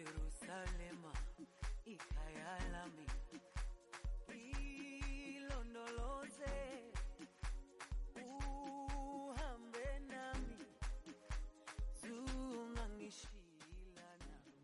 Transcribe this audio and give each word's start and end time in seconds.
Jerusalema 0.00 1.12
ikhaya 1.84 2.52
lami 2.72 3.06
ilondoloze 5.36 6.54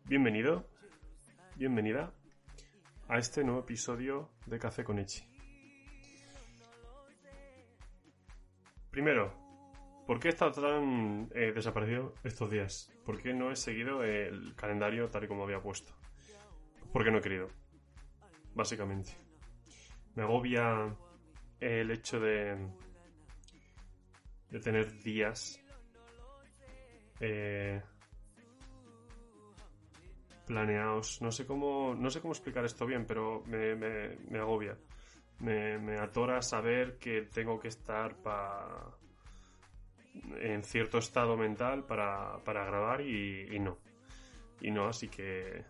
Bienvenido, 0.05 0.65
bienvenida 1.55 2.11
a 3.07 3.19
este 3.19 3.43
nuevo 3.43 3.59
episodio 3.59 4.31
de 4.47 4.57
Café 4.57 4.83
con 4.83 4.97
Echi. 4.97 5.21
Primero, 8.89 9.46
¿por 10.17 10.23
qué 10.23 10.29
he 10.29 10.31
estado 10.31 10.51
tan 10.63 11.29
eh, 11.35 11.51
desaparecido 11.53 12.11
estos 12.23 12.49
días? 12.49 12.91
¿Por 13.05 13.21
qué 13.21 13.35
no 13.35 13.51
he 13.51 13.55
seguido 13.55 14.03
el 14.03 14.55
calendario 14.55 15.09
tal 15.09 15.25
y 15.25 15.27
como 15.27 15.43
había 15.43 15.61
puesto? 15.61 15.93
Porque 16.91 17.11
no 17.11 17.19
he 17.19 17.21
querido, 17.21 17.49
básicamente. 18.55 19.11
Me 20.15 20.23
agobia 20.23 20.91
el 21.59 21.91
hecho 21.91 22.19
de, 22.19 22.57
de 24.49 24.59
tener 24.59 24.91
días 25.03 25.59
eh, 27.19 27.79
planeados. 30.47 31.21
No 31.21 31.31
sé 31.31 31.45
cómo, 31.45 31.93
no 31.93 32.09
sé 32.09 32.21
cómo 32.21 32.33
explicar 32.33 32.65
esto 32.65 32.87
bien, 32.87 33.05
pero 33.05 33.43
me, 33.45 33.75
me, 33.75 34.39
agobia. 34.39 34.79
Me, 35.41 35.99
atora 35.99 36.41
saber 36.41 36.97
que 36.97 37.21
tengo 37.21 37.59
que 37.59 37.67
estar 37.67 38.15
pa- 38.15 38.96
en 40.39 40.63
cierto 40.63 40.97
estado 40.97 41.37
mental 41.37 41.85
para, 41.85 42.43
para 42.43 42.65
grabar 42.65 43.01
y, 43.01 43.59
no. 43.59 43.77
Y 44.61 44.71
no, 44.71 44.87
así 44.87 45.07
que 45.07 45.63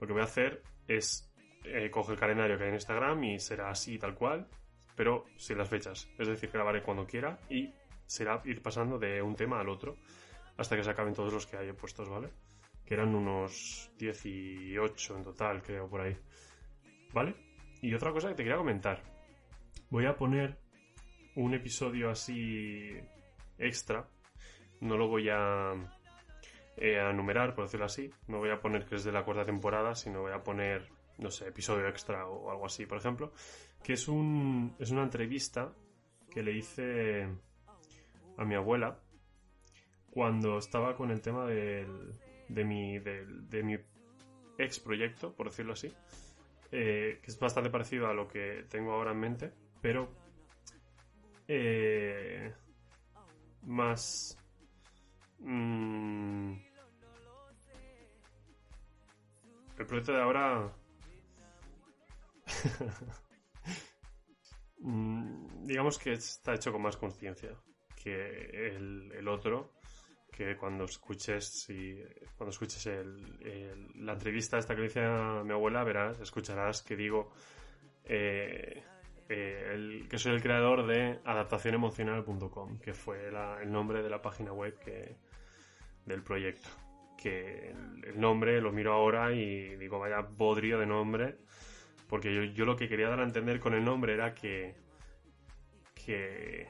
lo 0.00 0.06
que 0.06 0.12
voy 0.12 0.22
a 0.22 0.26
hacer 0.26 0.62
es 0.86 1.32
eh, 1.64 1.90
coger 1.90 2.14
el 2.14 2.20
calendario 2.20 2.56
que 2.56 2.64
hay 2.64 2.68
en 2.70 2.76
Instagram 2.76 3.24
y 3.24 3.38
será 3.38 3.70
así 3.70 3.98
tal 3.98 4.14
cual, 4.14 4.48
pero 4.96 5.24
sin 5.36 5.58
las 5.58 5.68
fechas. 5.68 6.08
Es 6.18 6.28
decir, 6.28 6.50
grabaré 6.52 6.82
cuando 6.82 7.06
quiera 7.06 7.38
y 7.48 7.72
será 8.06 8.40
ir 8.44 8.62
pasando 8.62 8.98
de 8.98 9.22
un 9.22 9.36
tema 9.36 9.60
al 9.60 9.68
otro 9.68 9.96
hasta 10.56 10.76
que 10.76 10.84
se 10.84 10.90
acaben 10.90 11.14
todos 11.14 11.32
los 11.32 11.46
que 11.46 11.56
hay 11.56 11.72
puestos, 11.72 12.08
¿vale? 12.08 12.28
que 12.84 12.94
eran 12.94 13.14
unos 13.14 13.90
18 13.98 15.16
en 15.16 15.24
total, 15.24 15.62
creo, 15.62 15.88
por 15.88 16.00
ahí. 16.00 16.16
¿Vale? 17.12 17.34
Y 17.80 17.94
otra 17.94 18.12
cosa 18.12 18.28
que 18.28 18.34
te 18.34 18.42
quería 18.42 18.58
comentar. 18.58 19.02
Voy 19.90 20.06
a 20.06 20.16
poner 20.16 20.58
un 21.36 21.54
episodio 21.54 22.10
así 22.10 22.92
extra. 23.58 24.08
No 24.80 24.96
lo 24.96 25.08
voy 25.08 25.28
a, 25.30 25.74
eh, 26.76 27.00
a 27.00 27.12
numerar, 27.12 27.54
por 27.54 27.64
decirlo 27.64 27.86
así. 27.86 28.10
No 28.26 28.38
voy 28.38 28.50
a 28.50 28.60
poner 28.60 28.84
que 28.84 28.96
es 28.96 29.04
de 29.04 29.12
la 29.12 29.24
cuarta 29.24 29.44
temporada, 29.44 29.94
sino 29.94 30.22
voy 30.22 30.32
a 30.32 30.42
poner, 30.42 30.88
no 31.18 31.30
sé, 31.30 31.48
episodio 31.48 31.86
extra 31.88 32.26
o 32.26 32.50
algo 32.50 32.66
así, 32.66 32.86
por 32.86 32.98
ejemplo. 32.98 33.32
Que 33.82 33.94
es, 33.94 34.08
un, 34.08 34.74
es 34.78 34.90
una 34.90 35.02
entrevista 35.02 35.72
que 36.30 36.42
le 36.42 36.52
hice 36.52 37.28
a 38.36 38.44
mi 38.44 38.54
abuela 38.54 38.98
cuando 40.10 40.58
estaba 40.58 40.94
con 40.94 41.10
el 41.10 41.20
tema 41.20 41.46
del, 41.46 42.12
de 42.48 42.64
mi, 42.64 42.98
de, 42.98 43.62
mi 43.62 43.78
ex 44.58 44.78
proyecto, 44.80 45.34
por 45.34 45.48
decirlo 45.48 45.72
así, 45.72 45.92
eh, 46.70 47.18
que 47.22 47.30
es 47.30 47.38
bastante 47.38 47.70
parecido 47.70 48.08
a 48.08 48.14
lo 48.14 48.28
que 48.28 48.64
tengo 48.68 48.92
ahora 48.92 49.12
en 49.12 49.20
mente, 49.20 49.52
pero 49.80 50.10
eh, 51.48 52.52
más... 53.62 54.36
mm, 55.38 56.52
el 59.78 59.86
proyecto 59.86 60.12
de 60.12 60.22
ahora... 60.22 60.72
mm, 64.78 65.64
digamos 65.66 65.98
que 65.98 66.12
está 66.12 66.54
hecho 66.54 66.72
con 66.72 66.82
más 66.82 66.96
conciencia 66.96 67.50
que 68.02 68.74
el, 68.76 69.12
el 69.12 69.28
otro 69.28 69.72
que 70.30 70.56
cuando 70.56 70.84
escuches 70.84 71.44
si, 71.46 72.02
cuando 72.36 72.50
escuches 72.50 72.86
el- 72.86 73.92
la 74.04 74.14
entrevista 74.14 74.58
esta 74.58 74.74
que 74.74 74.80
le 74.80 74.86
hice 74.88 75.00
a 75.04 75.42
mi 75.44 75.52
abuela 75.52 75.84
verás 75.84 76.18
escucharás 76.20 76.82
que 76.82 76.96
digo 76.96 77.32
eh, 78.04 78.82
eh, 79.32 80.06
que 80.08 80.18
soy 80.18 80.34
el 80.34 80.42
creador 80.42 80.86
de 80.86 81.18
adaptacionemocional.com 81.24 82.78
que 82.78 82.92
fue 82.92 83.28
el 83.28 83.72
nombre 83.72 84.02
de 84.02 84.10
la 84.10 84.20
página 84.20 84.52
web 84.52 84.78
que, 84.78 85.16
del 86.06 86.22
proyecto. 86.22 86.68
Que 87.16 87.70
el, 87.70 88.04
el 88.04 88.20
nombre 88.20 88.60
lo 88.60 88.72
miro 88.72 88.92
ahora 88.92 89.32
y 89.32 89.76
digo 89.76 89.98
vaya 89.98 90.20
bodrio 90.20 90.78
de 90.78 90.86
nombre 90.86 91.36
porque 92.12 92.34
yo, 92.34 92.42
yo 92.42 92.66
lo 92.66 92.76
que 92.76 92.88
quería 92.88 93.08
dar 93.08 93.20
a 93.20 93.24
entender 93.24 93.58
con 93.58 93.72
el 93.72 93.82
nombre 93.82 94.12
era 94.12 94.34
que 94.34 94.74
que 95.94 96.68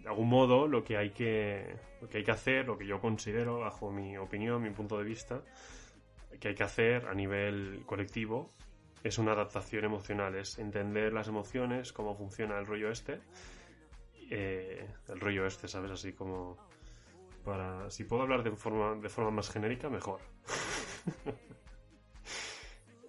de 0.00 0.08
algún 0.08 0.28
modo 0.28 0.66
lo 0.66 0.82
que 0.82 0.96
hay 0.96 1.10
que 1.10 1.76
lo 2.00 2.08
que 2.08 2.18
hay 2.18 2.24
que 2.24 2.32
hacer, 2.32 2.66
lo 2.66 2.76
que 2.76 2.86
yo 2.86 3.00
considero 3.00 3.60
bajo 3.60 3.92
mi 3.92 4.16
opinión, 4.16 4.60
mi 4.60 4.70
punto 4.70 4.98
de 4.98 5.04
vista, 5.04 5.42
que 6.40 6.48
hay 6.48 6.54
que 6.56 6.64
hacer 6.64 7.06
a 7.06 7.14
nivel 7.14 7.84
colectivo 7.86 8.52
es 9.02 9.18
una 9.18 9.32
adaptación 9.32 9.84
emocional, 9.84 10.34
es 10.36 10.58
entender 10.58 11.12
las 11.12 11.28
emociones, 11.28 11.92
cómo 11.92 12.14
funciona 12.16 12.58
el 12.58 12.66
rollo 12.66 12.90
este, 12.90 13.20
eh, 14.30 14.86
el 15.08 15.20
rollo 15.20 15.46
este, 15.46 15.68
sabes, 15.68 15.90
así 15.90 16.12
como 16.12 16.56
para 17.44 17.90
si 17.90 18.04
puedo 18.04 18.22
hablar 18.22 18.42
de 18.44 18.52
forma 18.52 18.94
de 18.94 19.08
forma 19.08 19.30
más 19.30 19.50
genérica 19.50 19.88
mejor. 19.90 20.20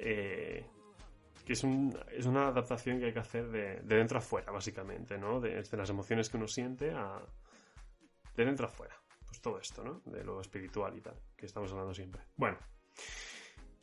Eh, 0.06 0.66
que 1.46 1.53
es, 1.53 1.64
un- 1.64 1.98
es 2.12 2.26
una 2.26 2.48
adaptación 2.48 3.00
que 3.00 3.06
hay 3.06 3.14
que 3.14 3.20
hacer 3.20 3.48
de, 3.50 3.80
de 3.82 3.96
dentro 3.96 4.18
a 4.18 4.22
fuera, 4.22 4.52
básicamente, 4.52 5.18
¿no? 5.18 5.40
De, 5.40 5.62
de 5.64 5.78
las 5.78 5.90
emociones 5.90 6.30
que 6.30 6.38
uno 6.38 6.48
siente 6.48 6.92
a... 6.92 7.22
de 8.36 8.46
dentro 8.46 8.66
a 8.66 8.70
fuera. 8.70 8.96
Pues 9.26 9.40
todo 9.42 9.59
esto, 9.59 9.84
¿no? 9.84 10.02
De 10.06 10.24
lo 10.24 10.42
espiritual 10.42 10.98
y 10.98 11.02
tal, 11.02 11.16
que 11.38 11.46
estamos 11.46 11.72
hablando 11.72 11.94
siempre. 11.94 12.22
Bueno, 12.36 12.58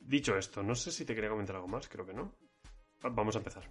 dicho 0.00 0.37
esto, 0.37 0.62
no 0.62 0.75
sé 0.75 0.91
si 0.93 1.05
te 1.05 1.15
quería 1.15 1.31
comentar 1.31 1.56
algo 1.56 1.69
más, 1.69 1.88
creo 1.88 2.06
que 2.06 2.15
no. 2.15 2.34
Va- 3.05 3.11
Vamos 3.11 3.34
a 3.37 3.38
empezar. 3.38 3.65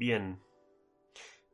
Bien. 0.00 0.40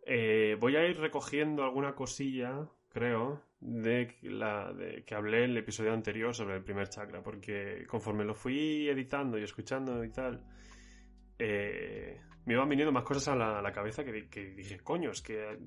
Eh, 0.06 0.56
voy 0.60 0.76
a 0.76 0.86
ir 0.86 1.00
recogiendo 1.00 1.64
alguna 1.64 1.96
cosilla, 1.96 2.70
creo, 2.88 3.42
de 3.58 4.14
la 4.22 4.72
de 4.72 5.02
que 5.04 5.16
hablé 5.16 5.42
en 5.42 5.50
el 5.50 5.56
episodio 5.56 5.92
anterior 5.92 6.32
sobre 6.32 6.54
el 6.54 6.62
primer 6.62 6.88
chakra, 6.88 7.24
porque 7.24 7.84
conforme 7.88 8.24
lo 8.24 8.36
fui 8.36 8.88
editando 8.88 9.36
y 9.36 9.42
escuchando 9.42 10.04
y 10.04 10.12
tal, 10.12 10.46
eh, 11.40 12.20
me 12.44 12.52
iban 12.54 12.68
viniendo 12.68 12.92
más 12.92 13.02
cosas 13.02 13.26
a 13.26 13.34
la, 13.34 13.72
cabeza 13.72 14.04
que, 14.04 14.28
que 14.28 14.50
dije, 14.50 14.78
coño, 14.78 15.10
es 15.10 15.22
que 15.22 15.58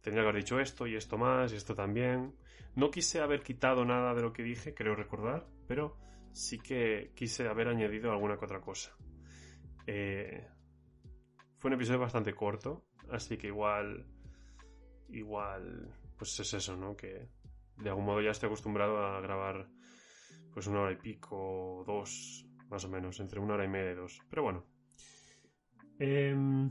tendría 0.00 0.24
que 0.24 0.28
haber 0.30 0.42
dicho 0.42 0.58
esto 0.58 0.88
y 0.88 0.96
esto 0.96 1.16
más 1.18 1.52
y 1.52 1.56
esto 1.56 1.76
también. 1.76 2.34
No 2.74 2.90
quise 2.90 3.20
haber 3.20 3.44
quitado 3.44 3.84
nada 3.84 4.12
de 4.12 4.22
lo 4.22 4.32
que 4.32 4.42
dije, 4.42 4.74
creo 4.74 4.96
recordar, 4.96 5.46
pero 5.68 5.98
sí 6.32 6.58
que 6.58 7.12
quise 7.14 7.46
haber 7.46 7.68
añadido 7.68 8.10
alguna 8.10 8.38
que 8.38 8.44
otra 8.44 8.60
cosa. 8.60 8.90
Eh, 9.86 10.48
fue 11.64 11.70
un 11.70 11.76
episodio 11.76 12.00
bastante 12.00 12.34
corto, 12.34 12.84
así 13.10 13.38
que 13.38 13.46
igual, 13.46 14.04
igual, 15.08 15.96
pues 16.18 16.38
es 16.38 16.52
eso, 16.52 16.76
¿no? 16.76 16.94
Que 16.94 17.26
de 17.78 17.88
algún 17.88 18.04
modo 18.04 18.20
ya 18.20 18.32
estoy 18.32 18.48
acostumbrado 18.48 18.98
a 18.98 19.18
grabar 19.22 19.70
pues 20.52 20.66
una 20.66 20.80
hora 20.80 20.92
y 20.92 20.96
pico, 20.96 21.82
dos, 21.86 22.46
más 22.68 22.84
o 22.84 22.90
menos, 22.90 23.18
entre 23.18 23.40
una 23.40 23.54
hora 23.54 23.64
y 23.64 23.68
media 23.68 23.92
y 23.92 23.94
dos. 23.94 24.20
Pero 24.28 24.42
bueno. 24.42 24.66
Em, 25.98 26.70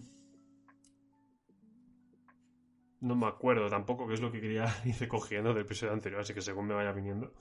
no 3.02 3.16
me 3.16 3.26
acuerdo 3.26 3.70
tampoco 3.72 4.08
qué 4.08 4.14
es 4.14 4.22
lo 4.22 4.32
que 4.32 4.42
quería 4.42 4.68
ir 4.86 4.96
recogiendo 5.00 5.56
del 5.56 5.64
episodio 5.64 5.94
anterior, 5.94 6.22
así 6.22 6.36
que 6.36 6.42
según 6.42 6.68
me 6.68 6.76
vaya 6.76 6.92
viniendo, 6.92 7.34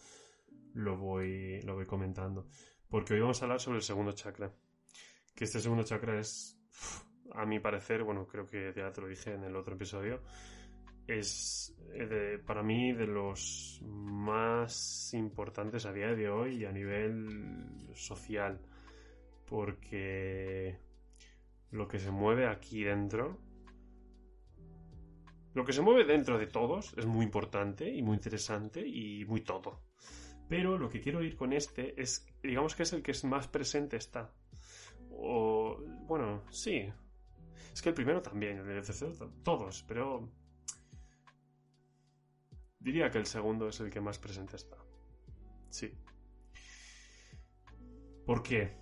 lo 0.73 0.97
voy, 0.97 1.61
lo 1.65 1.75
voy 1.75 1.85
comentando. 1.85 2.49
Porque 2.89 3.13
hoy 3.13 3.21
vamos 3.21 3.43
a 3.43 3.45
hablar 3.45 3.61
sobre 3.61 3.77
el 3.77 3.85
segundo 3.85 4.13
chakra. 4.13 4.51
Que 5.35 5.45
este 5.45 5.61
segundo 5.61 5.85
chakra 5.85 6.19
es, 6.19 6.59
a 7.35 7.45
mi 7.47 7.61
parecer, 7.61 8.03
bueno, 8.03 8.27
creo 8.27 8.47
que 8.47 8.73
ya 8.75 8.93
te 8.93 9.01
lo 9.01 9.09
dije 9.09 9.35
en 9.35 9.45
el 9.45 9.57
otro 9.57 9.75
episodio, 9.75 10.21
es 11.07 11.75
eh, 11.93 12.39
para 12.47 12.63
mí 12.63 12.93
de 12.93 13.07
los 13.07 13.81
más 13.85 15.13
importantes 15.15 15.87
a 15.87 15.93
día 15.93 16.15
de 16.15 16.29
hoy 16.29 16.63
y 16.63 16.65
a 16.65 16.73
nivel 16.73 17.91
social. 17.95 18.61
Porque 19.47 20.79
lo 21.71 21.89
que 21.89 21.99
se 21.99 22.11
mueve 22.11 22.47
aquí 22.47 22.85
dentro 22.85 23.39
lo 25.55 25.65
que 25.65 25.73
se 25.75 25.83
mueve 25.83 26.05
dentro 26.05 26.39
de 26.39 26.47
todos 26.47 26.95
es 26.97 27.05
muy 27.05 27.25
importante 27.25 27.91
y 27.93 28.03
muy 28.03 28.17
interesante 28.17 28.87
y 28.87 29.25
muy 29.27 29.43
todo. 29.43 29.83
Pero 30.49 30.79
lo 30.79 30.89
que 30.89 31.01
quiero 31.01 31.23
ir 31.23 31.37
con 31.37 31.53
este 31.53 32.01
es, 32.01 32.27
digamos 32.43 32.75
que 32.75 32.85
es 32.85 32.93
el 32.95 33.03
que 33.03 33.13
más 33.25 33.49
presente 33.49 33.97
está. 33.97 34.33
O, 35.11 35.79
bueno, 36.07 36.43
sí. 36.51 36.91
Es 37.73 37.81
que 37.81 37.89
el 37.89 37.95
primero 37.95 38.21
también, 38.21 38.59
el 38.59 38.67
del 38.67 38.85
tercero, 38.85 39.13
todos, 39.43 39.83
pero... 39.85 40.29
Diría 42.79 43.11
que 43.11 43.19
el 43.19 43.27
segundo 43.27 43.69
es 43.69 43.81
el 43.81 43.91
que 43.91 44.01
más 44.01 44.19
presente 44.19 44.57
está. 44.57 44.77
Sí. 45.71 45.97
¿Por 48.27 48.43
qué? 48.43 48.77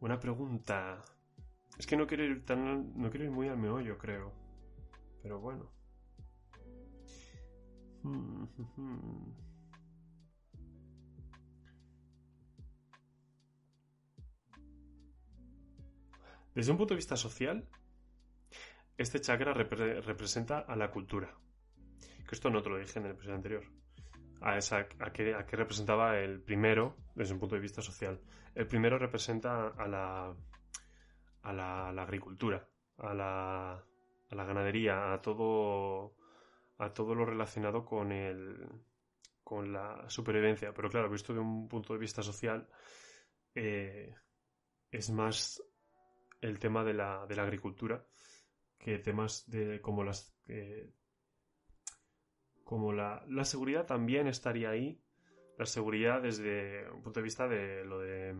Buena 0.00 0.18
pregunta. 0.18 1.04
Es 1.78 1.86
que 1.86 1.96
no 1.96 2.06
quiero 2.06 2.24
ir 2.24 2.44
tan. 2.44 2.98
No 2.98 3.10
quiero 3.10 3.26
ir 3.26 3.30
muy 3.30 3.48
al 3.48 3.58
meollo, 3.58 3.98
creo. 3.98 4.32
Pero 5.22 5.40
bueno. 5.40 5.70
Hmm, 8.02 8.44
hmm, 8.44 8.66
hmm. 8.76 9.47
Desde 16.58 16.72
un 16.72 16.76
punto 16.76 16.94
de 16.94 16.96
vista 16.96 17.16
social, 17.16 17.68
este 18.96 19.20
chakra 19.20 19.54
repre- 19.54 20.02
representa 20.02 20.58
a 20.58 20.74
la 20.74 20.90
cultura. 20.90 21.32
Que 22.28 22.34
esto 22.34 22.50
no 22.50 22.60
te 22.62 22.68
lo 22.68 22.78
dije 22.78 22.98
en 22.98 23.04
el 23.04 23.12
episodio 23.12 23.36
anterior. 23.36 23.64
A, 24.40 24.58
esa, 24.58 24.88
a, 24.98 25.12
qué, 25.12 25.36
a 25.36 25.46
qué 25.46 25.54
representaba 25.54 26.18
el 26.18 26.42
primero 26.42 26.96
desde 27.14 27.32
un 27.34 27.38
punto 27.38 27.54
de 27.54 27.60
vista 27.60 27.80
social. 27.80 28.20
El 28.56 28.66
primero 28.66 28.98
representa 28.98 29.68
a 29.68 29.86
la, 29.86 30.34
a 31.42 31.52
la, 31.52 31.90
a 31.90 31.92
la 31.92 32.02
agricultura, 32.02 32.68
a 32.96 33.14
la, 33.14 33.74
a 33.74 34.34
la 34.34 34.44
ganadería, 34.44 35.12
a 35.12 35.22
todo, 35.22 36.16
a 36.78 36.92
todo 36.92 37.14
lo 37.14 37.24
relacionado 37.24 37.84
con 37.84 38.10
el, 38.10 38.66
con 39.44 39.72
la 39.72 40.10
supervivencia. 40.10 40.74
Pero 40.74 40.90
claro, 40.90 41.08
visto 41.08 41.32
de 41.32 41.38
un 41.38 41.68
punto 41.68 41.92
de 41.92 42.00
vista 42.00 42.20
social, 42.20 42.68
eh, 43.54 44.12
es 44.90 45.10
más 45.10 45.62
el 46.40 46.58
tema 46.58 46.84
de 46.84 46.94
la, 46.94 47.26
de 47.26 47.36
la 47.36 47.42
agricultura 47.42 48.06
que 48.78 48.98
temas 48.98 49.48
de 49.50 49.80
como 49.80 50.04
las 50.04 50.36
eh, 50.46 50.92
como 52.64 52.92
la, 52.92 53.24
la 53.28 53.44
seguridad 53.44 53.86
también 53.86 54.26
estaría 54.28 54.70
ahí 54.70 55.00
la 55.58 55.66
seguridad 55.66 56.22
desde 56.22 56.88
un 56.90 57.02
punto 57.02 57.20
de 57.20 57.24
vista 57.24 57.48
de 57.48 57.84
lo 57.84 57.98
de 57.98 58.34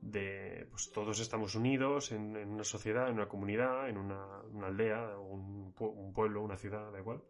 de 0.00 0.66
pues 0.70 0.90
todos 0.92 1.18
estamos 1.20 1.54
unidos 1.54 2.12
en, 2.12 2.36
una 2.36 2.64
sociedad, 2.64 3.08
en 3.08 3.14
una 3.14 3.28
comunidad, 3.28 3.88
en 3.88 3.96
una, 3.96 4.42
una 4.52 4.66
aldea, 4.66 5.16
un, 5.18 5.74
un 5.78 6.12
pueblo, 6.12 6.42
una 6.42 6.58
ciudad, 6.58 6.92
da 6.92 6.98
igual. 6.98 7.22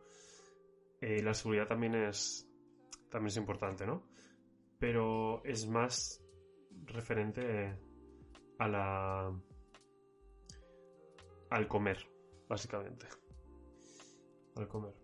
Eh, 1.00 1.22
la 1.22 1.34
seguridad 1.34 1.68
también 1.68 1.94
es 1.94 2.50
también 3.10 3.28
es 3.28 3.36
importante, 3.36 3.86
¿no? 3.86 4.08
Pero 4.78 5.44
es 5.44 5.68
más 5.68 6.20
referente 6.84 7.78
a 8.58 8.68
la 8.68 9.40
al 11.50 11.68
comer, 11.68 11.98
básicamente. 12.48 13.06
Al 14.56 14.68
comer. 14.68 14.94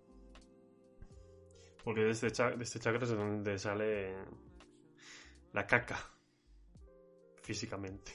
Porque 1.84 2.00
de 2.02 2.10
este, 2.10 2.30
cha- 2.30 2.50
de 2.56 2.62
este 2.64 2.78
chakra 2.78 3.02
es 3.04 3.10
de 3.10 3.16
donde 3.16 3.58
sale 3.58 4.14
la 5.52 5.66
caca, 5.66 5.98
físicamente. 7.42 8.12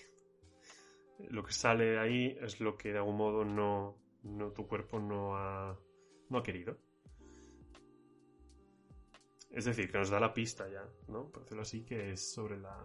Lo 1.30 1.44
que 1.44 1.54
sale 1.54 1.86
de 1.92 2.00
ahí 2.00 2.38
es 2.42 2.60
lo 2.60 2.76
que 2.78 2.92
de 2.92 2.98
algún 2.98 3.18
modo 3.18 3.46
no, 3.46 3.98
no 4.24 4.52
tu 4.52 4.68
cuerpo 4.68 5.00
no 5.00 5.36
ha, 5.38 5.78
no 6.30 6.38
ha 6.38 6.44
querido. 6.44 6.78
Es 9.50 9.64
decir, 9.66 9.90
que 9.90 9.98
nos 9.98 10.10
da 10.10 10.20
la 10.20 10.34
pista 10.34 10.68
ya, 10.70 10.86
¿no? 11.08 11.30
Por 11.32 11.44
decirlo 11.44 11.62
así, 11.62 11.86
que 11.86 12.12
es 12.12 12.34
sobre 12.34 12.58
la, 12.60 12.78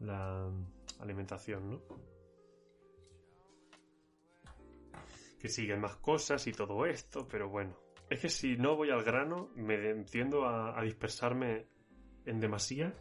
la 0.00 0.52
alimentación, 1.00 1.70
¿no? 1.70 1.82
Que 5.38 5.48
siguen 5.48 5.80
más 5.80 5.96
cosas 5.96 6.46
y 6.46 6.52
todo 6.52 6.86
esto, 6.86 7.26
pero 7.28 7.48
bueno. 7.48 7.76
Es 8.08 8.20
que 8.20 8.28
si 8.28 8.56
no 8.56 8.76
voy 8.76 8.90
al 8.90 9.02
grano, 9.02 9.50
me 9.54 10.04
tiendo 10.04 10.46
a, 10.46 10.80
dispersarme 10.82 11.66
en 12.26 12.40
demasía. 12.40 12.94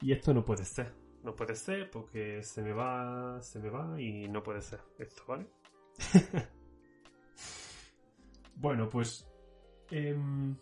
Y 0.00 0.12
esto 0.12 0.32
no 0.32 0.44
puede 0.44 0.64
ser. 0.64 0.94
No 1.22 1.34
puede 1.34 1.54
ser 1.54 1.90
porque 1.90 2.42
se 2.42 2.62
me 2.62 2.72
va, 2.72 3.40
se 3.40 3.60
me 3.60 3.70
va 3.70 4.00
y 4.00 4.28
no 4.28 4.42
puede 4.42 4.60
ser 4.60 4.80
esto, 4.98 5.22
¿vale? 5.28 5.46
bueno, 8.56 8.88
pues... 8.88 9.28
em, 9.90 10.56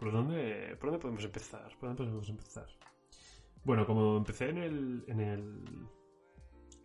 ¿por, 0.00 0.10
dónde, 0.10 0.76
¿Por 0.80 0.90
dónde 0.90 0.98
podemos 0.98 1.24
empezar? 1.24 1.68
¿Por 1.78 1.90
dónde 1.90 2.02
podemos 2.02 2.28
empezar? 2.28 2.66
Bueno, 3.64 3.86
como 3.86 4.18
empecé 4.18 4.50
en 4.50 4.58
el, 4.58 5.04
en 5.08 5.20
el, 5.20 5.88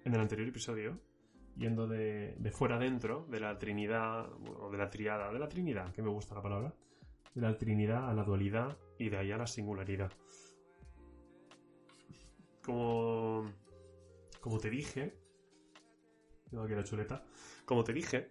en 0.06 0.14
el 0.14 0.20
anterior 0.20 0.48
episodio, 0.48 0.98
yendo 1.58 1.88
de, 1.88 2.36
de 2.38 2.52
fuera 2.52 2.78
adentro, 2.78 3.26
de 3.30 3.42
la 3.42 3.60
Trinidad, 3.60 4.32
o 4.32 4.72
de 4.72 4.78
la 4.78 4.90
triada, 4.90 5.32
de 5.34 5.40
la 5.40 5.50
Trinidad, 5.50 5.94
que 5.94 6.02
me 6.02 6.10
gusta 6.10 6.36
la 6.36 6.42
palabra, 6.42 6.74
de 7.36 7.42
la 7.42 7.58
Trinidad 7.58 8.10
a 8.10 8.14
la 8.14 8.24
dualidad 8.24 8.78
y 8.98 9.10
de 9.10 9.18
ahí 9.18 9.32
a 9.32 9.38
la 9.38 9.46
singularidad. 9.46 10.12
Como, 12.64 13.52
como 14.40 14.58
te 14.60 14.70
dije, 14.70 15.18
tengo 16.50 16.64
aquí 16.64 16.76
la 16.76 16.84
chuleta, 16.86 17.26
como 17.66 17.84
te 17.84 17.92
dije, 17.92 18.30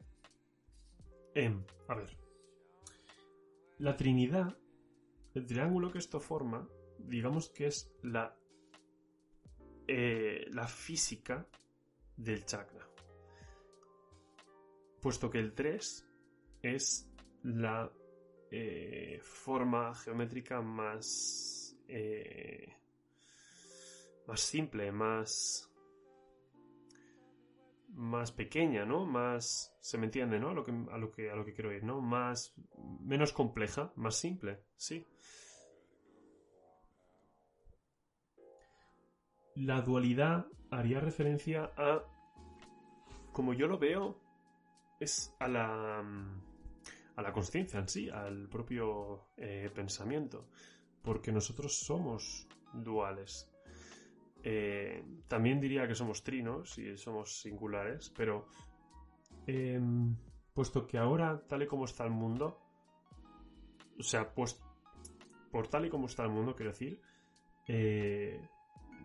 em, 1.34 1.62
a 1.87 1.94
ver, 1.94 2.16
la 3.76 3.94
Trinidad, 3.94 4.56
el 5.34 5.44
triángulo 5.44 5.92
que 5.92 5.99
esto 5.99 6.18
forma, 6.18 6.66
digamos 6.99 7.50
que 7.50 7.66
es 7.66 7.92
la, 8.02 8.38
eh, 9.88 10.47
la 10.50 10.68
física 10.68 11.47
del 12.14 12.45
chakra. 12.45 12.87
Puesto 15.00 15.30
que 15.30 15.38
el 15.38 15.54
3 15.54 16.07
es 16.62 17.11
la 17.45 17.90
eh, 18.50 19.18
forma 19.23 19.95
geométrica 19.95 20.61
más, 20.61 21.75
eh, 21.88 22.75
más 24.26 24.40
simple, 24.40 24.92
más, 24.92 25.73
más 27.95 28.30
pequeña, 28.33 28.85
¿no? 28.85 29.07
Más, 29.07 29.75
se 29.80 29.97
me 29.97 30.04
entiende, 30.04 30.38
¿no? 30.38 30.50
A 30.50 30.52
lo 30.52 30.64
que, 30.64 30.73
a 30.73 30.99
lo 30.99 31.11
que, 31.11 31.30
a 31.30 31.35
lo 31.35 31.45
que 31.45 31.54
quiero 31.54 31.73
ir, 31.73 31.85
¿no? 31.85 32.02
Más, 32.02 32.54
menos 33.00 33.33
compleja, 33.33 33.92
más 33.97 34.16
simple, 34.16 34.61
sí. 34.76 35.07
La 39.58 39.82
dualidad 39.82 40.46
haría 40.70 41.00
referencia 41.00 41.72
a, 41.76 42.04
como 43.32 43.54
yo 43.54 43.66
lo 43.66 43.78
veo, 43.78 44.20
es 45.00 45.34
a 45.40 45.48
la, 45.48 45.98
a 47.16 47.22
la 47.22 47.32
conciencia 47.32 47.80
en 47.80 47.88
sí, 47.88 48.08
al 48.08 48.48
propio 48.48 49.26
eh, 49.36 49.68
pensamiento, 49.74 50.48
porque 51.02 51.32
nosotros 51.32 51.76
somos 51.76 52.46
duales. 52.72 53.50
Eh, 54.44 55.04
también 55.26 55.60
diría 55.60 55.88
que 55.88 55.96
somos 55.96 56.22
trinos 56.22 56.78
y 56.78 56.96
somos 56.96 57.40
singulares, 57.40 58.12
pero 58.16 58.46
eh, 59.48 59.80
puesto 60.54 60.86
que 60.86 60.98
ahora, 60.98 61.42
tal 61.48 61.64
y 61.64 61.66
como 61.66 61.84
está 61.84 62.04
el 62.04 62.10
mundo, 62.10 62.60
o 63.98 64.02
sea, 64.04 64.32
pues 64.32 64.62
por 65.50 65.66
tal 65.66 65.86
y 65.86 65.90
como 65.90 66.06
está 66.06 66.22
el 66.22 66.30
mundo, 66.30 66.54
quiero 66.54 66.70
decir, 66.70 67.00
eh, 67.66 68.40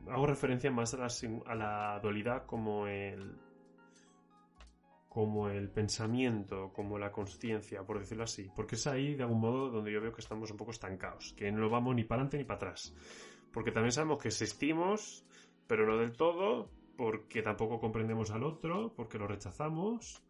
hago 0.09 0.25
referencia 0.25 0.71
más 0.71 0.93
a 0.93 0.97
la, 0.97 1.07
a 1.45 1.55
la 1.55 1.99
dualidad 2.01 2.45
como 2.45 2.87
el 2.87 3.37
como 5.09 5.47
el 5.47 5.69
pensamiento, 5.69 6.73
como 6.73 6.97
la 6.97 7.11
conciencia, 7.11 7.83
por 7.83 7.99
decirlo 7.99 8.23
así, 8.23 8.49
porque 8.55 8.73
es 8.73 8.87
ahí 8.87 9.13
de 9.13 9.21
algún 9.21 9.41
modo 9.41 9.69
donde 9.69 9.91
yo 9.91 10.01
veo 10.01 10.11
que 10.11 10.21
estamos 10.21 10.49
un 10.49 10.57
poco 10.57 10.71
estancados, 10.71 11.33
que 11.33 11.51
no 11.51 11.69
vamos 11.69 11.93
ni 11.93 12.03
para 12.03 12.21
adelante 12.21 12.37
ni 12.39 12.45
para 12.45 12.55
atrás, 12.55 12.95
porque 13.51 13.71
también 13.71 13.91
sabemos 13.91 14.17
que 14.17 14.29
existimos 14.29 15.23
pero 15.67 15.85
no 15.87 15.97
del 15.97 16.13
todo, 16.13 16.69
porque 16.97 17.41
tampoco 17.41 17.79
comprendemos 17.79 18.31
al 18.31 18.43
otro, 18.43 18.93
porque 18.95 19.17
lo 19.17 19.27
rechazamos. 19.27 20.23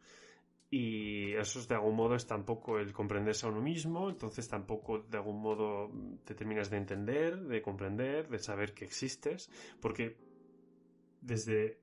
Y 0.75 1.35
eso 1.35 1.59
es 1.59 1.67
de 1.67 1.75
algún 1.75 1.95
modo 1.95 2.15
es 2.15 2.25
tampoco 2.25 2.79
el 2.79 2.93
comprenderse 2.93 3.45
a 3.45 3.49
uno 3.49 3.61
mismo, 3.61 4.09
entonces 4.09 4.49
tampoco 4.49 5.03
de 5.03 5.17
algún 5.17 5.39
modo 5.39 5.91
te 6.23 6.33
terminas 6.33 6.71
de 6.71 6.77
entender, 6.77 7.41
de 7.41 7.61
comprender, 7.61 8.27
de 8.27 8.39
saber 8.39 8.73
que 8.73 8.83
existes, 8.83 9.51
porque 9.79 10.17
desde 11.21 11.79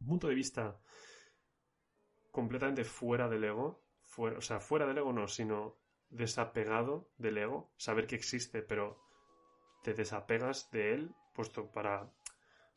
un 0.00 0.06
punto 0.06 0.26
de 0.26 0.34
vista 0.34 0.80
completamente 2.30 2.82
fuera 2.82 3.28
del 3.28 3.44
ego, 3.44 3.84
fuera, 4.00 4.38
o 4.38 4.40
sea, 4.40 4.58
fuera 4.58 4.86
del 4.86 4.96
ego 4.96 5.12
no, 5.12 5.28
sino 5.28 5.76
desapegado 6.08 7.10
del 7.18 7.36
ego, 7.36 7.74
saber 7.76 8.06
que 8.06 8.16
existe, 8.16 8.62
pero 8.62 9.02
te 9.82 9.92
desapegas 9.92 10.70
de 10.70 10.94
él, 10.94 11.14
puesto 11.34 11.70
para, 11.70 12.10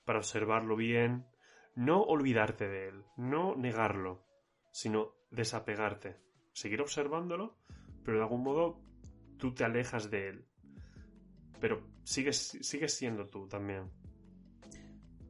para 0.03 0.19
observarlo 0.19 0.75
bien, 0.75 1.25
no 1.73 2.01
olvidarte 2.01 2.67
de 2.67 2.89
él, 2.89 3.05
no 3.15 3.55
negarlo, 3.55 4.27
sino 4.71 5.15
desapegarte, 5.31 6.17
seguir 6.53 6.81
observándolo, 6.81 7.57
pero 8.03 8.17
de 8.17 8.23
algún 8.23 8.43
modo 8.43 8.81
tú 9.38 9.53
te 9.53 9.63
alejas 9.63 10.09
de 10.09 10.29
él, 10.29 10.45
pero 11.59 11.81
sigues, 12.03 12.57
sigues 12.61 12.93
siendo 12.93 13.27
tú 13.27 13.47
también. 13.47 13.89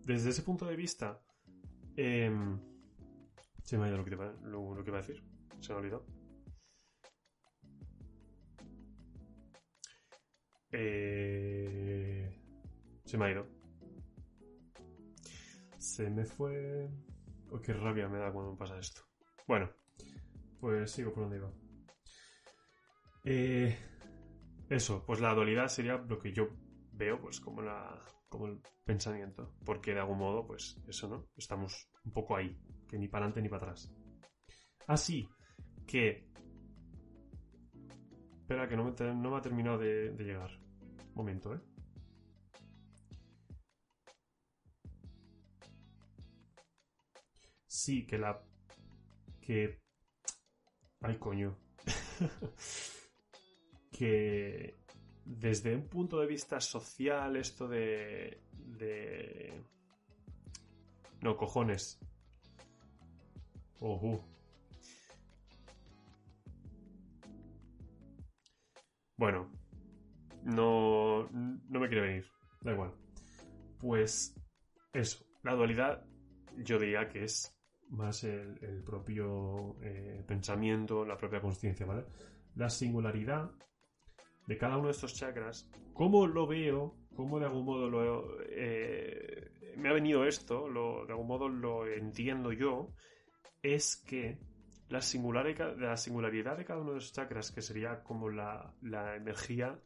Desde 0.06 0.30
ese 0.30 0.44
punto 0.44 0.66
de 0.66 0.76
vista, 0.76 1.22
em, 1.96 2.60
se 3.64 3.78
me 3.78 3.86
ha 3.86 3.88
ido 3.90 3.98
lo 3.98 4.06
que, 4.06 4.12
iba, 4.12 4.32
lo, 4.44 4.74
lo 4.74 4.84
que 4.84 4.90
iba 4.90 5.00
a 5.00 5.02
decir, 5.02 5.24
se 5.60 5.70
me 5.70 5.76
ha 5.76 5.78
olvidado. 5.80 6.06
Eh, 10.72 12.32
se 13.06 13.18
me 13.18 13.26
ha 13.26 13.32
ido. 13.32 13.48
Se 15.78 16.10
me 16.10 16.26
fue. 16.26 16.90
Oh, 17.52 17.60
qué 17.60 17.74
rabia 17.74 18.08
me 18.08 18.20
da 18.20 18.32
cuando 18.32 18.52
me 18.52 18.58
pasa 18.58 18.78
esto. 18.78 19.09
Bueno, 19.50 19.68
pues 20.60 20.92
sigo 20.92 21.12
por 21.12 21.24
donde 21.24 21.38
iba. 21.38 21.52
Eh, 23.24 23.76
eso, 24.70 25.04
pues 25.08 25.20
la 25.22 25.34
dualidad 25.34 25.70
sería 25.70 25.98
lo 25.98 26.20
que 26.20 26.32
yo 26.32 26.50
veo, 26.92 27.20
pues 27.20 27.40
como 27.40 27.64
la, 27.64 28.00
como 28.30 28.46
el 28.46 28.62
pensamiento, 28.86 29.56
porque 29.66 29.96
de 29.96 30.02
algún 30.02 30.20
modo, 30.20 30.46
pues 30.46 30.80
eso, 30.88 31.10
¿no? 31.10 31.30
Estamos 31.36 31.90
un 32.06 32.12
poco 32.14 32.36
ahí, 32.36 32.62
que 32.88 33.00
ni 33.00 33.08
para 33.08 33.26
adelante 33.26 33.42
ni 33.42 33.50
para 33.50 33.64
atrás. 33.64 33.92
Así 34.86 35.28
que 35.88 36.30
Espera, 38.42 38.70
que 38.70 38.78
no 38.78 38.84
me, 38.84 39.36
ha 39.36 39.42
terminado 39.42 39.80
de 39.80 40.14
llegar. 40.20 40.52
Momento, 41.16 41.56
¿eh? 41.56 41.60
Sí, 47.66 48.06
que 48.06 48.18
la... 48.20 48.49
Que... 49.50 49.82
Ay, 51.02 51.18
coño. 51.18 51.58
que 53.92 54.78
desde 55.26 55.76
un 55.76 55.88
punto 55.88 56.20
de 56.20 56.28
vista 56.28 56.62
social 56.62 57.36
esto 57.36 57.68
de... 57.68 58.44
de... 58.54 59.60
No, 61.22 61.36
cojones. 61.36 62.00
Ojo. 63.80 64.24
Bueno, 69.18 69.50
no, 70.44 71.28
no 71.32 71.80
me 71.80 71.88
quiere 71.88 72.02
venir. 72.02 72.32
Da 72.62 72.74
igual. 72.74 72.94
Pues 73.80 74.36
eso, 74.94 75.26
la 75.42 75.56
dualidad 75.56 76.06
yo 76.56 76.78
diría 76.78 77.10
que 77.10 77.24
es 77.24 77.59
más 77.90 78.24
el, 78.24 78.84
propio 78.86 79.78
eh, 79.82 80.24
pensamiento, 80.28 81.06
la 81.06 81.18
propia 81.18 81.42
conciencia, 81.42 81.86
¿vale? 81.86 82.06
La 82.56 82.70
singularidad 82.70 83.52
de 84.48 84.58
cada 84.58 84.78
uno 84.78 84.88
de 84.88 84.94
estos 84.94 85.14
chakras, 85.14 85.70
cómo 85.94 86.28
lo 86.28 86.48
veo, 86.48 86.96
cómo 87.16 87.40
de 87.40 87.46
algún 87.46 87.66
modo 87.66 88.38
eh, 88.50 89.74
me 89.78 89.90
ha 89.90 89.94
venido 89.94 90.26
esto, 90.26 90.68
de 91.06 91.12
algún 91.12 91.28
modo 91.28 91.50
lo 91.50 91.88
entiendo 91.88 92.52
yo, 92.52 92.94
es 93.62 93.98
que 93.98 94.40
la, 94.90 95.02
singularidad, 95.02 95.78
la 95.78 95.98
singularidad 95.98 96.58
de 96.58 96.66
cada 96.66 96.82
uno 96.82 96.92
de 96.92 96.96
los 96.96 97.14
chakras, 97.14 97.52
que 97.52 97.62
sería 97.62 98.04
como 98.04 98.30
la, 98.30 98.74
la 98.82 99.16
energía 99.16 99.80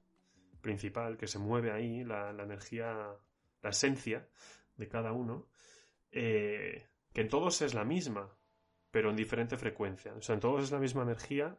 principal 0.61 1.17
que 1.17 1.27
se 1.27 1.39
mueve 1.39 1.71
ahí, 1.71 2.03
la, 2.03 2.31
la 2.31 2.43
energía, 2.43 3.09
la 3.61 3.69
esencia 3.69 4.27
de 4.77 4.87
cada 4.87 5.11
uno, 5.11 5.47
eh, 6.11 6.87
que 7.13 7.21
en 7.21 7.29
todos 7.29 7.61
es 7.61 7.73
la 7.73 7.83
misma, 7.83 8.35
pero 8.91 9.09
en 9.09 9.15
diferente 9.15 9.57
frecuencia. 9.57 10.13
O 10.13 10.21
sea, 10.21 10.35
en 10.35 10.41
todos 10.41 10.63
es 10.63 10.71
la 10.71 10.79
misma 10.79 11.03
energía, 11.03 11.57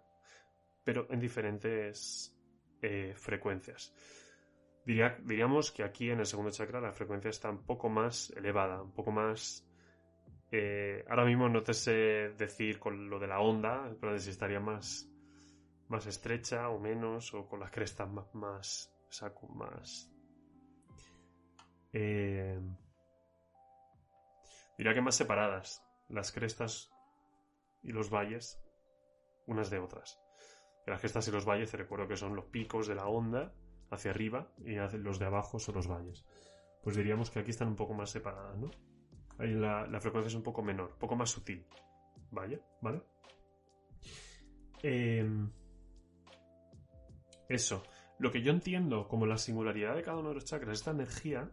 pero 0.84 1.06
en 1.10 1.20
diferentes 1.20 2.36
eh, 2.82 3.14
frecuencias. 3.16 3.94
Diría, 4.84 5.16
diríamos 5.22 5.72
que 5.72 5.82
aquí 5.82 6.10
en 6.10 6.20
el 6.20 6.26
segundo 6.26 6.50
chakra 6.50 6.80
la 6.80 6.92
frecuencia 6.92 7.30
está 7.30 7.50
un 7.50 7.64
poco 7.64 7.88
más 7.88 8.30
elevada, 8.36 8.82
un 8.82 8.92
poco 8.92 9.10
más 9.10 9.66
eh, 10.56 11.04
ahora 11.08 11.24
mismo 11.24 11.48
no 11.48 11.64
te 11.64 11.74
sé 11.74 12.32
decir 12.38 12.78
con 12.78 13.10
lo 13.10 13.18
de 13.18 13.26
la 13.26 13.40
onda, 13.40 13.92
pero 14.00 14.16
si 14.20 14.30
estaría 14.30 14.60
más, 14.60 15.10
más 15.88 16.06
estrecha 16.06 16.68
o 16.68 16.78
menos, 16.78 17.34
o 17.34 17.48
con 17.48 17.58
las 17.58 17.72
crestas 17.72 18.08
más, 18.08 18.32
más, 18.34 18.94
saco, 19.08 19.48
más. 19.48 20.12
Eh, 21.92 22.60
diría 24.78 24.94
que 24.94 25.00
más 25.00 25.16
separadas, 25.16 25.84
las 26.08 26.32
crestas 26.32 26.90
y 27.82 27.92
los 27.92 28.10
valles, 28.10 28.60
unas 29.46 29.70
de 29.70 29.78
otras. 29.78 30.20
Las 30.86 31.00
crestas 31.00 31.26
y 31.28 31.30
los 31.30 31.44
valles, 31.44 31.70
te 31.70 31.76
recuerdo 31.76 32.08
que 32.08 32.16
son 32.16 32.36
los 32.36 32.46
picos 32.46 32.86
de 32.86 32.94
la 32.94 33.06
onda 33.06 33.52
hacia 33.90 34.10
arriba 34.10 34.52
y 34.64 34.74
los 34.98 35.18
de 35.18 35.26
abajo 35.26 35.58
son 35.58 35.76
los 35.76 35.88
valles. 35.88 36.24
Pues 36.82 36.96
diríamos 36.96 37.30
que 37.30 37.38
aquí 37.38 37.50
están 37.50 37.68
un 37.68 37.76
poco 37.76 37.94
más 37.94 38.10
separadas, 38.10 38.58
¿no? 38.58 38.70
Ahí 39.38 39.54
la, 39.54 39.86
la, 39.86 40.00
frecuencia 40.00 40.28
es 40.28 40.34
un 40.34 40.42
poco 40.42 40.62
menor, 40.62 40.90
un 40.92 40.98
poco 40.98 41.16
más 41.16 41.30
sutil. 41.30 41.66
Vaya, 42.30 42.60
¿vale? 42.80 43.02
Eh, 44.82 45.26
eso. 47.48 47.82
Lo 48.18 48.30
que 48.30 48.42
yo 48.42 48.52
entiendo 48.52 49.08
como 49.08 49.26
la 49.26 49.38
singularidad 49.38 49.96
de 49.96 50.02
cada 50.02 50.18
uno 50.18 50.28
de 50.28 50.36
los 50.36 50.44
chakras, 50.44 50.78
esta 50.78 50.90
energía, 50.92 51.50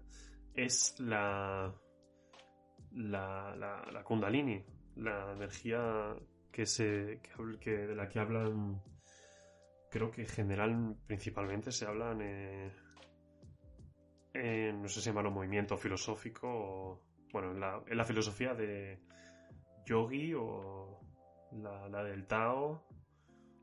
es 0.54 1.00
la. 1.00 1.74
La, 2.94 3.56
la, 3.56 3.86
la 3.92 4.04
Kundalini, 4.04 4.64
la 4.98 5.34
energía 5.34 6.16
que 6.52 6.66
se. 6.66 7.22
Que, 7.60 7.72
de 7.72 7.96
la 7.96 8.08
que 8.08 8.20
hablan. 8.20 8.82
Creo 9.90 10.12
que 10.12 10.26
general, 10.26 10.96
principalmente 11.08 11.72
se 11.72 11.86
hablan. 11.86 12.22
Eh, 12.22 12.72
en, 14.34 14.82
no 14.82 14.88
sé 14.88 15.02
si 15.02 15.08
llamarlo 15.08 15.32
movimiento 15.32 15.76
filosófico 15.76 17.02
bueno, 17.32 17.52
en 17.52 17.60
la, 17.60 17.82
en 17.88 17.98
la, 17.98 18.06
filosofía 18.06 18.54
de 18.54 19.00
yogi 19.86 20.34
o 20.34 21.00
la, 21.54 21.88
la, 21.90 22.04
del 22.04 22.26
Tao, 22.28 22.84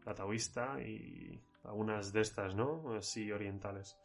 la 0.05 0.15
taoísta 0.15 0.81
y 0.81 1.41
algunas 1.65 2.13
de 2.13 2.21
estas, 2.21 2.55
¿no? 2.55 2.95
Así 2.95 3.31
orientales. 3.31 3.99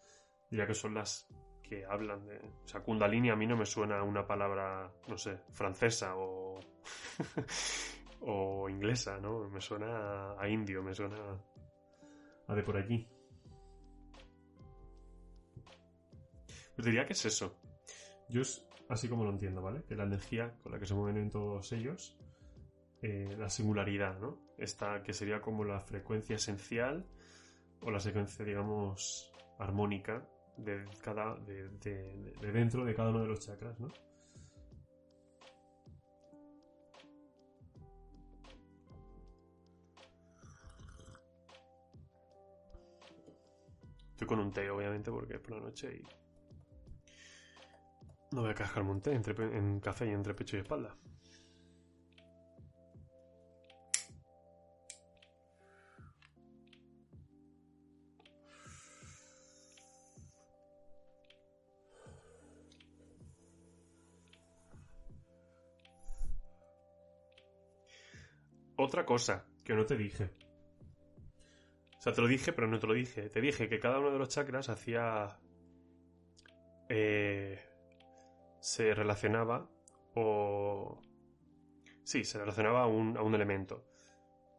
Diría 0.50 0.68
que 0.68 0.74
son 0.74 0.94
las 0.94 1.27
que 1.63 1.86
hablan 1.86 2.25
de... 2.27 2.38
O 2.38 2.67
sea, 2.67 2.82
kundalini 2.82 3.29
a 3.29 3.36
mí 3.36 3.48
no 3.48 3.58
me 3.58 3.65
suena 3.65 4.03
una 4.03 4.27
palabra, 4.27 4.91
no 5.08 5.17
sé, 5.17 5.39
francesa 5.51 6.15
o... 6.17 6.60
o 8.22 8.70
inglesa, 8.70 9.20
¿no? 9.20 9.50
Me 9.50 9.60
suena 9.60 10.39
a, 10.39 10.48
indio, 10.48 10.84
me 10.84 10.93
suena 10.93 11.17
a, 12.48 12.55
de 12.55 12.63
por 12.63 12.77
aquí. 12.77 13.08
Pues 16.75 16.86
diría 16.86 17.05
que 17.05 17.13
es 17.13 17.25
eso. 17.25 17.60
Yo 18.29 18.41
es 18.41 18.65
así 18.89 19.08
como 19.08 19.24
lo 19.24 19.32
entiendo, 19.32 19.62
¿vale? 19.62 19.84
Que 19.84 19.96
la 19.96 20.03
energía 20.03 20.55
con 20.62 20.72
la 20.72 20.79
que 20.79 20.86
se 20.86 20.93
mueven 20.93 21.17
en 21.17 21.29
todos 21.29 21.72
ellos, 21.74 22.17
eh, 23.01 23.36
la 23.38 23.50
singularidad, 23.50 24.20
¿no? 24.20 24.39
Esta 24.58 25.03
que 25.03 25.13
sería 25.13 25.41
como 25.41 25.63
la 25.63 25.82
frecuencia 25.82 26.36
esencial 26.36 27.05
o 27.82 27.91
la 27.91 28.00
secuencia, 28.00 28.46
digamos, 28.46 29.34
armónica 29.60 30.27
de 30.57 30.86
cada 31.01 31.36
de, 31.36 31.69
de, 31.69 32.33
de 32.39 32.51
dentro 32.51 32.86
de 32.86 32.93
cada 32.95 33.10
uno 33.10 33.22
de 33.22 33.27
los 33.27 33.39
chakras, 33.39 33.79
¿no? 33.79 33.89
Estoy 44.12 44.27
con 44.27 44.39
un 44.39 44.51
té, 44.51 44.69
obviamente, 44.69 45.12
porque 45.12 45.33
es 45.33 45.39
por 45.39 45.51
la 45.51 45.60
noche 45.60 45.98
y 45.98 46.03
no 48.33 48.41
voy 48.41 48.51
a 48.51 48.55
cascarme 48.55 48.91
un 48.91 49.01
té 49.01 49.13
entre, 49.13 49.33
en 49.57 49.79
café 49.79 50.07
y 50.07 50.10
entre 50.12 50.33
pecho 50.33 50.57
y 50.57 50.62
espalda. 50.62 50.95
Otra 68.84 69.06
cosa 69.06 69.46
que 69.63 69.74
no 69.74 69.86
te 69.86 69.98
dije. 69.98 70.32
O 71.98 72.02
sea, 72.02 72.13
te 72.13 72.22
lo 72.22 72.28
dije, 72.28 72.52
pero 72.52 72.68
no 72.68 72.80
te 72.80 72.88
lo 72.88 72.94
dije. 72.94 73.30
Te 73.30 73.40
dije 73.42 73.70
que 73.70 73.80
cada 73.80 74.00
uno 74.00 74.12
de 74.12 74.20
los 74.20 74.30
chakras 74.30 74.70
hacía. 74.70 75.40
eh, 76.90 77.60
se 78.60 78.94
relacionaba 78.94 79.70
o. 80.16 81.02
Sí, 82.04 82.24
se 82.24 82.40
relacionaba 82.40 82.84
a 82.84 82.88
un, 82.88 83.18
a 83.18 83.22
un 83.22 83.36
elemento. 83.36 83.86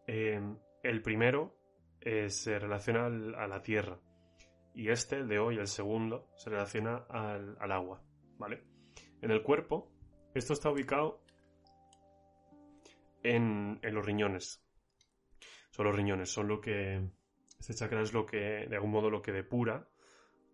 Eh, 0.07 0.41
el 0.83 1.03
primero 1.03 1.57
eh, 2.01 2.31
se 2.31 2.59
relaciona 2.59 3.07
a 3.07 3.47
la 3.47 3.63
tierra. 3.63 3.99
Y 4.75 4.89
este, 4.91 5.17
el 5.17 5.29
de 5.29 5.39
hoy, 5.39 5.59
el 5.59 5.69
segundo, 5.69 6.29
se 6.37 6.51
relaciona 6.51 7.05
al, 7.09 7.57
al 7.61 7.73
agua. 7.73 8.03
¿Vale? 8.39 8.65
En 9.23 9.31
el 9.31 9.43
cuerpo, 9.43 9.91
esto 10.35 10.53
está 10.53 10.71
ubicado 10.71 11.24
en, 13.25 13.81
en 13.83 13.95
los 13.95 14.07
riñones. 14.07 14.65
Son 15.71 15.87
los 15.87 15.97
riñones, 15.97 16.31
son 16.31 16.47
lo 16.47 16.61
que. 16.61 17.03
Este 17.59 17.75
chakra 17.75 18.03
es 18.03 18.13
lo 18.13 18.25
que, 18.25 18.67
de 18.69 18.77
algún 18.77 18.93
modo, 18.93 19.11
lo 19.11 19.23
que 19.23 19.33
depura. 19.33 19.89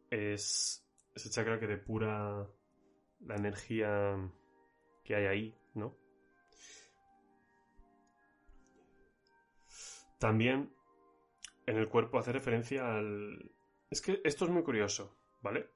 Es 0.09 0.87
ese 1.15 1.29
chakra 1.31 1.61
que 1.61 1.67
depura 1.67 2.49
la 3.21 3.37
energía 3.37 4.17
que 5.05 5.15
hay 5.15 5.27
ahí, 5.27 5.55
¿no? 5.75 5.97
También 10.19 10.73
en 11.67 11.77
el 11.77 11.89
cuerpo 11.89 12.19
hace 12.19 12.33
referencia 12.33 12.97
al... 12.97 13.53
Es 13.91 14.01
que 14.01 14.21
esto 14.25 14.45
es 14.45 14.51
muy 14.51 14.63
curioso, 14.63 15.17
¿vale? 15.43 15.71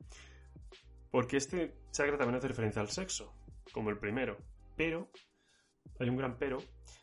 Porque 1.11 1.37
este 1.37 1.75
chakra 1.91 2.19
también 2.19 2.37
hace 2.37 2.49
referencia 2.49 2.83
al 2.83 2.91
sexo, 2.91 3.35
como 3.73 3.91
el 3.91 3.99
primero. 3.99 4.37
Pero, 4.77 5.11
hay 5.99 6.09
un 6.09 6.17
gran 6.17 6.39
pero, 6.39 6.59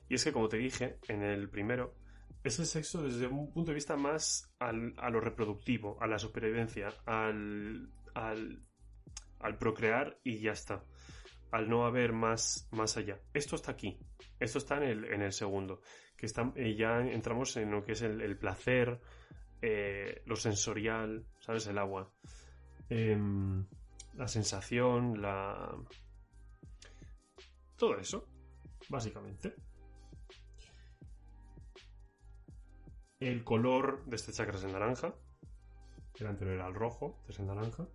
y 0.09 0.15
es 0.15 0.23
que 0.23 0.31
como 0.31 0.49
te 0.49 0.57
dije, 0.57 0.97
en 1.07 1.23
el 1.23 1.49
primero, 1.49 1.95
es 2.43 2.59
el 2.59 2.65
sexo 2.65 3.03
desde 3.03 3.27
un 3.27 3.51
punto 3.53 3.71
de 3.71 3.75
vista 3.75 3.95
más 3.95 4.51
a 4.59 4.71
lo 4.71 5.19
reproductivo, 5.19 5.97
a 6.01 6.07
la 6.07 6.17
supervivencia, 6.17 6.89
al, 7.05 7.89
al, 8.15 9.57
procrear 9.59 10.19
y 10.23 10.39
ya 10.39 10.51
está. 10.51 10.83
Al 11.51 11.69
no 11.69 11.85
haber 11.85 12.13
más, 12.13 12.67
más 12.71 12.97
allá. 12.97 13.19
Esto 13.33 13.55
está 13.55 13.71
aquí. 13.71 13.99
Esto 14.39 14.57
está 14.57 14.77
en 14.77 14.83
el, 14.83 15.05
en 15.05 15.21
el 15.21 15.33
segundo. 15.33 15.81
Que 16.17 16.27
eh, 16.55 16.75
ya 16.75 16.99
entramos 16.99 17.57
en 17.57 17.71
lo 17.71 17.83
que 17.83 17.91
es 17.91 18.01
el, 18.01 18.21
el 18.21 18.37
placer, 18.37 19.01
eh, 19.61 20.23
lo 20.25 20.35
sensorial, 20.35 21.27
¿sabes? 21.39 21.67
El 21.67 21.77
agua. 21.77 22.11
Em, 22.89 23.65
la 24.15 24.27
sensación, 24.27 25.21
la... 25.21 25.75
Todo 27.77 27.97
eso, 27.97 28.30
básicamente. 28.89 29.55
El 33.19 33.43
color 33.43 34.03
de 34.05 34.15
este 34.15 34.31
chakra 34.31 34.57
es 34.57 34.63
el 34.63 34.71
naranja. 34.71 35.13
El 36.19 36.27
anterior 36.27 36.55
era 36.55 36.67
el 36.67 36.73
rojo, 36.73 37.17
este 37.21 37.33
es 37.33 37.39
el 37.39 37.47
naranja. 37.47 37.87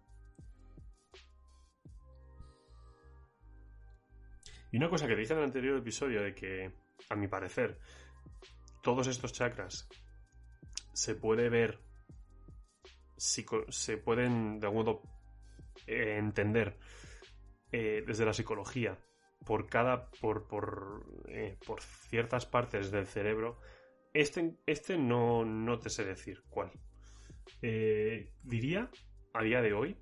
Y 4.73 4.77
una 4.77 4.89
cosa 4.89 5.07
que 5.07 5.17
dije 5.17 5.33
en 5.33 5.39
el 5.39 5.45
anterior 5.45 5.79
episodio 5.79 6.23
de 6.23 6.35
que, 6.35 6.73
a 7.09 7.17
mi 7.17 7.29
parecer, 7.29 7.79
todos 8.83 9.07
estos 9.07 9.33
chakras 9.33 9.89
se 10.93 11.15
puede 11.15 11.49
ver, 11.49 11.81
se 13.17 13.97
pueden 13.99 14.61
de 14.61 14.67
algún 14.67 14.85
modo 14.85 15.03
eh, 15.87 16.19
entender 16.19 16.79
eh, 17.73 18.05
desde 18.07 18.25
la 18.25 18.33
psicología 18.33 18.99
por 19.47 19.69
cada, 19.69 20.11
por, 20.21 20.49
por, 20.49 21.07
eh, 21.29 21.57
por 21.65 21.81
ciertas 21.81 22.45
partes 22.45 22.91
del 22.91 23.07
cerebro. 23.07 23.61
Este, 24.13 24.57
este 24.67 24.99
no, 24.99 25.45
no 25.45 25.79
te 25.79 25.89
sé 25.89 26.05
decir 26.05 26.43
cuál. 26.49 26.73
Eh, 27.63 28.33
diría, 28.43 28.91
a 29.33 29.43
día 29.45 29.63
de 29.63 29.73
hoy, 29.73 29.97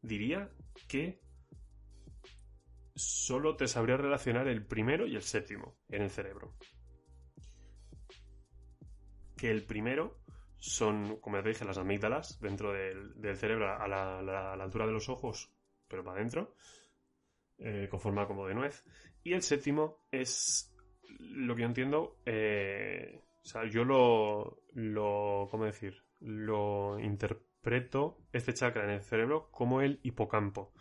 diría 0.00 0.50
que 0.86 1.20
solo 2.94 3.56
te 3.56 3.66
sabría 3.66 3.96
relacionar 3.96 4.46
el 4.46 4.64
primero 4.64 5.06
y 5.06 5.16
el 5.16 5.22
séptimo 5.22 5.76
en 5.88 6.02
el 6.02 6.10
cerebro. 6.10 6.54
Que 9.36 9.50
el 9.50 9.64
primero 9.64 10.20
son, 10.58 11.16
como 11.20 11.38
ya 11.38 11.42
te 11.42 11.48
dije, 11.48 11.64
las 11.64 11.78
amígdalas 11.78 12.38
dentro 12.40 12.72
del, 12.72 13.36
cerebro 13.36 13.68
a 13.68 13.88
la, 13.88 14.22
la 14.22 14.52
altura 14.52 14.86
de 14.86 14.92
los 14.92 15.08
ojos, 15.08 15.52
pero 15.88 16.04
para 16.04 16.18
adentro, 16.18 16.54
eh, 17.58 17.88
con 17.90 18.00
forma 18.00 18.26
como 18.26 18.46
de 18.46 18.54
nuez. 18.54 18.84
Y 19.22 19.32
el 19.32 19.42
séptimo 19.42 20.06
es 20.10 20.74
lo 21.18 21.54
que 21.54 21.62
yo 21.62 21.68
entiendo, 21.68 22.20
eh, 22.24 23.20
o 23.42 23.44
sea, 23.44 23.68
yo 23.68 23.84
lo, 23.84 24.62
lo, 24.74 25.48
¿cómo 25.50 25.64
decir? 25.64 26.04
Lo 26.20 26.98
interpreto, 26.98 28.18
este 28.32 28.54
chakra 28.54 28.84
en 28.84 28.90
el 28.90 29.02
cerebro, 29.02 29.50
como 29.50 29.80
el 29.80 30.00
hipocampo. 30.02 30.72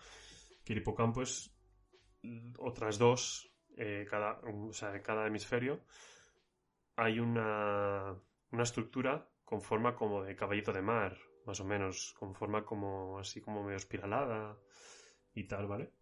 Que 0.63 0.73
el 0.73 0.79
hipocampo 0.79 1.21
es 1.21 1.55
otras 2.59 2.97
dos, 2.97 3.51
eh, 3.77 4.05
cada, 4.09 4.39
o 4.41 4.73
sea, 4.73 4.95
en 4.95 5.01
cada 5.01 5.27
hemisferio, 5.27 5.81
hay 6.95 7.19
una, 7.19 8.15
una 8.51 8.63
estructura 8.63 9.29
con 9.45 9.61
forma 9.61 9.95
como 9.95 10.23
de 10.23 10.35
caballito 10.35 10.73
de 10.73 10.81
mar, 10.81 11.17
más 11.45 11.59
o 11.61 11.65
menos, 11.65 12.13
con 12.19 12.35
forma 12.35 12.65
como 12.65 13.19
así 13.19 13.39
como 13.39 13.63
medio 13.63 13.77
espiralada 13.77 14.57
y 15.33 15.47
tal, 15.47 15.67
¿vale? 15.67 15.93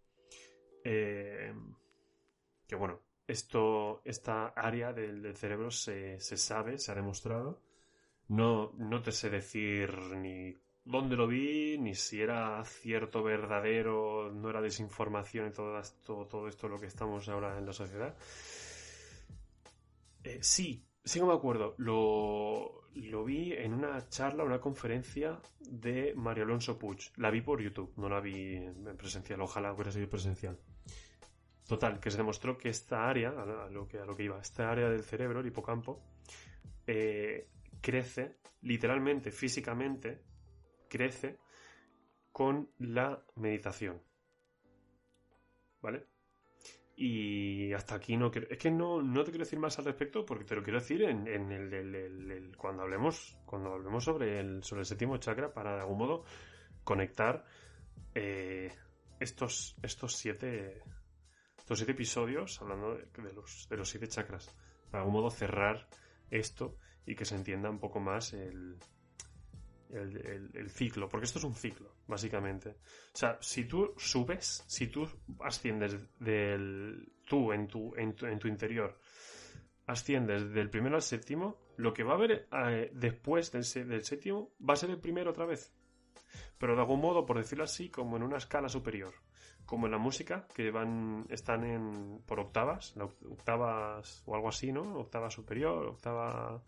Eh, 0.85 1.51
que 2.67 2.75
bueno, 2.75 3.01
esto, 3.27 4.01
esta 4.05 4.47
área 4.49 4.93
del, 4.93 5.35
cerebro 5.35 5.71
se, 5.71 6.19
se 6.19 6.37
sabe, 6.37 6.77
se 6.77 6.91
ha 6.91 6.95
demostrado. 6.95 7.61
No, 8.27 8.71
no 8.77 9.01
te 9.01 9.11
sé 9.11 9.29
decir 9.29 9.91
ni 10.15 10.55
dónde 10.83 11.15
lo 11.15 11.27
vi, 11.27 11.77
ni 11.79 11.95
si 11.95 12.21
era 12.21 12.63
cierto, 12.63 13.23
verdadero, 13.23 14.31
no 14.31 14.49
era 14.49 14.61
desinformación 14.61 15.47
y 15.47 15.51
todo 15.51 15.79
esto, 15.79 16.27
todo 16.29 16.47
esto 16.47 16.67
lo 16.67 16.79
que 16.79 16.87
estamos 16.87 17.27
ahora 17.29 17.57
en 17.57 17.65
la 17.65 17.73
sociedad. 17.73 18.15
Eh, 20.23 20.39
sí, 20.41 20.85
sí 21.03 21.19
que 21.19 21.25
me 21.25 21.33
acuerdo. 21.33 21.75
Lo, 21.77 22.83
lo 22.93 23.25
vi 23.25 23.53
en 23.53 23.73
una 23.73 24.07
charla, 24.09 24.43
una 24.43 24.61
conferencia 24.61 25.39
de 25.59 26.13
Mario 26.15 26.43
Alonso 26.43 26.77
Puig. 26.77 27.11
La 27.17 27.31
vi 27.31 27.41
por 27.41 27.61
YouTube, 27.61 27.93
no 27.97 28.07
la 28.07 28.21
vi 28.21 28.55
en 28.55 28.97
presencial. 28.97 29.41
Ojalá 29.41 29.73
hubiera 29.73 29.91
sido 29.91 30.09
presencial. 30.09 30.59
Total, 31.67 31.99
que 31.99 32.11
se 32.11 32.17
demostró 32.17 32.57
que 32.57 32.69
esta 32.69 33.07
área, 33.09 33.29
a 33.29 33.69
lo- 33.69 33.87
que, 33.87 33.97
a 33.99 34.05
lo 34.05 34.15
que 34.15 34.23
iba, 34.23 34.39
esta 34.39 34.69
área 34.69 34.87
del 34.89 35.03
cerebro, 35.03 35.39
el 35.39 35.47
hipocampo, 35.47 35.99
eh, 36.85 37.47
crece, 37.81 38.37
literalmente, 38.61 39.31
físicamente, 39.31 40.21
crece 40.87 41.39
con 42.31 42.69
la 42.79 43.23
meditación. 43.35 44.01
¿Vale? 45.81 46.05
Y 46.97 47.73
hasta 47.73 47.95
aquí 47.95 48.15
no 48.15 48.31
quiero. 48.31 48.47
Es 48.49 48.57
que 48.57 48.71
no, 48.71 49.01
no 49.01 49.23
te 49.23 49.31
quiero 49.31 49.43
decir 49.45 49.59
más 49.59 49.77
al 49.79 49.85
respecto 49.85 50.25
porque 50.25 50.45
te 50.45 50.55
lo 50.55 50.63
quiero 50.63 50.79
decir 50.79 51.01
en, 51.03 51.27
en 51.27 51.51
el- 51.51 51.73
el- 51.73 52.57
cuando 52.57 52.83
hablemos. 52.83 53.37
Cuando 53.45 53.73
hablemos 53.73 54.03
sobre 54.03 54.39
el, 54.39 54.63
sobre 54.63 54.81
el 54.81 54.85
séptimo 54.85 55.17
chakra 55.17 55.53
para 55.53 55.75
de 55.75 55.81
algún 55.81 55.97
modo 55.97 56.23
conectar 56.83 57.43
eh, 58.13 58.71
estos, 59.19 59.75
estos 59.81 60.15
siete. 60.15 60.81
Estos 61.65 61.79
siete 61.79 61.93
episodios 61.93 62.61
hablando 62.61 62.93
de, 62.93 63.33
los, 63.33 63.67
de 63.67 63.75
los 63.75 63.89
siete 63.89 64.07
chakras. 64.07 64.55
De 64.91 64.99
algún 64.99 65.13
modo 65.13 65.31
cerrar 65.31 65.87
esto 66.29 66.77
y 67.07 67.15
que 67.15 67.25
se 67.25 67.33
entienda 67.33 67.71
un 67.71 67.79
poco 67.79 67.99
más 67.99 68.33
el, 68.33 68.77
el, 69.89 70.69
ciclo, 70.69 71.09
porque 71.09 71.25
esto 71.25 71.39
es 71.39 71.43
un 71.43 71.55
ciclo, 71.55 71.95
básicamente. 72.05 72.69
O 72.69 73.17
sea, 73.17 73.39
si 73.41 73.65
tú 73.65 73.95
subes, 73.97 74.63
si 74.67 74.89
tú 74.89 75.09
asciendes 75.39 75.97
del 76.19 77.11
tú 77.25 77.51
en 77.51 77.67
tu, 77.67 77.95
en 77.95 78.13
tu, 78.13 78.27
en 78.27 78.37
tu 78.37 78.47
interior, 78.47 78.99
asciendes 79.87 80.51
del 80.51 80.69
primero 80.69 80.97
al 80.97 81.01
séptimo, 81.01 81.57
lo 81.77 81.95
que 81.95 82.03
va 82.03 82.11
a 82.11 82.17
haber 82.17 82.47
eh, 82.51 82.91
después 82.93 83.51
del 83.51 84.05
séptimo 84.05 84.51
va 84.61 84.75
a 84.75 84.77
ser 84.77 84.91
el 84.91 84.99
primero 84.99 85.31
otra 85.31 85.47
vez. 85.47 85.73
Pero 86.59 86.75
de 86.75 86.81
algún 86.81 87.01
modo, 87.01 87.25
por 87.25 87.39
decirlo 87.39 87.63
así, 87.63 87.89
como 87.89 88.17
en 88.17 88.21
una 88.21 88.37
escala 88.37 88.69
superior. 88.69 89.15
Como 89.65 89.87
en 89.87 89.91
la 89.93 89.97
música, 89.97 90.47
que 90.53 90.69
van, 90.71 91.25
están 91.29 91.63
en, 91.63 92.21
por 92.25 92.39
octavas, 92.39 92.95
octavas 93.29 94.21
o 94.25 94.35
algo 94.35 94.49
así, 94.49 94.71
¿no? 94.71 94.99
Octava 94.99 95.29
superior, 95.31 95.87
octava 95.87 96.61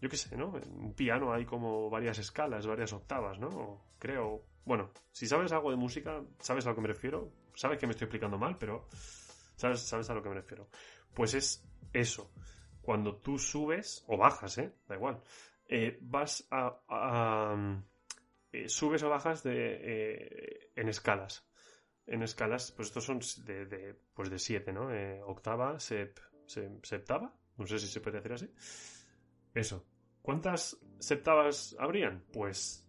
yo 0.00 0.08
qué 0.08 0.16
sé, 0.16 0.36
¿no? 0.36 0.56
En 0.58 0.70
un 0.84 0.94
piano 0.94 1.32
hay 1.32 1.44
como 1.46 1.88
varias 1.90 2.18
escalas, 2.18 2.66
varias 2.66 2.92
octavas, 2.92 3.38
¿no? 3.38 3.84
Creo. 3.98 4.42
Bueno, 4.64 4.90
si 5.12 5.26
sabes 5.26 5.50
algo 5.52 5.70
de 5.70 5.76
música, 5.76 6.22
sabes 6.40 6.66
a 6.66 6.70
lo 6.70 6.74
que 6.74 6.82
me 6.82 6.88
refiero. 6.88 7.32
Sabes 7.54 7.78
que 7.78 7.86
me 7.86 7.92
estoy 7.92 8.06
explicando 8.06 8.36
mal, 8.38 8.56
pero 8.58 8.86
sabes, 9.56 9.80
sabes 9.80 10.08
a 10.10 10.14
lo 10.14 10.22
que 10.22 10.28
me 10.28 10.34
refiero. 10.34 10.68
Pues 11.14 11.34
es 11.34 11.64
eso. 11.92 12.30
Cuando 12.82 13.16
tú 13.16 13.38
subes, 13.38 14.04
o 14.08 14.16
bajas, 14.16 14.58
¿eh? 14.58 14.72
Da 14.86 14.94
igual. 14.96 15.20
eh, 15.68 15.98
vas 16.02 16.46
a... 16.50 16.80
a- 16.88 17.82
eh, 18.52 18.68
subes 18.68 19.02
o 19.02 19.08
bajas 19.08 19.42
de, 19.42 19.54
eh, 19.82 20.70
en 20.76 20.88
escalas. 20.88 21.44
En 22.06 22.22
escalas, 22.22 22.70
pues 22.72 22.88
estos 22.88 23.04
son 23.04 23.20
de, 23.44 23.66
de, 23.66 23.94
pues 24.14 24.30
de 24.30 24.38
siete, 24.38 24.72
¿no? 24.72 24.92
Eh, 24.92 25.20
octava, 25.22 25.78
sep, 25.80 26.18
sep- 26.46 26.84
septava, 26.84 27.34
No 27.56 27.66
sé 27.66 27.78
si 27.78 27.86
se 27.88 28.00
puede 28.00 28.18
decir 28.18 28.32
así. 28.32 28.50
Eso. 29.54 29.84
¿Cuántas 30.22 30.78
septabas 30.98 31.76
habrían? 31.78 32.24
Pues... 32.32 32.84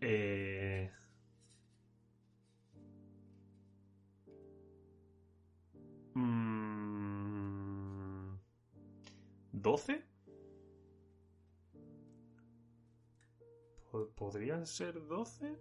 Eh... 0.00 0.90
mm, 6.14 7.40
¿12? 9.52 10.02
Po- 13.90 14.08
¿Podrían 14.14 14.66
ser 14.66 14.94
12? 15.06 15.56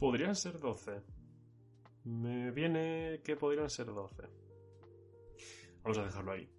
Podrían 0.00 0.34
ser 0.34 0.58
12. 0.58 1.02
Me 2.04 2.50
viene 2.52 3.20
que 3.22 3.36
podrían 3.36 3.68
ser 3.68 3.86
12. 3.86 4.22
Vamos 5.82 5.98
a 5.98 6.04
dejarlo 6.04 6.32
ahí. 6.32 6.50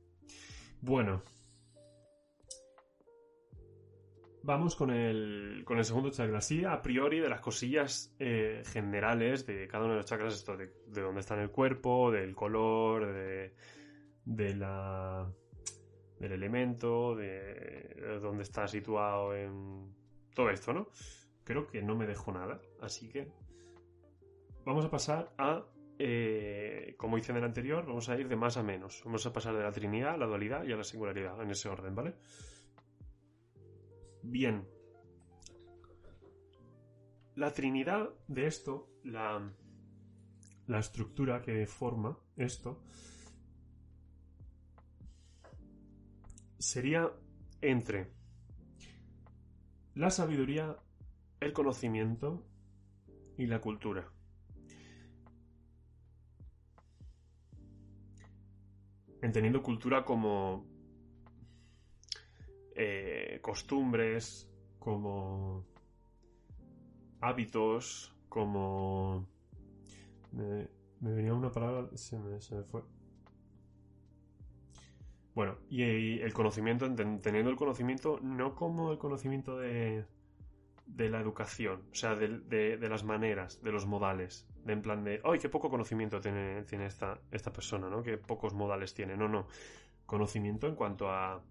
Bueno. 0.79 1.23
Vamos 4.43 4.75
con 4.75 4.91
el, 4.91 5.63
con 5.65 5.79
el 5.79 5.85
segundo 5.85 6.11
chakra. 6.11 6.39
Sí, 6.39 6.63
a 6.65 6.83
priori 6.83 7.19
de 7.19 7.29
las 7.29 7.41
cosillas 7.41 8.15
eh, 8.19 8.61
generales 8.65 9.47
de 9.47 9.67
cada 9.67 9.85
uno 9.85 9.93
de 9.93 9.97
los 9.97 10.05
chakras, 10.05 10.35
esto 10.35 10.55
de, 10.55 10.71
de 10.85 11.01
dónde 11.01 11.21
está 11.21 11.33
en 11.33 11.41
el 11.41 11.49
cuerpo, 11.49 12.11
del 12.11 12.35
color, 12.35 13.11
de, 13.11 13.55
de 14.23 14.55
la, 14.55 15.31
del 16.19 16.31
elemento, 16.31 17.15
de 17.15 18.19
dónde 18.21 18.43
está 18.43 18.67
situado 18.67 19.35
en 19.35 19.95
todo 20.35 20.51
esto, 20.51 20.73
¿no? 20.73 20.87
Creo 21.43 21.67
que 21.67 21.81
no 21.81 21.95
me 21.95 22.07
dejo 22.07 22.31
nada, 22.31 22.61
así 22.79 23.09
que 23.09 23.31
vamos 24.65 24.85
a 24.85 24.91
pasar 24.91 25.33
a, 25.37 25.65
eh, 25.97 26.95
como 26.97 27.17
hice 27.17 27.31
en 27.31 27.39
el 27.39 27.43
anterior, 27.43 27.85
vamos 27.85 28.09
a 28.09 28.17
ir 28.17 28.27
de 28.27 28.35
más 28.35 28.57
a 28.57 28.63
menos. 28.63 29.01
Vamos 29.05 29.25
a 29.25 29.33
pasar 29.33 29.55
de 29.55 29.63
la 29.63 29.71
trinidad 29.71 30.13
a 30.13 30.17
la 30.17 30.27
dualidad 30.27 30.63
y 30.63 30.71
a 30.71 30.77
la 30.77 30.83
singularidad, 30.83 31.41
en 31.41 31.51
ese 31.51 31.69
orden, 31.69 31.95
¿vale? 31.95 32.15
Bien. 34.23 34.67
La 37.35 37.51
trinidad 37.53 38.09
de 38.27 38.45
esto, 38.45 38.89
la, 39.03 39.51
la 40.67 40.79
estructura 40.79 41.41
que 41.41 41.65
forma 41.65 42.17
esto, 42.35 42.83
sería 46.57 47.11
entre 47.61 48.11
la 49.95 50.09
sabiduría, 50.09 50.77
el 51.41 51.53
conocimiento 51.53 52.45
y 53.37 53.47
la 53.47 53.59
cultura. 53.59 54.07
Entendiendo 59.21 59.61
cultura 59.61 60.05
como 60.05 60.65
eh, 62.75 63.39
costumbres, 63.41 64.49
como 64.79 65.65
hábitos, 67.19 68.15
como... 68.29 69.27
Me, 70.31 70.67
venía 70.99 71.33
una 71.33 71.51
palabra, 71.51 71.89
se 71.97 72.17
me, 72.19 72.39
fue. 72.39 72.83
Bueno, 75.33 75.57
y, 75.69 75.83
y 75.83 76.19
el 76.21 76.33
conocimiento, 76.33 76.85
enten- 76.85 77.19
teniendo 77.21 77.49
el 77.49 77.57
conocimiento 77.57 78.19
no 78.21 78.55
como 78.55 78.91
el 78.91 78.97
conocimiento 78.97 79.57
de, 79.57 80.05
de 80.95 81.09
la 81.09 81.19
educación, 81.19 81.83
o 81.91 81.95
sea, 81.95 82.15
de, 82.15 82.77
de- 82.77 82.89
las 82.89 83.03
maneras, 83.03 83.61
de 83.63 83.71
los 83.71 83.85
modales, 83.85 84.47
de 84.65 84.73
en 84.73 84.81
plan 84.81 85.03
de, 85.03 85.21
¡ay, 85.23 85.39
qué 85.39 85.49
poco 85.49 85.69
conocimiento 85.69 86.19
tiene, 86.19 86.63
tiene 86.63 86.85
esta, 86.85 87.19
esta 87.31 87.51
persona, 87.51 87.89
¿no? 87.89 88.03
Qué 88.03 88.17
pocos 88.17 88.53
modales 88.53 88.93
tiene. 88.93 89.15
No, 89.15 89.27
no. 89.27 89.47
Conocimiento 90.05 90.67
en 90.67 90.75
cuanto 90.75 91.09
a, 91.09 91.41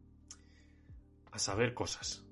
a 1.33 1.39
saber 1.39 1.73
cosas. 1.75 2.25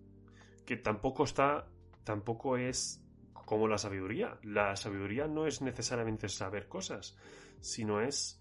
Que 0.66 0.77
tampoco 0.77 1.25
está, 1.25 1.66
tampoco 2.05 2.57
es 2.59 3.03
como 3.33 3.66
la 3.66 3.79
sabiduría. 3.79 4.38
La 4.42 4.77
sabiduría 4.77 5.27
no 5.27 5.47
es 5.47 5.62
necesariamente 5.62 6.29
saber 6.29 6.68
cosas, 6.68 7.16
sino 7.61 8.01
es... 8.03 8.40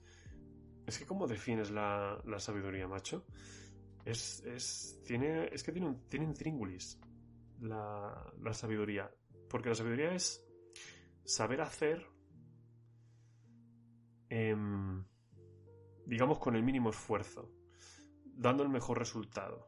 Es 0.85 0.99
que 0.99 1.05
¿cómo 1.05 1.27
defines 1.27 1.71
la, 1.71 2.21
la 2.25 2.39
sabiduría, 2.39 2.87
macho? 2.87 3.25
Es, 4.05 4.41
es, 4.45 4.99
tiene, 5.05 5.47
es 5.51 5.63
que 5.63 5.71
tiene, 5.71 5.87
un, 5.87 6.07
tiene 6.07 6.25
intríngulis 6.25 6.99
la, 7.59 8.33
la 8.39 8.53
sabiduría. 8.53 9.11
Porque 9.49 9.69
la 9.69 9.75
sabiduría 9.75 10.13
es 10.13 10.45
saber 11.23 11.61
hacer, 11.61 12.05
em, 14.29 15.05
digamos, 16.05 16.39
con 16.39 16.55
el 16.55 16.63
mínimo 16.63 16.89
esfuerzo, 16.89 17.51
dando 18.25 18.63
el 18.63 18.69
mejor 18.69 18.99
resultado. 18.99 19.67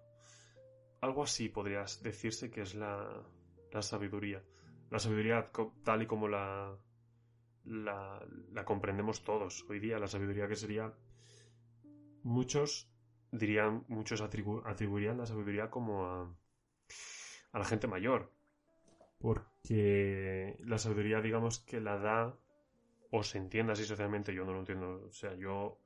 Algo 1.01 1.23
así 1.23 1.49
podrías 1.49 2.01
decirse 2.03 2.49
que 2.49 2.61
es 2.61 2.75
la, 2.75 3.25
la 3.71 3.81
sabiduría. 3.81 4.43
La 4.89 4.99
sabiduría 4.99 5.45
tal 5.83 6.01
y 6.01 6.07
como 6.07 6.27
la, 6.27 6.77
la, 7.65 8.65
comprendemos 8.65 9.23
todos 9.23 9.65
hoy 9.69 9.79
día, 9.79 9.99
la 9.99 10.07
sabiduría 10.07 10.47
que 10.47 10.55
sería... 10.55 10.93
Muchos 12.21 12.91
dirían, 13.31 13.85
muchos 13.87 14.21
atribu- 14.21 14.61
atribuirían 14.65 15.17
la 15.17 15.25
sabiduría 15.25 15.69
como 15.69 16.05
a, 16.05 16.35
a 17.51 17.59
la 17.59 17.65
gente 17.65 17.87
mayor. 17.87 18.31
Porque 19.19 20.57
la 20.65 20.77
sabiduría, 20.77 21.21
digamos 21.21 21.59
que 21.59 21.79
la 21.81 21.97
da, 21.97 22.37
o 23.11 23.23
se 23.23 23.37
entiende 23.39 23.73
así 23.73 23.85
socialmente, 23.85 24.33
yo 24.33 24.45
no 24.45 24.53
lo 24.53 24.59
entiendo. 24.59 25.05
O 25.07 25.11
sea, 25.13 25.33
yo. 25.35 25.79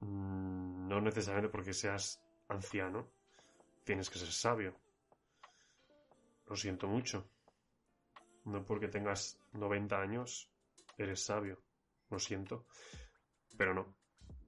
mm, 0.00 0.88
No 0.88 1.00
necesariamente 1.00 1.52
porque 1.52 1.72
seas 1.82 2.20
anciano, 2.48 3.00
tienes 3.84 4.10
que 4.10 4.18
ser 4.18 4.32
sabio. 4.32 4.74
Lo 6.48 6.56
siento 6.56 6.88
mucho. 6.88 7.30
No 8.44 8.64
porque 8.64 8.88
tengas 8.88 9.38
90 9.52 10.00
años, 10.00 10.50
eres 10.96 11.24
sabio. 11.24 11.62
Lo 12.10 12.18
siento. 12.18 12.66
Pero 13.58 13.74
no. 13.74 13.96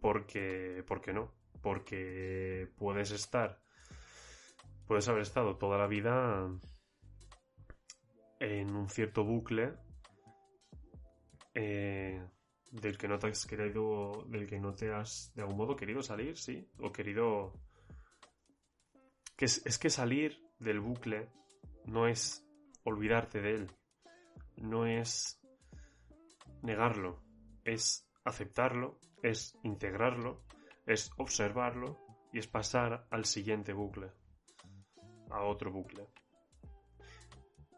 Porque. 0.00 0.84
¿Por 0.86 1.00
qué 1.02 1.12
no? 1.12 1.32
Porque 1.62 2.68
puedes 2.78 3.10
estar. 3.12 3.60
Puedes 4.90 5.06
haber 5.06 5.22
estado 5.22 5.56
toda 5.56 5.78
la 5.78 5.86
vida 5.86 6.50
en 8.40 8.74
un 8.74 8.88
cierto 8.88 9.22
bucle 9.22 9.72
eh, 11.54 12.20
del 12.72 12.98
que 12.98 13.06
no 13.06 13.16
te 13.16 13.28
has 13.28 13.46
querido, 13.46 14.24
del 14.26 14.48
que 14.48 14.58
no 14.58 14.74
te 14.74 14.92
has 14.92 15.32
de 15.36 15.42
algún 15.42 15.58
modo 15.58 15.76
querido 15.76 16.02
salir, 16.02 16.36
sí, 16.36 16.68
o 16.80 16.90
querido 16.90 17.52
que 19.36 19.44
es, 19.44 19.64
es 19.64 19.78
que 19.78 19.90
salir 19.90 20.42
del 20.58 20.80
bucle 20.80 21.28
no 21.84 22.08
es 22.08 22.44
olvidarte 22.82 23.40
de 23.40 23.54
él, 23.54 23.70
no 24.56 24.86
es 24.86 25.40
negarlo, 26.62 27.22
es 27.62 28.10
aceptarlo, 28.24 28.98
es 29.22 29.56
integrarlo, 29.62 30.42
es 30.84 31.12
observarlo 31.16 31.96
y 32.32 32.40
es 32.40 32.48
pasar 32.48 33.06
al 33.12 33.24
siguiente 33.24 33.72
bucle, 33.72 34.10
a 35.30 35.42
otro 35.42 35.70
bucle 35.72 36.06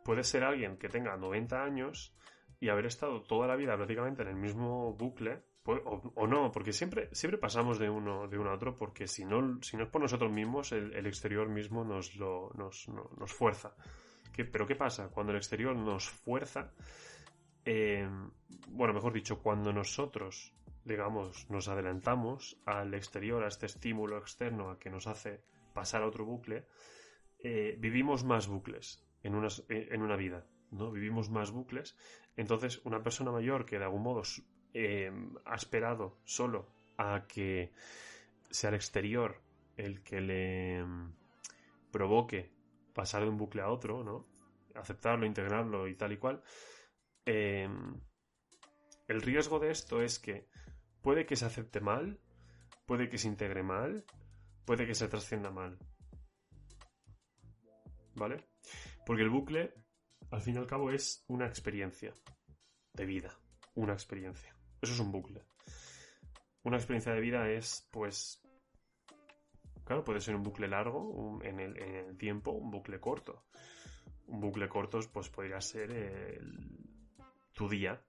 puede 0.04 0.24
ser 0.24 0.44
alguien 0.44 0.76
que 0.78 0.88
tenga 0.88 1.16
90 1.16 1.62
años 1.62 2.14
y 2.60 2.68
haber 2.68 2.86
estado 2.86 3.22
toda 3.22 3.46
la 3.46 3.56
vida 3.56 3.76
prácticamente 3.76 4.22
en 4.22 4.28
el 4.28 4.36
mismo 4.36 4.92
bucle, 4.94 5.42
o, 5.64 6.26
no, 6.26 6.50
porque 6.50 6.72
siempre, 6.72 7.08
siempre 7.12 7.38
pasamos 7.38 7.78
de 7.78 7.88
uno, 7.88 8.26
de 8.26 8.36
uno 8.38 8.50
a 8.50 8.54
otro, 8.54 8.76
porque 8.76 9.06
si 9.06 9.24
no, 9.24 9.62
si 9.62 9.76
no 9.76 9.84
es 9.84 9.90
por 9.90 10.02
nosotros 10.02 10.30
mismos, 10.32 10.72
el, 10.72 11.06
exterior 11.06 11.48
mismo 11.48 11.84
nos, 11.84 12.16
lo, 12.16 12.50
nos, 12.54 12.88
no- 12.88 13.10
nos 13.16 13.32
fuerza. 13.32 13.74
¿Qué- 14.32 14.44
pero 14.44 14.66
¿qué 14.66 14.74
pasa? 14.74 15.08
Cuando 15.10 15.30
el 15.32 15.38
exterior 15.38 15.76
nos 15.76 16.08
fuerza, 16.08 16.72
eh, 17.64 18.08
bueno, 18.68 18.92
mejor 18.92 19.12
dicho, 19.12 19.40
cuando 19.40 19.72
nosotros, 19.72 20.52
digamos, 20.84 21.48
nos 21.48 21.68
adelantamos 21.68 22.60
al 22.66 22.92
exterior, 22.94 23.44
a 23.44 23.48
este 23.48 23.66
estímulo 23.66 24.18
externo, 24.18 24.70
a 24.70 24.78
que 24.80 24.90
nos 24.90 25.06
hace 25.06 25.44
pasar 25.74 26.02
a 26.02 26.06
otro 26.08 26.24
bucle, 26.24 26.66
eh, 27.42 27.76
vivimos 27.78 28.24
más 28.24 28.46
bucles 28.46 29.04
en 29.22 29.34
una, 29.34 29.48
en 29.68 30.02
una 30.02 30.16
vida, 30.16 30.46
¿no? 30.70 30.90
Vivimos 30.90 31.30
más 31.30 31.50
bucles. 31.50 31.96
Entonces, 32.36 32.80
una 32.84 33.02
persona 33.02 33.30
mayor 33.30 33.64
que 33.64 33.78
de 33.78 33.84
algún 33.84 34.02
modo 34.02 34.22
eh, 34.74 35.12
ha 35.44 35.54
esperado 35.54 36.20
solo 36.24 36.74
a 36.96 37.26
que 37.26 37.72
sea 38.50 38.70
el 38.70 38.76
exterior 38.76 39.42
el 39.76 40.02
que 40.02 40.20
le 40.20 40.84
mm, 40.84 41.14
provoque 41.90 42.52
pasar 42.94 43.22
de 43.22 43.28
un 43.28 43.38
bucle 43.38 43.62
a 43.62 43.70
otro, 43.70 44.04
¿no? 44.04 44.26
Aceptarlo, 44.74 45.26
integrarlo 45.26 45.88
y 45.88 45.94
tal 45.96 46.12
y 46.12 46.18
cual. 46.18 46.42
eh, 47.26 47.68
el 49.08 49.20
riesgo 49.20 49.58
de 49.58 49.70
esto 49.70 50.00
es 50.00 50.18
que 50.18 50.48
puede 51.02 51.26
que 51.26 51.36
se 51.36 51.44
acepte 51.44 51.80
mal, 51.80 52.20
puede 52.86 53.08
que 53.08 53.18
se 53.18 53.28
integre 53.28 53.62
mal, 53.62 54.04
puede 54.64 54.86
que 54.86 54.94
se 54.94 55.08
trascienda 55.08 55.50
mal. 55.50 55.78
¿Vale? 58.14 58.44
Porque 59.06 59.22
el 59.22 59.30
bucle, 59.30 59.74
al 60.30 60.40
fin 60.42 60.54
y 60.54 60.58
al 60.58 60.66
cabo, 60.66 60.90
es 60.90 61.24
una 61.28 61.46
experiencia 61.46 62.12
de 62.92 63.06
vida. 63.06 63.36
Una 63.74 63.92
experiencia. 63.94 64.54
Eso 64.80 64.92
es 64.92 65.00
un 65.00 65.12
bucle. 65.12 65.42
una 66.64 66.76
experiencia 66.76 67.12
de 67.12 67.20
vida 67.20 67.48
es, 67.50 67.88
pues, 67.90 68.40
claro, 69.84 70.04
puede 70.04 70.20
ser 70.20 70.36
un 70.36 70.42
bucle 70.44 70.68
largo 70.68 71.40
en, 71.42 71.58
el, 71.58 71.76
en 71.76 71.94
el 71.96 72.16
tiempo, 72.18 72.52
un 72.52 72.70
bucle 72.70 73.00
corto. 73.00 73.44
Un 74.28 74.40
bucle 74.40 74.68
corto, 74.68 75.00
pues, 75.12 75.28
podría 75.28 75.60
ser 75.60 75.90
el- 75.90 76.78
tu 77.52 77.68
día, 77.68 78.00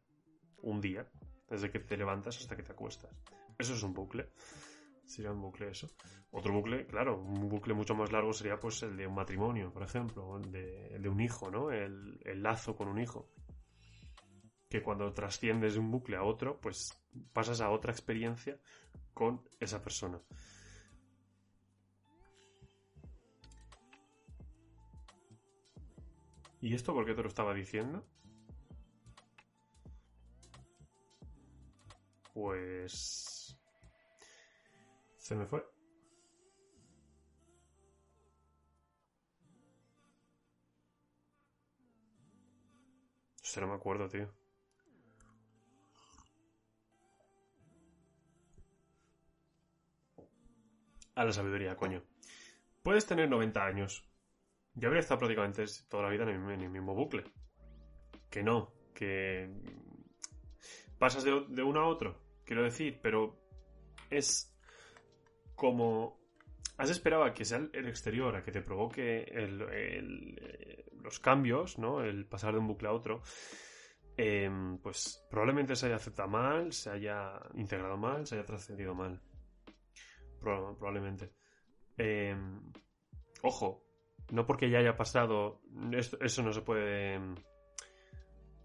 un 0.62 0.80
día, 0.82 1.10
desde 1.50 1.72
que 1.72 1.80
te 1.80 1.98
levantas 1.98 2.38
hasta 2.40 2.56
que 2.56 2.64
te 2.64 2.72
acuestas. 2.74 3.12
Eso 3.58 3.74
es 3.74 3.84
un 3.84 3.94
bucle. 3.94 4.30
Sería 5.06 5.32
un 5.32 5.42
bucle 5.42 5.70
eso. 5.70 5.90
Otro 6.32 6.54
bucle, 6.54 6.88
claro, 6.88 7.22
un 7.22 7.48
bucle 7.50 7.74
mucho 7.74 7.94
más 7.94 8.12
largo 8.12 8.34
sería 8.34 8.60
pues 8.60 8.82
el 8.84 8.98
de 8.98 9.06
un 9.06 9.14
matrimonio, 9.14 9.72
por 9.72 9.84
ejemplo, 9.84 10.26
o 10.26 10.38
el 10.38 10.52
de, 10.52 10.96
el 10.96 11.02
de 11.02 11.10
un 11.10 11.20
hijo, 11.20 11.52
¿no? 11.52 11.72
El, 11.72 12.20
el 12.24 12.42
lazo 12.42 12.76
con 12.76 12.88
un 12.88 13.00
hijo. 13.00 13.30
Que 14.70 14.82
cuando 14.82 15.14
trasciendes 15.14 15.74
de 15.74 15.80
un 15.80 15.92
bucle 15.92 16.16
a 16.16 16.24
otro, 16.24 16.60
pues 16.60 17.00
pasas 17.34 17.62
a 17.62 17.70
otra 17.70 17.92
experiencia 17.92 18.60
con 19.14 19.44
esa 19.60 19.84
persona. 19.84 20.20
¿Y 26.64 26.74
esto 26.74 26.94
por 26.94 27.06
qué 27.06 27.14
te 27.14 27.22
lo 27.22 27.28
estaba 27.28 27.54
diciendo? 27.54 28.08
Pues... 32.34 33.43
Se 35.24 35.36
me 35.36 35.46
fue. 35.46 35.66
Hostia, 43.42 43.62
no 43.62 43.70
me 43.70 43.76
acuerdo, 43.76 44.10
tío. 44.10 44.30
A 51.16 51.24
la 51.24 51.32
sabiduría, 51.32 51.78
coño. 51.78 52.04
Puedes 52.82 53.06
tener 53.06 53.30
90 53.30 53.66
años. 53.66 54.06
Yo 54.74 54.90
habría 54.90 55.00
estado 55.00 55.20
prácticamente 55.20 55.64
toda 55.88 56.04
la 56.04 56.10
vida 56.10 56.24
en 56.24 56.30
el, 56.32 56.52
en 56.52 56.62
el 56.64 56.70
mismo 56.70 56.96
bucle. 56.96 57.24
Que 58.30 58.44
no, 58.44 58.74
que 58.94 59.50
pasas 61.00 61.24
de, 61.24 61.46
de 61.48 61.64
uno 61.64 61.80
a 61.80 61.88
otro, 61.88 62.20
quiero 62.44 62.64
decir, 62.64 63.00
pero 63.02 63.40
es 64.10 64.53
como 65.56 66.20
has 66.78 66.90
esperado 66.90 67.24
a 67.24 67.34
que 67.34 67.46
sea 67.46 67.58
el- 67.74 67.88
exterior, 67.88 68.36
a 68.36 68.44
que 68.44 68.52
te 68.52 68.62
provoque 68.62 69.26
eh, 69.28 70.86
los 71.02 71.20
cambios, 71.20 71.78
¿no? 71.78 72.04
El 72.04 72.26
pasar 72.26 72.54
de 72.54 72.60
un 72.60 72.68
bucle 72.68 72.88
a 72.88 72.94
otro. 72.94 73.22
em, 74.16 74.78
pues 74.78 75.26
probablemente 75.30 75.76
se 75.76 75.88
haya 75.88 75.96
aceptado 75.96 76.30
mal, 76.30 76.72
se 76.72 76.92
haya 76.92 77.34
integrado 77.56 77.98
mal, 77.98 78.28
se 78.28 78.36
haya 78.36 78.46
trascendido 78.46 78.94
mal. 78.94 79.20
Proba- 80.40 80.76
probablemente. 80.78 81.32
Em, 81.98 82.62
ojo, 83.42 83.84
no 84.32 84.46
porque 84.46 84.70
ya 84.70 84.80
haya 84.80 84.96
pasado, 84.96 85.62
eso 86.22 86.44
no 86.44 86.54
se 86.54 86.62
puede 86.62 87.16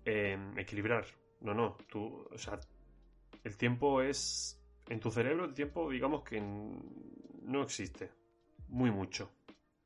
em, 0.05 0.59
equilibrar. 0.59 1.07
No, 1.41 1.55
no, 1.55 1.77
tú, 1.89 2.27
o 2.31 2.37
sea, 2.39 2.59
el 3.45 3.57
tiempo 3.57 4.03
es, 4.03 4.58
en 4.89 5.01
tu 5.01 5.11
cerebro 5.11 5.45
el 5.45 5.55
tiempo 5.55 5.91
digamos 5.91 6.23
que 6.25 6.41
no 6.41 7.63
existe. 7.63 8.11
Muy 8.69 8.91
mucho, 8.91 9.31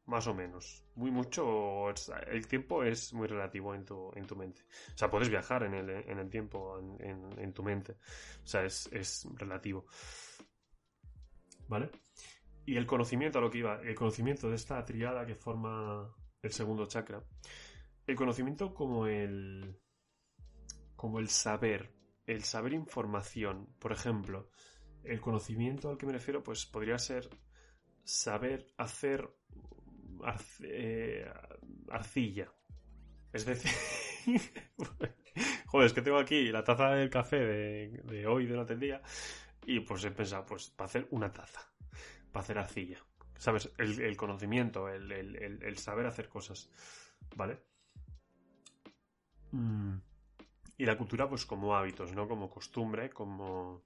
más 0.07 0.27
o 0.27 0.35
menos. 0.35 0.85
Muy 0.97 1.11
mucho, 1.11 1.89
el 2.27 2.47
tiempo 2.49 2.83
es 2.83 3.13
muy 3.13 3.29
relativo 3.29 3.75
en 3.75 3.85
tu, 3.85 4.11
en 4.17 4.27
tu 4.27 4.35
mente. 4.37 4.63
O 4.95 4.99
sea, 4.99 5.09
puedes 5.11 5.29
viajar 5.29 5.63
en 5.63 5.75
el, 5.75 5.89
en 5.91 6.19
el 6.19 6.29
tiempo, 6.29 6.79
en, 6.79 6.97
en- 7.09 7.39
en 7.39 7.53
tu 7.53 7.63
mente. 7.63 7.93
O 8.43 8.47
sea, 8.47 8.65
es, 8.65 8.89
es 8.93 9.27
relativo. 9.37 9.87
¿Vale? 11.69 11.91
Y 12.67 12.77
el 12.77 12.87
conocimiento 12.87 13.39
a 13.39 13.43
lo 13.43 13.51
que 13.51 13.59
iba, 13.59 13.81
el 13.83 13.95
conocimiento 13.95 14.49
de 14.49 14.57
esta 14.57 14.85
triada 14.85 15.27
que 15.27 15.35
forma 15.35 16.15
el 16.43 16.53
segundo 16.53 16.87
chakra. 16.87 17.23
El 18.07 18.17
conocimiento 18.17 18.75
como 18.75 19.07
el. 19.07 19.79
como 20.97 21.19
el 21.19 21.29
saber. 21.29 21.93
El 22.27 22.45
saber 22.45 22.73
información. 22.73 23.69
Por 23.79 23.93
ejemplo, 23.93 24.51
el 25.05 25.21
conocimiento 25.21 25.91
al 25.91 25.99
que 25.99 26.07
me 26.07 26.13
refiero, 26.13 26.43
pues 26.43 26.67
podría 26.67 26.99
ser 26.99 27.29
saber 28.05 28.67
hacer 28.77 29.29
eh, 30.63 31.31
arcilla. 31.91 32.53
Es 33.33 33.45
decir. 33.47 33.71
Joder, 35.67 35.87
es 35.87 35.93
que 35.95 36.03
tengo 36.03 36.19
aquí 36.19 36.51
la 36.53 36.63
taza 36.65 36.91
del 36.91 37.09
café 37.11 37.39
de, 37.39 37.89
de 38.05 38.27
hoy, 38.27 38.47
durante 38.47 38.75
el 38.75 38.81
día. 38.81 39.03
Y 39.67 39.81
pues 39.81 40.05
he 40.05 40.11
pensado, 40.11 40.45
pues, 40.45 40.71
para 40.71 40.87
hacer 40.87 41.07
una 41.11 41.33
taza. 41.33 41.61
Para 42.31 42.43
hacer 42.45 42.59
arcilla. 42.59 42.99
¿Sabes? 43.39 43.71
El, 43.79 44.17
conocimiento, 44.17 44.89
el- 44.89 45.11
el 45.13 45.79
saber 45.79 46.07
hacer 46.07 46.29
cosas. 46.29 46.71
¿Vale? 47.37 47.59
Mm. 49.53 49.97
Y 50.79 50.87
la 50.87 50.97
cultura, 50.99 51.29
pues, 51.29 51.47
como 51.47 51.77
hábitos, 51.77 52.13
¿no? 52.13 52.27
Como 52.29 52.51
costumbre, 52.51 53.11
como. 53.11 53.83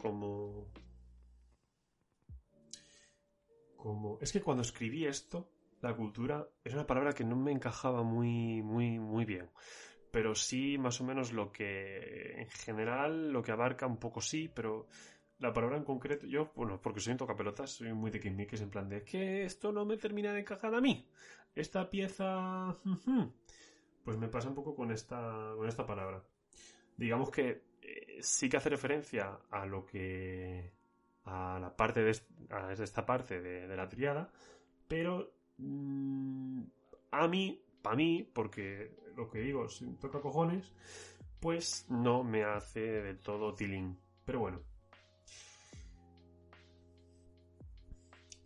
Como. 0.00 0.66
Como. 3.76 4.18
Es 4.20 4.32
que 4.32 4.40
cuando 4.40 4.62
escribí 4.62 5.06
esto, 5.06 5.50
la 5.80 5.94
cultura 5.94 6.48
era 6.64 6.76
una 6.76 6.86
palabra 6.86 7.12
que 7.12 7.24
no 7.24 7.36
me 7.36 7.52
encajaba 7.52 8.02
muy, 8.02 8.62
muy, 8.62 8.98
muy 8.98 9.24
bien. 9.24 9.50
Pero 10.10 10.34
sí, 10.34 10.78
más 10.78 11.00
o 11.00 11.04
menos 11.04 11.32
lo 11.32 11.52
que. 11.52 12.40
En 12.40 12.48
general, 12.48 13.30
lo 13.32 13.42
que 13.42 13.52
abarca 13.52 13.86
un 13.86 13.98
poco 13.98 14.20
sí, 14.20 14.48
pero. 14.48 14.88
La 15.38 15.54
palabra 15.54 15.78
en 15.78 15.84
concreto, 15.84 16.26
yo, 16.26 16.52
bueno, 16.54 16.82
porque 16.82 17.00
soy 17.00 17.12
un 17.12 17.16
tocapelotas, 17.16 17.70
soy 17.70 17.94
muy 17.94 18.10
de 18.10 18.18
es 18.52 18.60
en 18.60 18.68
plan 18.68 18.90
de 18.90 19.02
que 19.02 19.44
esto 19.46 19.72
no 19.72 19.86
me 19.86 19.96
termina 19.96 20.34
de 20.34 20.40
encajar 20.40 20.74
a 20.74 20.82
mí. 20.82 21.08
Esta 21.54 21.88
pieza. 21.88 22.76
ujú". 22.84 23.32
Pues 24.04 24.18
me 24.18 24.28
pasa 24.28 24.50
un 24.50 24.54
poco 24.54 24.74
con 24.74 24.92
esta, 24.92 25.54
con 25.56 25.66
esta 25.66 25.86
palabra. 25.86 26.22
Digamos 26.98 27.30
que 27.30 27.69
sí 28.20 28.48
que 28.48 28.56
hace 28.56 28.70
referencia 28.70 29.38
a 29.50 29.66
lo 29.66 29.84
que. 29.86 30.72
a 31.24 31.58
la 31.60 31.76
parte 31.76 32.02
de, 32.02 32.10
esta 32.10 33.06
parte 33.06 33.40
de, 33.40 33.76
la 33.76 33.88
triada, 33.88 34.30
pero. 34.88 35.32
mm, 35.58 36.62
a 37.12 37.26
mí, 37.28 37.60
para 37.82 37.96
mí, 37.96 38.28
porque 38.32 38.94
lo 39.16 39.28
que 39.30 39.40
digo, 39.40 39.68
si 39.68 39.86
toca 39.94 40.20
cojones, 40.20 40.72
pues 41.40 41.86
no 41.88 42.22
me 42.22 42.44
hace 42.44 42.80
del 42.80 43.18
todo 43.18 43.54
tilín. 43.54 43.98
Pero 44.24 44.40
bueno. 44.40 44.60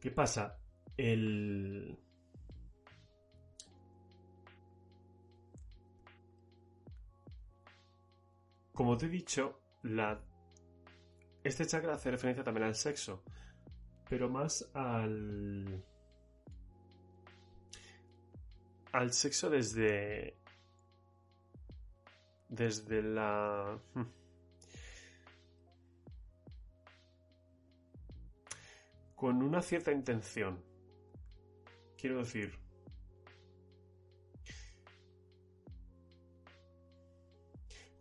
¿Qué 0.01 0.11
pasa? 0.11 0.59
El. 0.97 1.99
Como 8.75 8.97
te 8.97 9.07
he 9.07 9.09
dicho, 9.09 9.61
la... 9.83 10.21
este 11.45 11.65
chakra 11.65 11.95
hace 11.95 12.11
referencia 12.11 12.43
también 12.43 12.67
al 12.67 12.75
sexo, 12.75 13.23
pero 14.09 14.29
más 14.29 14.69
al... 14.75 15.85
al 18.93 19.13
sexo 19.13 19.49
desde... 19.49 20.37
desde 22.49 23.01
la... 23.03 23.79
con 29.15 29.41
una 29.41 29.63
cierta 29.63 29.93
intención. 29.93 30.61
Quiero 31.97 32.19
decir... 32.19 32.64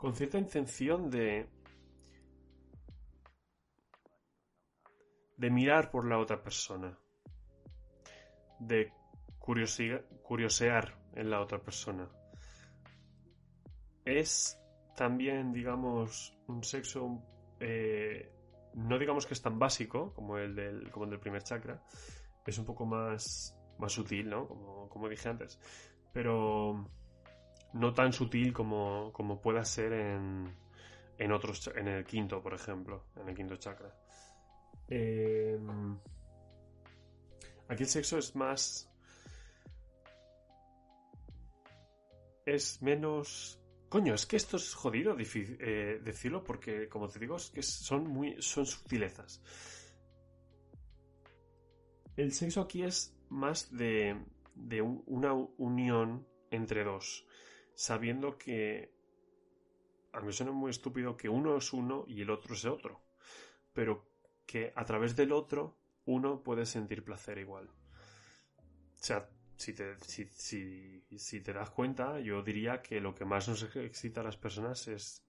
con 0.04 0.13
cierta 0.13 0.38
intención 0.38 1.10
de 1.10 1.48
de 5.38 5.50
mirar 5.50 5.92
por 5.92 6.06
la 6.06 6.20
otra 6.20 6.44
persona 6.44 7.00
de 8.60 8.92
curiosear 9.39 11.00
en 11.16 11.30
la 11.30 11.39
otra 11.39 11.60
persona. 11.60 12.10
Es 14.04 14.60
también 14.98 15.54
digamos 15.54 16.38
un 16.48 16.66
sexo 16.66 17.24
eh, 17.62 18.30
no 18.74 19.00
digamos 19.00 19.26
que 19.26 19.36
es 19.36 19.42
tan 19.42 19.58
básico 19.58 20.13
como 20.13 20.38
el 20.38 20.54
del 20.54 20.92
como 20.92 21.06
el 21.06 21.12
del 21.12 21.22
primer 21.22 21.44
chakra 21.44 21.82
es 22.46 22.58
un 22.58 22.66
poco 22.66 22.86
más 22.86 23.58
más 23.78 23.94
sutil 23.94 24.30
no 24.30 24.50
como, 24.50 24.89
como 24.89 25.08
dije 25.08 25.30
antes. 25.30 25.58
Pero 26.12 26.89
no 27.74 27.94
tan 27.94 28.14
sutil 28.14 28.54
como, 28.54 29.12
como 29.14 29.42
pueda 29.42 29.64
ser 29.66 29.94
en, 29.94 30.56
en 31.18 31.32
otros 31.32 31.68
en 31.76 31.88
el 31.88 32.06
quinto, 32.06 32.42
por 32.42 32.54
ejemplo, 32.54 33.06
en 33.16 33.30
el 33.30 33.36
quinto 33.36 33.56
chakra. 33.58 33.94
Eh, 34.88 35.58
aquí 37.68 37.84
el 37.84 37.90
sexo 37.90 38.18
es 38.18 38.36
más. 38.36 38.90
es 42.46 42.82
menos 42.82 43.60
Coño, 43.90 44.16
es 44.16 44.26
que 44.26 44.38
esto 44.38 44.58
es 44.58 44.74
jodido 44.74 45.16
eh, 45.20 46.00
decirlo 46.04 46.44
porque, 46.44 46.90
como 46.90 47.08
te 47.10 47.20
digo, 47.20 47.36
es 47.36 47.52
que 47.52 47.62
son 47.62 48.08
muy 48.08 48.42
son 48.42 48.66
sutilezas. 48.66 49.40
El 52.18 52.32
sexo 52.32 52.62
aquí 52.62 52.82
es 52.82 53.16
más 53.30 53.72
de, 53.72 54.20
de 54.56 54.82
un- 54.82 55.04
una 55.06 55.34
unión 55.34 56.28
entre 56.50 56.84
dos, 56.84 57.24
sabiendo 57.76 58.38
que, 58.38 58.94
aunque 60.14 60.32
suene 60.38 60.52
muy 60.54 60.70
estúpido, 60.72 61.18
que 61.18 61.28
uno 61.30 61.58
es 61.58 61.74
uno 61.74 62.06
y 62.08 62.22
el 62.22 62.30
otro 62.30 62.54
es 62.54 62.64
otro, 62.66 63.02
pero 63.74 64.06
que 64.46 64.74
a 64.76 64.86
través 64.86 65.16
del 65.16 65.32
otro 65.34 65.78
uno 66.06 66.44
puede 66.44 66.66
sentir 66.66 67.04
placer 67.06 67.38
igual. 67.40 67.70
O 69.00 69.04
sea, 69.06 69.30
si 69.58 69.74
te, 69.74 69.98
si, 70.02 70.26
si- 70.30 71.04
si 71.18 71.42
te 71.42 71.54
das 71.54 71.70
cuenta, 71.70 72.20
yo 72.20 72.42
diría 72.42 72.82
que 72.82 73.00
lo 73.02 73.14
que 73.16 73.26
más 73.26 73.48
nos 73.50 73.64
excita 73.76 74.22
a 74.22 74.24
las 74.24 74.38
personas 74.38 74.88
es 74.88 75.24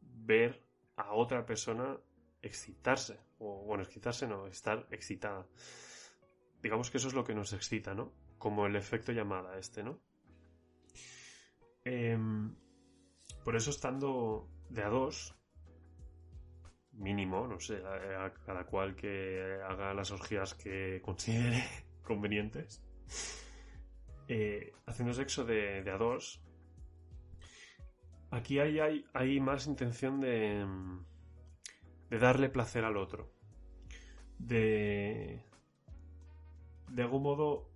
ver 0.00 0.62
a 0.96 1.12
otra 1.14 1.44
persona 1.46 1.98
excitarse. 2.42 3.18
O 3.38 3.64
bueno, 3.64 3.84
excitarse 3.84 4.26
no, 4.26 4.46
estar 4.48 4.86
excitada. 4.90 5.46
Digamos 6.62 6.90
que 6.90 6.98
eso 6.98 7.08
es 7.08 7.14
lo 7.14 7.24
que 7.24 7.34
nos 7.34 7.52
excita, 7.52 7.94
¿no? 7.94 8.12
Como 8.38 8.66
el 8.66 8.76
efecto 8.76 9.10
llamada 9.12 9.58
este, 9.58 9.82
¿no? 9.82 10.00
Em, 11.90 12.54
por 13.44 13.56
eso 13.56 13.70
estando 13.70 14.46
de 14.68 14.82
a 14.82 14.90
dos, 14.90 15.34
mínimo, 16.92 17.46
no 17.48 17.58
sé, 17.60 17.80
cada 18.44 18.66
cual 18.66 18.94
que 18.94 19.58
haga 19.66 19.94
las 19.94 20.10
orgías 20.10 20.52
que 20.52 21.00
considere 21.02 21.64
convenientes, 22.04 22.82
eh, 24.28 24.72
haciendo 24.84 25.14
sexo 25.14 25.46
de, 25.46 25.82
de 25.82 25.90
a 25.90 25.96
dos, 25.96 26.42
aquí 28.30 28.58
hay, 28.58 28.80
hay, 28.80 29.06
hay 29.14 29.40
más 29.40 29.66
intención 29.66 30.20
de, 30.20 30.66
de 32.10 32.18
darle 32.18 32.50
placer 32.50 32.84
al 32.84 32.98
otro. 32.98 33.32
De, 34.38 35.42
de 36.90 37.02
algún 37.02 37.22
modo, 37.22 37.70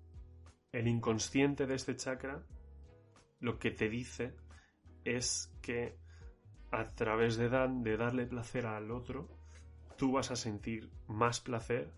el 0.71 0.87
inconsciente 0.87 1.67
de 1.67 1.77
este 1.77 1.97
chakra 1.97 2.45
lo 3.43 3.59
que 3.59 3.73
te 3.73 3.91
dice 3.91 4.35
es 5.05 5.53
que 5.61 5.99
a 6.71 6.89
través 6.95 7.37
de, 7.37 7.51
darle 7.51 8.27
placer 8.27 8.65
al 8.67 8.91
otro, 8.91 9.29
tú 9.99 10.13
vas 10.13 10.31
a 10.31 10.37
sentir 10.37 10.91
más 11.09 11.41
placer. 11.41 11.93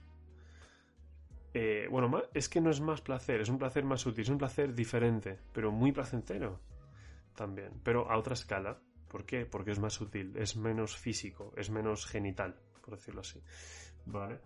Eh, 1.52 1.86
bueno, 1.88 2.22
es 2.32 2.48
que 2.48 2.60
no 2.60 2.70
es 2.70 2.80
más 2.80 3.00
placer, 3.00 3.40
es 3.40 3.48
un 3.48 3.58
placer 3.58 3.84
más 3.84 4.00
sutil, 4.00 4.24
es 4.24 4.30
un 4.30 4.38
placer 4.38 4.74
diferente, 4.74 5.38
pero 5.52 5.70
muy 5.70 5.92
placentero 5.92 6.58
también, 7.36 7.70
pero 7.84 8.10
a 8.10 8.18
otra 8.18 8.34
escala. 8.34 8.80
¿Por 9.08 9.24
qué? 9.24 9.46
Porque 9.46 9.70
es 9.70 9.78
más 9.78 9.92
sutil, 9.92 10.36
es 10.36 10.56
menos 10.56 10.96
físico, 10.96 11.52
es 11.56 11.70
menos 11.70 12.06
genital, 12.06 12.56
por 12.82 12.96
decirlo 12.96 13.20
así. 13.20 13.40
Vale. 14.06 14.40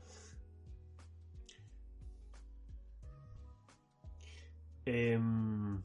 Em, 4.84 5.82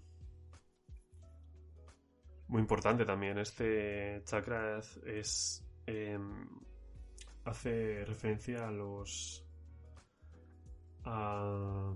muy 2.53 2.61
importante 2.61 3.03
también. 3.03 3.39
Este 3.39 4.21
chakra 4.25 4.77
es, 4.77 5.65
em, 5.87 6.47
hace 7.45 8.05
referencia 8.05 8.67
a 8.67 8.71
los 8.71 9.43
a, 11.03 11.95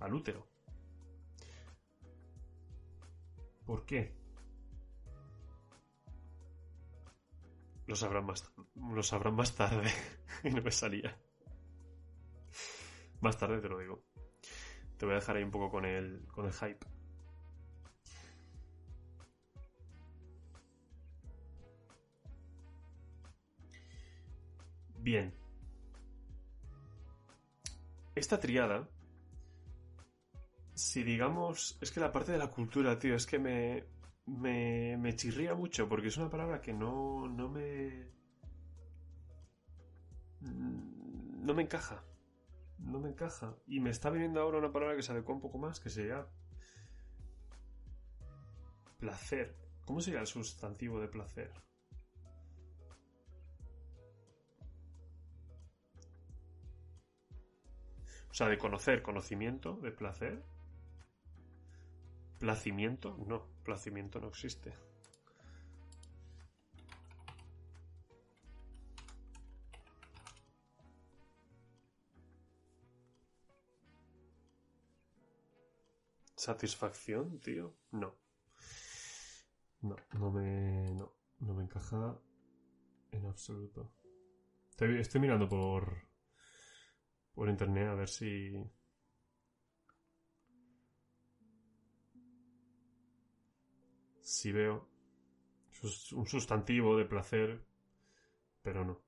al 0.00 0.14
útero. 0.14 0.46
¿Por 3.64 3.86
qué? 3.86 4.14
Lo 7.86 7.96
sabrán 7.96 8.26
más, 8.26 8.52
lo 8.74 9.02
sabrán 9.02 9.34
más 9.34 9.54
tarde. 9.54 9.90
y 10.44 10.50
no 10.50 10.60
me 10.60 10.70
salía. 10.70 11.18
Más 13.22 13.38
tarde 13.38 13.62
te 13.62 13.68
lo 13.70 13.78
digo. 13.78 14.04
Te 14.98 15.06
voy 15.06 15.14
a 15.14 15.20
dejar 15.20 15.36
ahí 15.36 15.42
un 15.42 15.50
poco 15.50 15.70
con 15.70 15.86
el, 15.86 16.26
con 16.26 16.44
el 16.44 16.52
hype. 16.52 16.93
Bien. 25.04 25.34
Esta 28.14 28.40
triada, 28.40 28.88
si 30.72 31.02
digamos, 31.04 31.76
es 31.82 31.92
que 31.92 32.00
la 32.00 32.10
parte 32.10 32.32
de 32.32 32.38
la 32.38 32.50
cultura, 32.50 32.98
tío, 32.98 33.14
es 33.14 33.26
que 33.26 33.38
me, 33.38 33.84
me, 34.24 34.96
me 34.96 35.14
chirría 35.14 35.54
mucho 35.54 35.90
porque 35.90 36.08
es 36.08 36.16
una 36.16 36.30
palabra 36.30 36.62
que 36.62 36.72
no, 36.72 37.28
no 37.28 37.50
me... 37.50 38.08
No 40.40 41.52
me 41.52 41.64
encaja. 41.64 42.02
No 42.78 42.98
me 42.98 43.10
encaja. 43.10 43.54
Y 43.66 43.80
me 43.80 43.90
está 43.90 44.08
viniendo 44.08 44.40
ahora 44.40 44.56
una 44.56 44.72
palabra 44.72 44.96
que 44.96 45.02
se 45.02 45.12
adecua 45.12 45.34
un 45.34 45.42
poco 45.42 45.58
más, 45.58 45.80
que 45.80 45.90
sería... 45.90 46.26
Placer. 48.98 49.54
¿Cómo 49.84 50.00
sería 50.00 50.20
el 50.20 50.26
sustantivo 50.26 50.98
de 50.98 51.08
placer? 51.08 51.52
O 58.34 58.36
sea, 58.36 58.48
de 58.48 58.58
conocer, 58.58 59.00
conocimiento, 59.00 59.76
de 59.76 59.92
placer. 59.92 60.42
Placimiento, 62.40 63.16
no, 63.28 63.46
placimiento 63.62 64.18
no 64.18 64.26
existe. 64.26 64.72
¿Satisfacción, 76.34 77.38
tío? 77.38 77.76
No. 77.92 78.16
No, 79.82 79.94
no 80.18 80.32
me. 80.32 80.92
No, 80.96 81.12
no 81.38 81.54
me 81.54 81.62
encaja 81.62 82.18
en 83.12 83.26
absoluto. 83.26 83.92
Estoy, 84.70 84.98
estoy 84.98 85.20
mirando 85.20 85.48
por. 85.48 86.13
Por 87.34 87.48
internet 87.48 87.88
a 87.88 87.94
ver 87.94 88.08
si. 88.08 88.52
Si 94.20 94.52
veo 94.52 94.88
un 96.12 96.26
sustantivo 96.26 96.96
de 96.96 97.04
placer, 97.04 97.62
pero 98.62 98.84
no. 98.84 99.02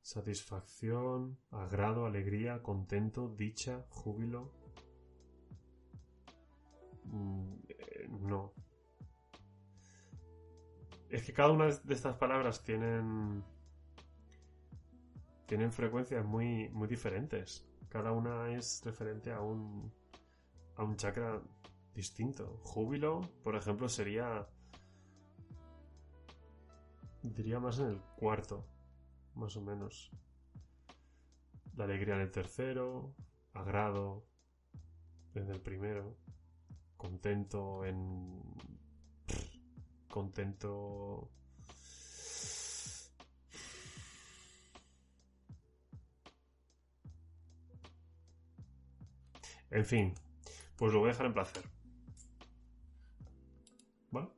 Satisfacción, 0.00 1.38
agrado, 1.50 2.06
alegría, 2.06 2.62
contento, 2.62 3.28
dicha, 3.28 3.84
júbilo. 3.90 4.50
Mm, 7.04 7.54
eh, 7.68 8.08
no. 8.08 8.54
Es 11.10 11.24
que 11.24 11.32
cada 11.32 11.50
una 11.50 11.66
de 11.66 11.94
estas 11.94 12.16
palabras 12.16 12.62
tienen. 12.62 13.44
Tienen 15.50 15.72
frecuencias 15.72 16.24
muy, 16.24 16.68
muy 16.68 16.86
diferentes. 16.86 17.66
Cada 17.88 18.12
una 18.12 18.52
es 18.52 18.82
referente 18.84 19.32
a 19.32 19.40
un. 19.40 19.92
a 20.76 20.84
un 20.84 20.94
chakra 20.94 21.42
distinto. 21.92 22.60
Júbilo, 22.62 23.20
por 23.42 23.56
ejemplo, 23.56 23.88
sería. 23.88 24.46
diría 27.22 27.58
más 27.58 27.80
en 27.80 27.86
el 27.86 28.00
cuarto, 28.16 28.64
más 29.34 29.56
o 29.56 29.60
menos. 29.60 30.12
La 31.74 31.82
alegría 31.82 32.14
en 32.14 32.20
el 32.20 32.30
tercero, 32.30 33.12
agrado 33.52 34.24
en 35.34 35.50
el 35.50 35.60
primero, 35.60 36.16
contento 36.96 37.84
en. 37.84 38.40
contento. 40.08 41.28
En 49.70 49.84
fin, 49.84 50.14
pues 50.76 50.92
lo 50.92 50.98
voy 51.00 51.08
a 51.08 51.12
dejar 51.12 51.26
en 51.26 51.32
placer. 51.34 51.62
¿Vale? 54.10 54.28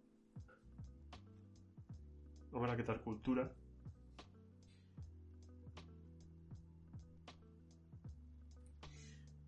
Vamos 2.51 2.71
a 2.71 2.77
quitar 2.77 3.01
cultura. 3.01 3.51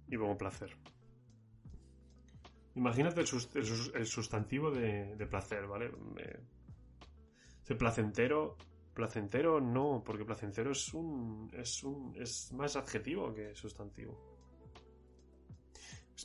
Y 0.09 0.17
pongo 0.17 0.37
placer. 0.39 0.71
Imagínate 2.75 3.21
el, 3.21 3.27
el 3.55 3.65
sus- 3.67 3.93
el 3.95 4.07
sustantivo 4.07 4.71
de, 4.71 5.15
placer, 5.27 5.67
¿vale? 5.67 5.91
Me- 5.91 6.41
placentero. 7.77 8.57
Placentero 8.95 9.61
no, 9.61 10.03
porque 10.05 10.25
placentero 10.25 10.71
es 10.73 10.95
un. 10.95 11.51
es 11.53 11.83
un. 11.83 12.15
es 12.17 12.53
más 12.53 12.77
adjetivo 12.77 13.35
que 13.35 13.55
sustantivo. 13.55 14.34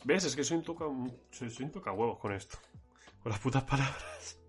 ¿Ves? 0.06 0.24
Es 0.24 0.36
que 0.36 0.44
soy 0.44 0.58
un 0.58 0.64
toca, 0.64 0.86
soy, 1.32 1.50
soy 1.50 1.66
un 1.66 1.72
toca 1.72 1.92
huevos 1.92 2.20
con 2.20 2.34
esto. 2.34 2.58
Con 3.22 3.32
las 3.32 3.40
putas 3.40 3.64
palabras. 3.64 4.40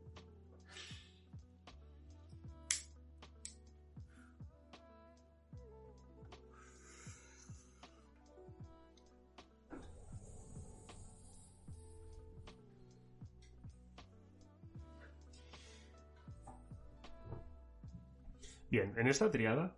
Bien, 18.71 18.95
en 18.97 19.09
esta 19.09 19.31
triada, 19.31 19.77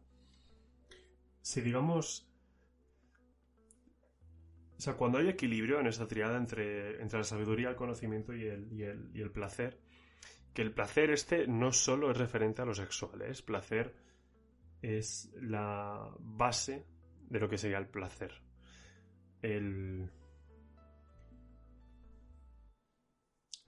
si 1.41 1.63
digamos... 1.63 2.32
O 4.83 4.85
sea, 4.85 4.95
cuando 4.95 5.19
hay 5.19 5.29
equilibrio 5.29 5.79
en 5.79 5.87
esta 5.87 6.09
triada 6.09 6.37
entre, 6.37 7.01
entre 7.01 7.21
la 7.21 7.25
sabiduría, 7.25 7.69
el 7.69 7.77
conocimiento 7.77 8.35
y 8.35 8.49
el, 8.49 8.73
y, 8.73 8.83
el, 8.83 9.13
y 9.15 9.21
el 9.21 9.31
placer, 9.31 9.79
que 10.53 10.63
el 10.63 10.75
placer 10.75 11.13
este 11.13 11.47
no 11.47 11.71
solo 11.71 12.11
es 12.11 12.17
referente 12.17 12.63
a 12.63 12.65
lo 12.65 12.75
sexual, 12.75 13.23
¿eh? 13.23 13.33
placer 13.47 13.95
es 14.83 15.31
la 15.41 16.13
base 16.19 16.85
de 17.31 17.39
lo 17.39 17.49
que 17.49 17.59
sería 17.59 17.79
el 17.79 17.87
placer. 17.87 18.33
El, 19.41 20.11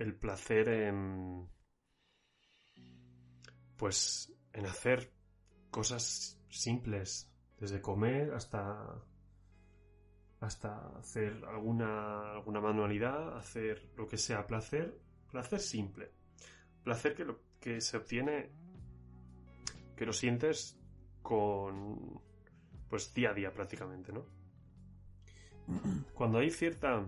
el 0.00 0.16
placer 0.16 0.68
en 0.68 1.48
pues 3.76 4.36
en 4.52 4.66
hacer 4.66 5.12
cosas 5.70 6.42
simples, 6.50 7.32
desde 7.60 7.80
comer 7.80 8.34
hasta 8.34 9.00
hasta 10.44 10.98
hacer 10.98 11.44
alguna 11.46 12.32
alguna 12.32 12.60
manualidad, 12.60 13.36
hacer 13.36 13.90
lo 13.96 14.06
que 14.06 14.18
sea 14.18 14.46
placer, 14.46 14.98
placer 15.30 15.60
simple. 15.60 16.12
Placer 16.82 17.14
que 17.14 17.24
lo 17.24 17.40
que 17.60 17.80
se 17.80 17.96
obtiene 17.96 18.50
que 19.96 20.06
lo 20.06 20.12
sientes 20.12 20.78
con 21.22 22.20
pues 22.88 23.12
día 23.14 23.30
a 23.30 23.34
día 23.34 23.52
prácticamente, 23.52 24.12
¿no? 24.12 24.26
Cuando 26.14 26.38
hay 26.38 26.50
cierta 26.50 27.04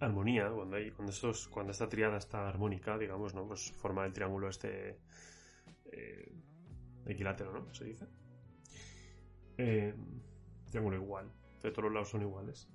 armonía, 0.00 0.50
cuando 0.50 0.76
hay 0.76 0.90
cuando 0.90 1.12
estos 1.12 1.48
cuando 1.48 1.72
esta 1.72 1.88
triada 1.88 2.18
está 2.18 2.46
armónica, 2.48 2.98
digamos, 2.98 3.34
¿no? 3.34 3.46
Pues 3.46 3.72
forma 3.72 4.04
el 4.04 4.12
triángulo 4.12 4.48
este 4.48 5.00
eh, 5.90 6.32
equilátero, 7.06 7.52
¿no? 7.52 7.74
Se 7.74 7.84
dice. 7.84 8.06
Eh, 9.56 9.94
triángulo 10.70 10.96
igual. 10.96 11.32
De 11.66 11.72
todos 11.72 11.86
los 11.86 11.94
lados 11.94 12.10
son 12.10 12.22
iguales. 12.22 12.68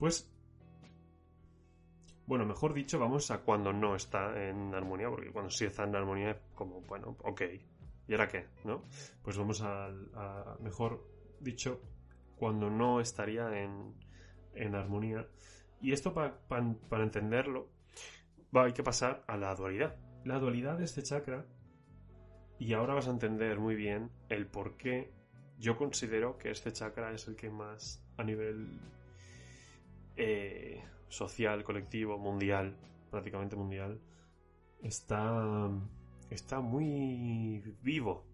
Pues. 0.00 0.28
Bueno, 2.26 2.44
mejor 2.44 2.74
dicho, 2.74 2.98
vamos 2.98 3.30
a 3.30 3.42
cuando 3.42 3.72
no 3.72 3.94
está 3.94 4.48
en 4.48 4.74
armonía, 4.74 5.08
porque 5.10 5.30
cuando 5.30 5.48
sí 5.48 5.64
está 5.64 5.84
en 5.84 5.94
armonía 5.94 6.32
es 6.32 6.38
como, 6.56 6.80
bueno, 6.80 7.16
ok. 7.22 7.42
¿Y 8.08 8.12
ahora 8.14 8.26
qué? 8.26 8.48
¿No? 8.64 8.82
Pues 9.22 9.38
vamos 9.38 9.62
a, 9.62 9.86
a 9.86 10.56
mejor 10.60 11.08
dicho, 11.38 11.80
cuando 12.34 12.68
no 12.68 13.00
estaría 13.00 13.62
en, 13.62 13.94
en 14.54 14.74
armonía. 14.74 15.28
Y 15.80 15.92
esto 15.92 16.12
para 16.12 17.04
entenderlo, 17.04 17.68
va, 18.52 18.64
hay 18.64 18.72
que 18.72 18.82
pasar 18.82 19.22
a 19.28 19.36
la 19.36 19.54
dualidad. 19.54 19.94
La 20.24 20.40
dualidad 20.40 20.78
de 20.78 20.84
este 20.84 21.04
chakra, 21.04 21.46
y 22.62 22.74
ahora 22.74 22.94
vas 22.94 23.08
a 23.08 23.10
entender 23.10 23.58
muy 23.58 23.74
bien 23.74 24.08
el 24.28 24.46
por 24.46 24.76
qué 24.76 25.10
yo 25.58 25.76
considero 25.76 26.38
que 26.38 26.52
este 26.52 26.72
chakra 26.72 27.12
es 27.12 27.26
el 27.26 27.34
que 27.34 27.50
más 27.50 28.06
a 28.16 28.22
nivel 28.22 28.78
eh, 30.16 30.80
social, 31.08 31.64
colectivo, 31.64 32.18
mundial, 32.18 32.76
prácticamente 33.10 33.56
mundial, 33.56 34.00
está, 34.80 35.70
está 36.30 36.60
muy 36.60 37.64
vivo, 37.82 38.24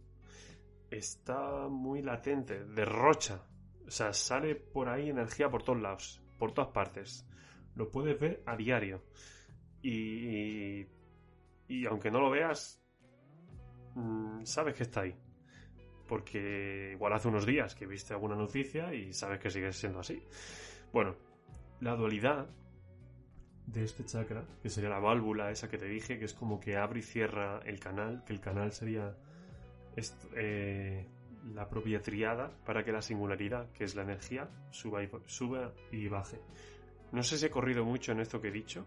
está 0.90 1.68
muy 1.68 2.02
latente, 2.02 2.66
derrocha. 2.66 3.42
O 3.86 3.90
sea, 3.90 4.12
sale 4.12 4.56
por 4.56 4.90
ahí 4.90 5.08
energía 5.08 5.48
por 5.48 5.62
todos 5.62 5.80
lados, 5.80 6.20
por 6.38 6.52
todas 6.52 6.70
partes. 6.70 7.26
Lo 7.74 7.90
puedes 7.90 8.20
ver 8.20 8.42
a 8.44 8.56
diario. 8.56 9.02
Y, 9.80 10.86
y 11.66 11.86
aunque 11.86 12.10
no 12.10 12.20
lo 12.20 12.28
veas, 12.28 12.78
mm, 13.94 14.44
sabes 14.44 14.74
que 14.74 14.84
está 14.84 15.02
ahí. 15.02 15.14
Porque 16.06 16.92
igual 16.92 17.12
hace 17.12 17.28
unos 17.28 17.44
días 17.44 17.74
que 17.74 17.86
viste 17.86 18.14
alguna 18.14 18.34
noticia 18.34 18.94
y 18.94 19.12
sabes 19.12 19.38
que 19.38 19.50
sigue 19.50 19.72
siendo 19.72 20.00
así. 20.00 20.22
Bueno, 20.92 21.16
la 21.80 21.94
dualidad 21.96 22.48
de 23.66 23.84
este 23.84 24.04
chakra, 24.04 24.44
que 24.62 24.70
sería 24.70 24.88
la 24.88 24.98
válvula 24.98 25.50
esa 25.50 25.68
que 25.68 25.76
te 25.76 25.86
dije, 25.86 26.18
que 26.18 26.24
es 26.24 26.32
como 26.32 26.58
que 26.58 26.76
abre 26.78 27.00
y 27.00 27.02
cierra 27.02 27.60
el 27.66 27.78
canal, 27.78 28.24
que 28.24 28.32
el 28.32 28.40
canal 28.40 28.72
sería 28.72 29.14
eh, 30.34 31.06
la 31.52 31.68
propia 31.68 32.00
triada 32.00 32.50
para 32.64 32.82
que 32.84 32.92
la 32.92 33.02
singularidad, 33.02 33.70
que 33.72 33.84
es 33.84 33.94
la 33.94 34.02
energía, 34.02 34.48
suba 34.70 35.02
y, 35.02 35.10
suba 35.26 35.74
y 35.92 36.08
baje. 36.08 36.40
No 37.12 37.22
sé 37.22 37.36
si 37.36 37.46
he 37.46 37.50
corrido 37.50 37.84
mucho 37.84 38.12
en 38.12 38.20
esto 38.20 38.40
que 38.40 38.48
he 38.48 38.52
dicho, 38.52 38.86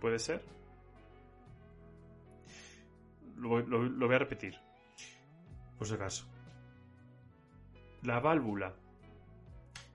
¿Puede 0.00 0.18
ser? 0.18 0.42
Lo, 3.36 3.48
voy 3.48 4.14
a 4.14 4.18
repetir. 4.18 4.56
Por 5.78 5.86
si 5.86 5.94
acaso. 5.94 6.26
La 8.02 8.20
válvula 8.20 8.74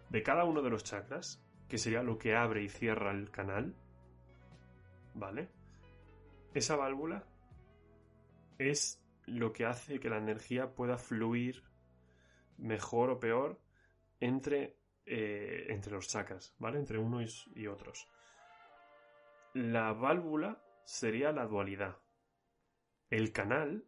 de 0.10 0.24
cada 0.24 0.44
uno 0.44 0.62
de 0.62 0.70
los 0.70 0.84
chakras, 0.84 1.44
que 1.70 1.78
sería 1.78 2.04
lo 2.04 2.18
que 2.18 2.36
abre 2.36 2.64
y 2.64 2.70
cierra 2.70 3.12
el 3.12 3.32
canal, 3.32 3.76
¿vale? 5.14 5.50
Esa 6.54 6.76
válvula 6.76 7.26
es 8.58 9.02
lo 9.26 9.54
que 9.54 9.66
hace 9.66 10.00
que 10.00 10.10
la 10.10 10.18
energía 10.18 10.76
pueda 10.76 10.98
fluir 10.98 11.64
mejor 12.58 13.10
o 13.10 13.20
peor 13.20 13.60
entre, 14.20 14.78
eh, 15.06 15.68
entre 15.70 15.94
los 15.94 16.08
chakras, 16.10 16.54
¿vale? 16.60 16.78
Entre 16.78 16.98
unos 16.98 17.50
y 17.56 17.68
otros. 17.68 18.08
La 19.54 19.94
válvula 19.94 20.62
sería 20.86 21.32
la 21.32 21.46
dualidad. 21.46 21.98
El 23.12 23.34
canal 23.34 23.86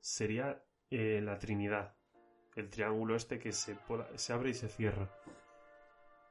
sería 0.00 0.62
eh, 0.90 1.20
la 1.22 1.38
trinidad. 1.38 1.96
El 2.54 2.68
triángulo 2.68 3.16
este 3.16 3.38
que 3.38 3.52
se, 3.52 3.76
se, 4.16 4.32
abre 4.34 4.50
y 4.50 4.54
se 4.54 4.68
cierra. 4.68 5.10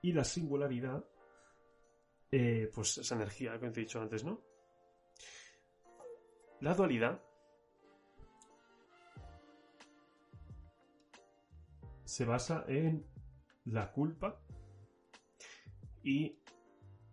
Y 0.03 0.13
la 0.13 0.23
singularidad, 0.23 1.03
eh, 2.31 2.71
pues 2.73 2.99
esa 2.99 3.15
energía 3.15 3.59
que 3.59 3.71
te 3.71 3.79
he 3.79 3.83
dicho 3.83 3.99
antes, 3.99 4.23
¿no? 4.23 4.41
La 6.61 6.75
dualidad 6.75 7.19
se 12.03 12.25
basa 12.25 12.63
en 12.67 13.07
la 13.65 13.91
culpa 13.91 14.39
y 16.03 16.37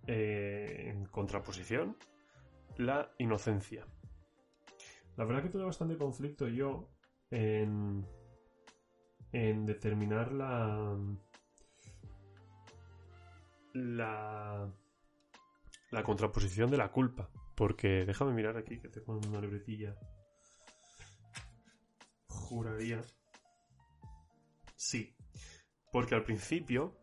eh, 0.07 0.91
en 0.91 1.07
contraposición, 1.07 1.97
la 2.77 3.13
inocencia. 3.19 3.87
La 5.17 5.25
verdad 5.25 5.43
que 5.43 5.49
tuve 5.49 5.65
bastante 5.65 5.97
conflicto 5.97 6.47
yo 6.49 6.91
en, 7.31 8.07
en 9.33 9.67
determinar 9.67 10.33
la, 10.33 10.97
la, 13.73 14.73
la 15.91 16.03
contraposición 16.03 16.71
de 16.71 16.77
la 16.77 16.93
culpa. 16.93 17.31
Porque 17.55 18.05
déjame 18.05 18.35
mirar 18.35 18.59
aquí 18.59 18.79
que 18.79 18.89
tengo 18.89 19.19
una 19.19 19.41
libretilla. 19.41 19.97
Juraría. 22.29 23.03
Sí. 24.77 25.17
Porque 25.91 26.15
al 26.15 26.25
principio. 26.25 26.95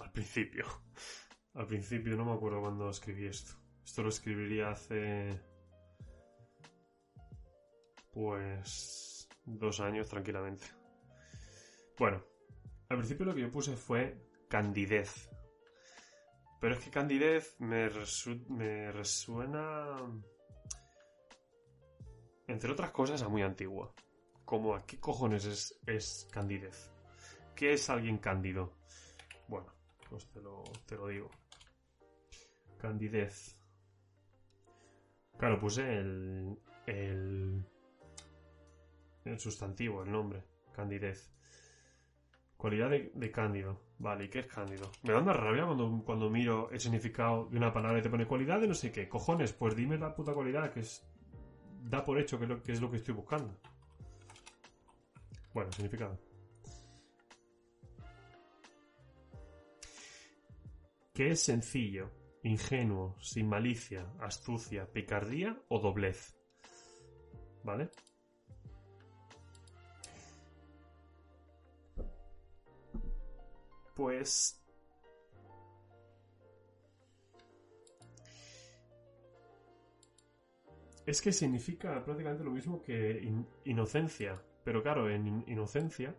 Al 0.00 0.12
principio. 0.12 0.64
Al 1.54 1.66
principio 1.66 2.16
no 2.16 2.26
me 2.26 2.32
acuerdo 2.32 2.60
cuando 2.60 2.90
escribí 2.90 3.26
esto. 3.26 3.54
Esto 3.82 4.02
lo 4.02 4.10
escribiría 4.10 4.68
hace... 4.68 5.40
Pues... 8.16 9.28
Dos 9.44 9.78
años 9.78 10.08
tranquilamente. 10.08 10.64
Bueno, 11.96 12.20
al 12.88 12.96
principio 12.96 13.26
lo 13.26 13.34
que 13.34 13.42
yo 13.42 13.52
puse 13.52 13.76
fue 13.76 14.18
candidez. 14.48 15.30
Pero 16.60 16.74
es 16.74 16.80
que 16.80 16.90
candidez 16.90 17.54
me, 17.60 17.88
me 18.48 18.90
resuena... 18.90 19.98
Entre 22.48 22.72
otras 22.72 22.90
cosas 22.90 23.22
a 23.22 23.28
muy 23.28 23.42
antigua. 23.42 23.94
Como 24.44 24.74
a 24.74 24.84
qué 24.84 24.98
cojones 24.98 25.44
es, 25.44 25.80
es 25.86 26.26
candidez. 26.32 26.90
¿Qué 27.54 27.74
es 27.74 27.88
alguien 27.88 28.18
cándido? 28.18 28.78
Bueno, 29.46 29.72
pues 30.08 30.26
te 30.30 30.40
lo, 30.40 30.64
te 30.86 30.96
lo 30.96 31.06
digo. 31.06 31.30
Candidez. 32.78 33.60
Claro, 35.38 35.60
puse 35.60 35.98
el, 35.98 36.58
el, 36.86 37.64
el 39.26 39.38
sustantivo, 39.38 40.02
el 40.02 40.10
nombre, 40.10 40.44
candidez. 40.72 41.30
Cualidad 42.56 42.90
de, 42.90 43.12
de 43.14 43.30
cándido. 43.30 43.80
Vale, 43.98 44.24
¿y 44.24 44.28
qué 44.28 44.40
es 44.40 44.46
cándido? 44.46 44.90
Me 45.02 45.12
da 45.12 45.20
una 45.20 45.32
rabia 45.32 45.64
cuando, 45.64 46.02
cuando 46.04 46.30
miro 46.30 46.70
el 46.70 46.80
significado 46.80 47.46
de 47.46 47.56
una 47.56 47.72
palabra 47.72 47.98
y 47.98 48.02
te 48.02 48.10
pone 48.10 48.26
cualidad 48.26 48.60
de 48.60 48.68
no 48.68 48.74
sé 48.74 48.92
qué. 48.92 49.08
Cojones, 49.08 49.52
pues 49.52 49.74
dime 49.74 49.98
la 49.98 50.14
puta 50.14 50.32
cualidad 50.32 50.72
que 50.72 50.80
es. 50.80 51.06
Da 51.82 52.04
por 52.04 52.18
hecho 52.18 52.38
que 52.38 52.44
es 52.44 52.50
lo 52.50 52.62
que, 52.62 52.72
es 52.72 52.80
lo 52.80 52.90
que 52.90 52.96
estoy 52.96 53.14
buscando. 53.14 53.56
Bueno, 55.54 55.72
significado. 55.72 56.18
Que 61.14 61.30
es 61.30 61.42
sencillo, 61.42 62.10
ingenuo, 62.42 63.16
sin 63.22 63.48
malicia, 63.48 64.06
astucia, 64.20 64.92
picardía 64.92 65.58
o 65.68 65.78
doblez. 65.80 66.36
¿Vale? 67.64 67.90
Pues... 73.96 74.62
Es 81.06 81.22
que 81.22 81.32
significa 81.32 82.04
prácticamente 82.04 82.44
lo 82.44 82.50
mismo 82.50 82.82
que 82.82 83.22
in- 83.22 83.48
inocencia. 83.64 84.42
Pero 84.64 84.82
claro, 84.82 85.08
en 85.08 85.26
in- 85.26 85.44
inocencia... 85.46 86.14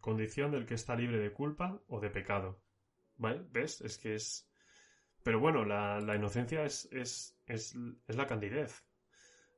Condición 0.00 0.50
del 0.50 0.66
que 0.66 0.74
está 0.74 0.96
libre 0.96 1.18
de 1.18 1.32
culpa 1.32 1.82
o 1.88 2.00
de 2.00 2.10
pecado. 2.10 2.62
¿Vale? 3.16 3.44
¿Ves? 3.50 3.80
Es 3.82 3.98
que 3.98 4.14
es... 4.14 4.48
Pero 5.22 5.40
bueno, 5.40 5.64
la, 5.64 6.00
la 6.00 6.16
inocencia 6.16 6.64
es, 6.64 6.88
es, 6.92 7.38
es, 7.46 7.74
es 8.06 8.16
la 8.16 8.26
candidez. 8.26 8.84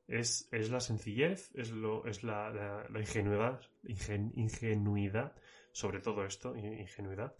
Es, 0.09 0.49
es 0.53 0.71
la 0.71 0.81
sencillez, 0.81 1.51
es, 1.55 1.71
lo, 1.71 2.07
es 2.07 2.23
la, 2.25 2.51
la- 2.51 3.01
ingenuidad, 3.01 3.61
ingen- 3.85 4.33
ingenuidad, 4.37 5.33
sobre 5.73 6.01
todo 6.01 6.25
esto, 6.25 6.57
in- 6.57 6.75
ingenuidad, 6.81 7.35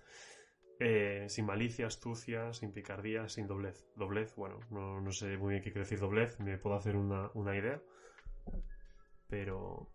eh, 0.81 1.27
sin 1.29 1.47
malicia, 1.47 1.87
astucia, 1.89 2.53
sin 2.55 2.73
picardía, 2.73 3.29
sin 3.29 3.47
doblez. 3.47 3.87
Doblez, 3.97 4.35
bueno, 4.37 4.61
no, 4.71 5.01
no 5.01 5.13
sé 5.13 5.37
muy 5.39 5.53
bien 5.53 5.63
qué 5.63 5.73
quiere 5.73 5.85
decir 5.85 6.01
doblez, 6.01 6.39
me 6.41 6.59
puedo 6.59 6.77
hacer 6.77 6.97
una, 6.97 7.31
una 7.35 7.57
idea, 7.57 7.81
pero... 9.29 9.89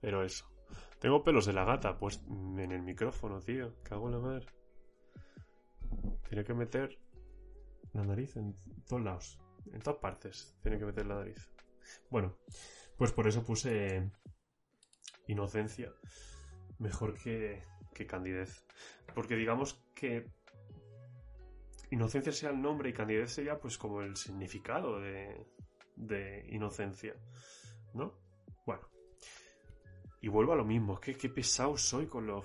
Pero 0.00 0.24
eso. 0.24 0.44
Tengo 0.98 1.22
pelos 1.22 1.46
de 1.46 1.52
la 1.52 1.64
gata, 1.64 1.96
pues 1.98 2.20
en 2.28 2.72
el 2.72 2.82
micrófono, 2.82 3.40
tío. 3.40 3.74
Cago 3.84 4.06
en 4.08 4.12
la 4.14 4.18
madre. 4.18 4.46
Tiene 6.28 6.44
que 6.44 6.54
meter 6.54 6.96
la 7.92 8.04
nariz 8.04 8.36
en 8.36 8.56
todos 8.86 9.02
lados. 9.02 9.38
En 9.72 9.80
todas 9.80 10.00
partes. 10.00 10.56
Tiene 10.62 10.78
que 10.78 10.86
meter 10.86 11.06
la 11.06 11.16
nariz. 11.16 11.50
Bueno, 12.10 12.36
pues 12.96 13.12
por 13.12 13.26
eso 13.26 13.44
puse 13.44 14.10
inocencia. 15.26 15.92
Mejor 16.78 17.14
que, 17.14 17.64
que 17.94 18.06
candidez. 18.06 18.64
Porque 19.14 19.36
digamos 19.36 19.82
que 19.94 20.30
inocencia 21.90 22.32
sea 22.32 22.50
el 22.50 22.60
nombre 22.60 22.90
y 22.90 22.92
candidez 22.92 23.32
sería 23.32 23.58
pues 23.58 23.78
como 23.78 24.02
el 24.02 24.16
significado 24.16 25.00
de, 25.00 25.46
de 25.96 26.46
inocencia. 26.50 27.14
¿No? 27.94 28.14
Bueno. 28.66 28.88
Y 30.20 30.28
vuelvo 30.28 30.52
a 30.52 30.56
lo 30.56 30.64
mismo. 30.64 30.94
Es 30.94 31.00
que 31.00 31.14
qué 31.16 31.28
pesado 31.28 31.76
soy 31.76 32.06
con 32.06 32.26
los, 32.26 32.44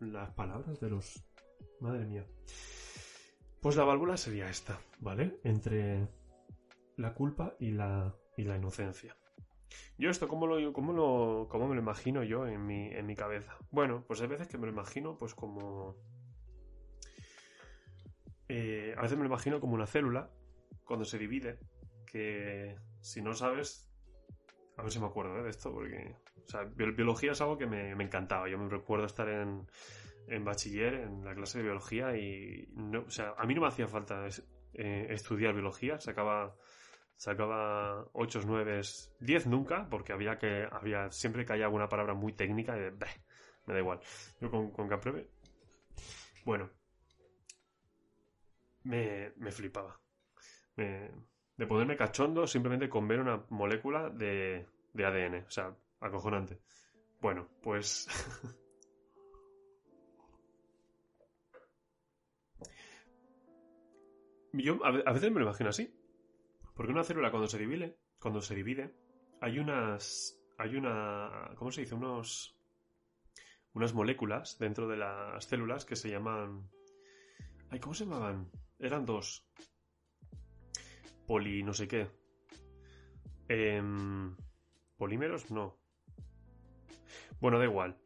las 0.00 0.30
palabras 0.34 0.78
de 0.80 0.90
los... 0.90 1.22
Madre 1.80 2.06
mía. 2.06 2.24
Pues 3.60 3.76
la 3.76 3.84
válvula 3.84 4.16
sería 4.16 4.48
esta, 4.48 4.80
¿vale? 5.00 5.40
Entre 5.42 6.08
la 6.96 7.14
culpa 7.14 7.54
y 7.58 7.72
la, 7.72 8.14
y 8.36 8.44
la 8.44 8.56
inocencia. 8.56 9.16
Yo 9.98 10.10
esto, 10.10 10.28
¿cómo, 10.28 10.46
lo, 10.46 10.72
cómo, 10.72 10.92
lo, 10.92 11.48
¿cómo 11.50 11.66
me 11.66 11.74
lo 11.74 11.80
imagino 11.80 12.22
yo 12.22 12.46
en 12.46 12.64
mi, 12.64 12.88
en 12.88 13.06
mi 13.06 13.16
cabeza? 13.16 13.56
Bueno, 13.70 14.04
pues 14.06 14.20
hay 14.20 14.28
veces 14.28 14.46
que 14.46 14.58
me 14.58 14.66
lo 14.66 14.72
imagino 14.72 15.18
pues 15.18 15.34
como... 15.34 15.96
eh, 18.48 18.94
a 18.96 19.02
veces 19.02 19.16
me 19.18 19.24
lo 19.24 19.28
imagino 19.30 19.58
como 19.58 19.74
una 19.74 19.86
célula 19.86 20.30
cuando 20.84 21.04
se 21.04 21.18
divide, 21.18 21.58
que 22.10 22.76
si 23.00 23.20
no 23.22 23.34
sabes... 23.34 23.90
A 24.76 24.82
ver 24.82 24.92
si 24.92 25.00
me 25.00 25.06
acuerdo 25.06 25.38
¿eh? 25.38 25.42
de 25.42 25.50
esto, 25.50 25.72
porque... 25.72 26.14
O 26.44 26.48
sea, 26.48 26.64
bi- 26.64 26.92
biología 26.92 27.32
es 27.32 27.40
algo 27.40 27.58
que 27.58 27.66
me, 27.66 27.94
me 27.96 28.04
encantaba. 28.04 28.48
Yo 28.48 28.58
me 28.58 28.68
recuerdo 28.68 29.06
estar 29.06 29.28
en, 29.28 29.66
en 30.28 30.44
bachiller, 30.44 30.94
en 30.94 31.24
la 31.24 31.34
clase 31.34 31.58
de 31.58 31.64
biología, 31.64 32.16
y 32.16 32.68
no, 32.74 33.00
o 33.06 33.10
sea, 33.10 33.34
a 33.36 33.44
mí 33.46 33.54
no 33.54 33.60
me 33.62 33.68
hacía 33.68 33.88
falta 33.88 34.26
eh, 34.74 35.06
estudiar 35.10 35.54
biología, 35.54 35.98
sacaba, 36.00 36.54
sacaba 37.16 38.06
8, 38.12 38.40
9, 38.44 38.80
10 39.20 39.46
nunca, 39.46 39.88
porque 39.90 40.12
había 40.12 40.38
que, 40.38 40.66
había, 40.70 41.10
siempre 41.10 41.44
que 41.44 41.52
haya 41.54 41.64
alguna 41.66 41.88
palabra 41.88 42.14
muy 42.14 42.32
técnica, 42.32 42.76
y, 42.76 42.90
"Beh, 42.90 43.06
me 43.66 43.74
da 43.74 43.80
igual. 43.80 44.00
Yo 44.40 44.50
con, 44.50 44.70
con 44.70 44.88
que 44.88 44.94
apruebe. 44.94 45.30
Bueno, 46.44 46.70
me, 48.84 49.32
me 49.36 49.50
flipaba. 49.52 50.00
Me- 50.76 51.10
de 51.56 51.66
ponerme 51.66 51.96
cachondo 51.96 52.46
simplemente 52.46 52.88
con 52.88 53.08
ver 53.08 53.20
una 53.20 53.42
molécula 53.48 54.10
de, 54.10 54.66
de 54.92 55.04
ADN, 55.06 55.44
o 55.46 55.50
sea, 55.50 55.74
acojonante. 56.00 56.58
Bueno, 57.20 57.48
pues 57.62 58.06
Yo 64.56 64.84
a 64.84 64.90
ve- 64.90 65.02
a 65.06 65.12
veces 65.12 65.30
me 65.30 65.40
lo 65.40 65.46
imagino 65.46 65.70
así. 65.70 65.94
Porque 66.74 66.92
una 66.92 67.04
célula 67.04 67.30
cuando 67.30 67.48
se 67.48 67.58
divide, 67.58 67.98
cuando 68.18 68.40
se 68.42 68.54
divide, 68.54 68.94
hay 69.40 69.58
unas, 69.58 70.38
hay 70.58 70.76
una, 70.76 71.50
¿cómo 71.56 71.70
se 71.72 71.82
dice? 71.82 71.94
Unos, 71.94 72.56
unas 73.72 73.94
moléculas 73.94 74.58
dentro 74.58 74.86
de 74.88 74.96
las 74.98 75.44
células 75.44 75.84
que 75.84 75.96
se 75.96 76.10
llaman, 76.10 76.68
ay, 77.70 77.80
¿cómo 77.80 77.94
se 77.94 78.04
llamaban? 78.04 78.50
Eran 78.78 79.06
dos. 79.06 79.46
Poli, 81.26 81.62
no 81.62 81.72
sé 81.72 81.88
qué. 81.88 82.08
Em, 83.48 84.36
polímeros, 84.96 85.50
no. 85.50 85.78
Bueno, 87.40 87.58
da 87.58 87.64
igual. 87.64 87.96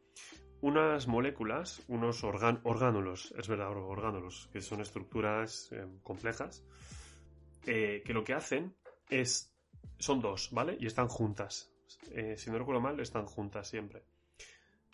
Unas 0.61 1.07
moléculas, 1.07 1.81
unos 1.87 2.23
orgánulos, 2.23 3.33
es 3.37 3.47
verdad, 3.47 3.69
or- 3.71 3.77
orgánulos, 3.77 4.47
que 4.53 4.61
son 4.61 4.79
estructuras 4.81 5.71
eh, 5.71 5.87
complejas, 6.03 6.63
eh, 7.65 8.03
que 8.05 8.13
lo 8.13 8.23
que 8.23 8.33
hacen 8.33 8.75
es, 9.09 9.55
son 9.97 10.21
dos, 10.21 10.49
¿vale? 10.51 10.77
Y 10.79 10.85
están 10.85 11.07
juntas. 11.07 11.71
Eh, 12.11 12.35
si 12.37 12.51
no 12.51 12.59
recuerdo 12.59 12.79
mal, 12.81 12.99
están 12.99 13.25
juntas 13.25 13.67
siempre. 13.67 14.03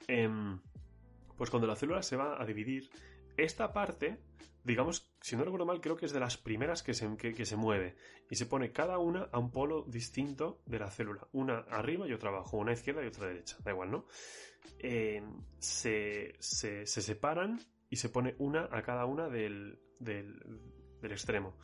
Em, 0.07 0.59
pues 1.37 1.49
cuando 1.49 1.67
la 1.67 1.75
célula 1.75 2.01
se 2.01 2.15
va 2.15 2.41
a 2.41 2.45
dividir, 2.45 2.89
esta 3.37 3.71
parte, 3.71 4.17
digamos, 4.63 5.13
si 5.21 5.35
no 5.35 5.43
recuerdo 5.43 5.65
mal, 5.65 5.79
creo 5.79 5.95
que 5.95 6.05
es 6.05 6.11
de 6.11 6.19
las 6.19 6.37
primeras 6.37 6.83
que 6.83 6.93
se, 6.93 7.15
que, 7.17 7.45
se 7.45 7.55
mueve. 7.55 7.95
Y 8.29 8.35
se 8.35 8.45
pone 8.45 8.71
cada 8.71 8.97
una 8.97 9.29
a 9.31 9.39
un 9.39 9.51
polo 9.51 9.83
distinto 9.83 10.61
de 10.65 10.79
la 10.79 10.91
célula. 10.91 11.27
Una 11.31 11.59
arriba 11.69 12.07
y 12.07 12.13
otra 12.13 12.29
abajo, 12.29 12.57
una 12.57 12.73
izquierda 12.73 13.03
y 13.03 13.07
otra 13.07 13.27
derecha. 13.27 13.57
Da 13.63 13.71
igual, 13.71 13.91
¿no? 13.91 14.05
Eh, 14.79 15.23
se, 15.59 16.35
se, 16.39 16.85
se 16.85 17.01
separan 17.01 17.59
y 17.89 17.95
se 17.95 18.09
pone 18.09 18.35
una 18.39 18.67
a 18.71 18.81
cada 18.81 19.05
una 19.05 19.29
del, 19.29 19.79
del, 19.99 20.41
extremo. 21.03 21.57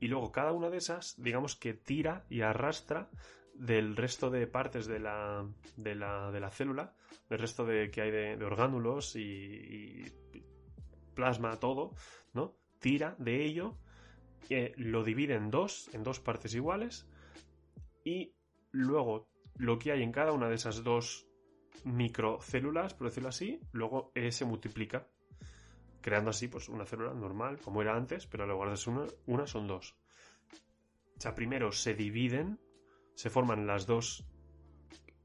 Y 0.00 0.08
luego 0.08 0.32
cada 0.32 0.52
una 0.52 0.70
de 0.70 0.78
esas, 0.78 1.14
digamos 1.22 1.56
que 1.56 1.74
tira 1.74 2.24
y 2.28 2.40
arrastra 2.40 3.10
del 3.54 3.96
resto 3.96 4.30
de 4.30 4.46
partes 4.46 4.86
de 4.86 4.98
la, 4.98 5.46
de 5.76 5.94
la, 5.94 6.30
de 6.30 6.40
la 6.40 6.50
célula, 6.50 6.94
del 7.28 7.38
resto 7.38 7.66
de 7.66 7.90
que 7.90 8.00
hay 8.00 8.10
de, 8.10 8.44
orgánulos 8.44 9.14
y 9.16 10.04
plasma, 11.20 11.60
todo, 11.60 11.92
¿no? 12.32 12.56
Tira 12.78 13.14
de 13.18 13.44
ello, 13.44 13.76
lo 14.76 15.04
divide 15.04 15.34
en 15.34 15.50
dos, 15.50 15.90
en 15.92 16.02
dos 16.02 16.18
partes 16.18 16.54
iguales, 16.54 17.06
y 18.04 18.34
luego 18.70 19.28
lo 19.56 19.78
que 19.78 19.92
hay 19.92 20.02
en 20.02 20.12
cada 20.12 20.32
una 20.32 20.48
de 20.48 20.54
esas 20.54 20.82
dos 20.82 21.26
microcélulas, 21.84 22.94
por 22.94 23.08
decirlo 23.08 23.28
así, 23.28 23.60
luego 23.72 24.12
eh, 24.14 24.32
se 24.32 24.46
multiplica, 24.46 25.06
creando 26.00 26.30
así 26.30 26.48
pues 26.48 26.70
una 26.70 26.86
célula 26.86 27.12
normal, 27.12 27.58
como 27.58 27.82
era 27.82 27.94
antes, 27.94 28.26
pero 28.26 28.44
en 28.44 28.50
lugar 28.50 28.70
de 28.70 28.78
ser 28.78 28.94
una, 28.94 29.06
una 29.26 29.46
son 29.46 29.66
dos. 29.66 29.96
O 31.18 31.20
sea, 31.20 31.34
primero 31.34 31.70
se 31.70 31.94
dividen, 31.94 32.58
se 33.14 33.28
forman 33.28 33.66
las 33.66 33.86
dos 33.86 34.24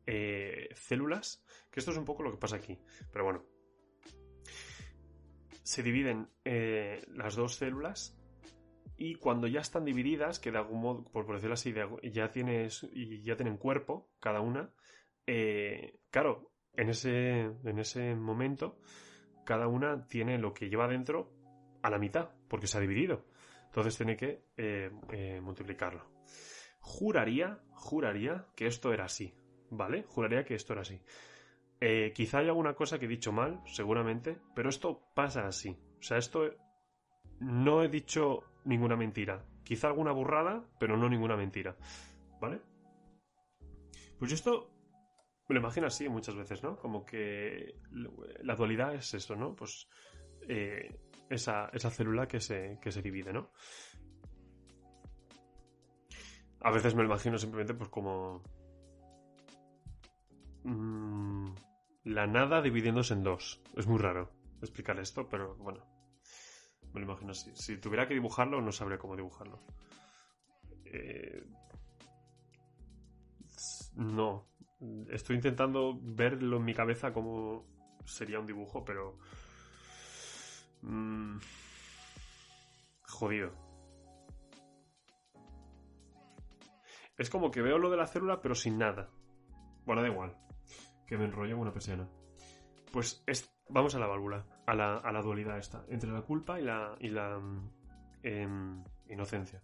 eh, 0.06 0.68
células, 0.76 1.42
que 1.72 1.80
esto 1.80 1.92
es 1.92 1.98
un 1.98 2.06
poco 2.06 2.22
lo 2.22 2.32
que 2.32 2.38
pasa 2.38 2.58
aquí, 2.58 2.78
pero 3.14 3.24
bueno. 3.24 3.55
Se 5.66 5.82
dividen 5.82 6.30
eh, 6.44 7.04
las 7.08 7.36
dos 7.36 7.56
células 7.56 8.16
y 8.98 9.16
cuando 9.16 9.48
ya 9.48 9.62
están 9.62 9.84
divididas, 9.84 10.40
que 10.40 10.52
de 10.52 10.60
algún 10.60 10.80
modo, 10.80 11.04
por 11.06 11.26
decirlo 11.34 11.56
así, 11.56 11.74
ya, 12.04 12.30
tienes, 12.30 12.88
ya 13.24 13.36
tienen 13.36 13.58
cuerpo 13.58 14.12
cada 14.20 14.42
una, 14.42 14.70
eh, 15.26 16.00
claro, 16.12 16.52
en 16.76 16.90
ese, 16.90 17.42
en 17.42 17.80
ese 17.80 18.14
momento, 18.16 18.80
cada 19.44 19.68
una 19.68 20.06
tiene 20.08 20.38
lo 20.38 20.54
que 20.54 20.70
lleva 20.70 20.88
dentro 20.88 21.34
a 21.82 21.90
la 21.90 21.98
mitad. 21.98 22.30
porque 22.48 22.68
se 22.68 22.78
ha 22.78 22.82
dividido. 22.82 23.26
Entonces 23.66 23.98
tiene 23.98 24.16
que 24.16 24.46
eh, 24.56 25.42
multiplicarlo. 25.42 26.06
Juraría, 26.80 27.60
juraría 27.72 28.46
que 28.56 28.68
esto 28.68 28.94
era 28.94 29.06
así, 29.06 29.34
¿vale? 29.72 30.04
Juraría 30.04 30.46
que 30.46 30.54
esto 30.54 30.74
era 30.74 30.84
así. 30.84 31.02
Eh, 31.88 32.14
quizá 32.16 32.40
haya 32.40 32.50
alguna 32.50 32.74
cosa 32.74 32.98
que 32.98 33.06
he 33.06 33.08
dicho 33.08 33.32
mal, 33.32 33.62
seguramente, 33.68 34.40
pero 34.56 34.70
esto 34.70 35.04
pasa 35.14 35.46
así. 35.46 35.78
O 36.00 36.02
sea, 36.02 36.18
esto 36.18 36.50
no 37.40 37.84
he 37.84 37.90
dicho 37.90 38.42
ninguna 38.64 38.96
mentira. 38.96 39.46
Quizá 39.64 39.90
alguna 39.90 40.12
burrada, 40.12 40.66
pero 40.80 40.98
no 40.98 41.08
ninguna 41.08 41.38
mentira. 41.38 41.78
¿Vale? 42.42 42.60
Pues 44.18 44.32
yo 44.32 44.36
esto 44.36 44.72
me 45.48 45.54
lo 45.54 45.60
imagino 45.60 45.86
así 45.86 46.10
muchas 46.10 46.34
veces, 46.34 46.64
¿no? 46.64 46.76
Como 46.76 47.06
que 47.06 47.80
la 48.42 48.56
dualidad 48.56 48.96
es 48.96 49.14
eso, 49.14 49.36
¿no? 49.36 49.56
Pues 49.56 49.88
eh, 50.50 50.90
esa, 51.30 51.70
esa 51.72 51.92
célula 51.92 52.28
que 52.28 52.40
se, 52.40 52.80
que 52.82 52.92
se 52.92 53.04
divide, 53.04 53.32
¿no? 53.32 53.52
A 56.62 56.72
veces 56.72 56.96
me 56.96 57.04
lo 57.04 57.10
imagino 57.10 57.38
simplemente 57.38 57.76
pues 57.76 57.92
como... 57.92 58.42
mm, 60.64 61.65
la 62.06 62.28
nada 62.28 62.62
dividiéndose 62.62 63.14
en 63.14 63.24
dos. 63.24 63.62
Es 63.76 63.88
muy 63.88 63.98
raro 63.98 64.32
explicar 64.62 65.00
esto, 65.00 65.28
pero 65.28 65.56
bueno. 65.56 65.84
Me 66.94 67.02
lo 67.02 67.08
imagino 67.08 67.32
así. 67.32 67.52
Si 67.56 67.78
tuviera 67.78 68.08
que 68.08 68.14
dibujarlo, 68.14 68.62
no 68.62 68.72
sabría 68.72 68.98
cómo 68.98 69.18
dibujarlo. 69.18 69.60
Eh, 70.86 71.44
no. 73.96 74.48
Estoy 75.10 75.36
intentando 75.36 76.00
verlo 76.02 76.58
en 76.58 76.64
mi 76.64 76.74
cabeza 76.74 77.12
como 77.12 77.66
sería 78.06 78.40
un 78.40 78.46
dibujo, 78.46 78.86
pero... 78.86 79.18
mm, 80.84 81.38
jodido. 83.02 83.52
Es 87.18 87.30
como 87.30 87.50
que 87.50 87.62
veo 87.62 87.78
lo 87.78 87.90
de 87.90 87.98
la 87.98 88.08
célula, 88.08 88.42
pero 88.42 88.56
sin 88.56 88.78
nada. 88.78 89.10
Bueno, 89.86 90.02
da 90.02 90.10
igual. 90.10 90.45
Que 91.08 91.18
me 91.18 91.26
enrollo 91.26 91.54
en 91.56 91.60
una 91.62 91.72
persiana. 91.74 92.08
Pues 92.92 93.24
es, 93.28 93.54
vamos 93.70 93.94
a 93.96 94.00
la 94.00 94.08
válvula, 94.08 94.46
a 94.66 94.74
la, 94.74 95.22
dualidad 95.22 95.58
esta, 95.58 95.84
entre 95.90 96.12
la 96.12 96.22
culpa 96.22 96.60
y 96.60 96.64
la, 96.64 96.96
em, 98.24 98.84
inocencia. 99.10 99.62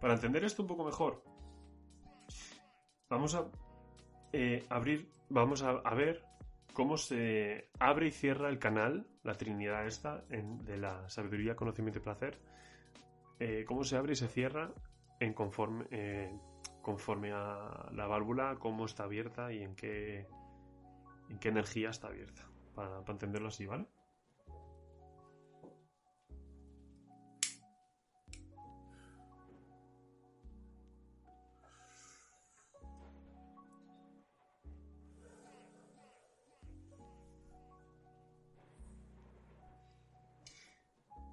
Para 0.00 0.14
entender 0.14 0.44
esto 0.44 0.62
un 0.62 0.68
poco 0.68 0.84
mejor, 0.84 1.22
vamos 3.08 3.34
a 3.34 3.46
eh, 4.32 4.64
abrir, 4.68 5.10
vamos 5.28 5.62
a, 5.62 5.70
a 5.70 5.94
ver 5.94 6.24
cómo 6.72 6.96
se 6.96 7.70
abre 7.78 8.08
y 8.08 8.12
cierra 8.12 8.48
el 8.48 8.58
canal, 8.58 9.06
la 9.22 9.34
trinidad 9.34 9.86
esta, 9.86 10.24
en- 10.30 10.64
de 10.64 10.76
la 10.76 11.08
sabiduría, 11.08 11.56
conocimiento 11.56 11.98
y 11.98 12.02
placer, 12.02 12.38
eh, 13.38 13.64
cómo 13.66 13.84
se 13.84 13.96
abre 13.96 14.12
y 14.12 14.16
se 14.16 14.28
cierra 14.28 14.70
en 15.20 15.32
conforme, 15.32 15.86
eh, 15.90 16.30
conforme 16.86 17.32
a 17.32 17.90
la 17.94 18.06
válvula, 18.06 18.58
cómo 18.60 18.84
está 18.84 19.02
abierta 19.02 19.52
y 19.52 19.60
en 19.60 19.74
qué, 19.74 20.28
en 21.28 21.38
qué 21.40 21.48
energía 21.48 21.90
está 21.90 22.06
abierta, 22.06 22.46
para, 22.76 23.02
entenderlo 23.08 23.48
así, 23.48 23.66
¿vale? 23.66 23.88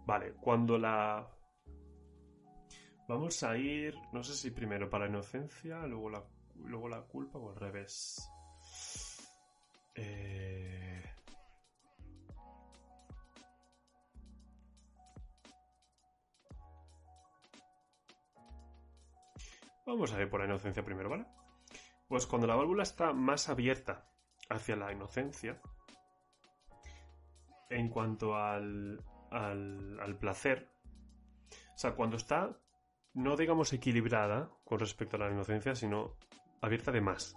Vale, 0.07 0.33
cuando 0.41 0.79
la... 0.79 1.27
Vamos 3.07 3.43
a 3.43 3.57
ir, 3.57 3.95
no 4.11 4.23
sé 4.23 4.33
si 4.33 4.51
primero 4.51 4.89
para 4.89 5.05
la 5.05 5.11
inocencia, 5.11 5.85
luego 5.85 6.09
la, 6.09 6.23
luego 6.65 6.87
la 6.87 7.01
culpa 7.01 7.37
o 7.37 7.49
al 7.49 7.55
revés. 7.55 8.29
Eh, 9.95 11.03
Vamos 19.85 20.13
a 20.13 20.21
ir 20.21 20.29
por 20.29 20.39
la 20.39 20.45
inocencia 20.45 20.83
primero, 20.83 21.09
¿vale? 21.09 21.25
Pues 22.07 22.25
cuando 22.25 22.47
la 22.47 22.55
válvula 22.55 22.83
está 22.83 23.11
más 23.11 23.49
abierta 23.49 24.05
hacia 24.49 24.75
la 24.75 24.91
inocencia, 24.93 25.61
en 27.69 27.89
cuanto 27.89 28.35
al, 28.35 29.03
al, 29.29 29.99
al 29.99 30.17
placer, 30.17 30.71
o 31.51 31.77
sea, 31.77 31.95
cuando 31.95 32.17
está, 32.17 32.57
no 33.13 33.35
digamos 33.35 33.71
equilibrada 33.73 34.49
con 34.63 34.79
respecto 34.79 35.15
a 35.15 35.19
la 35.19 35.31
inocencia, 35.31 35.75
sino 35.75 36.15
abierta 36.61 36.91
de 36.91 37.01
más 37.01 37.35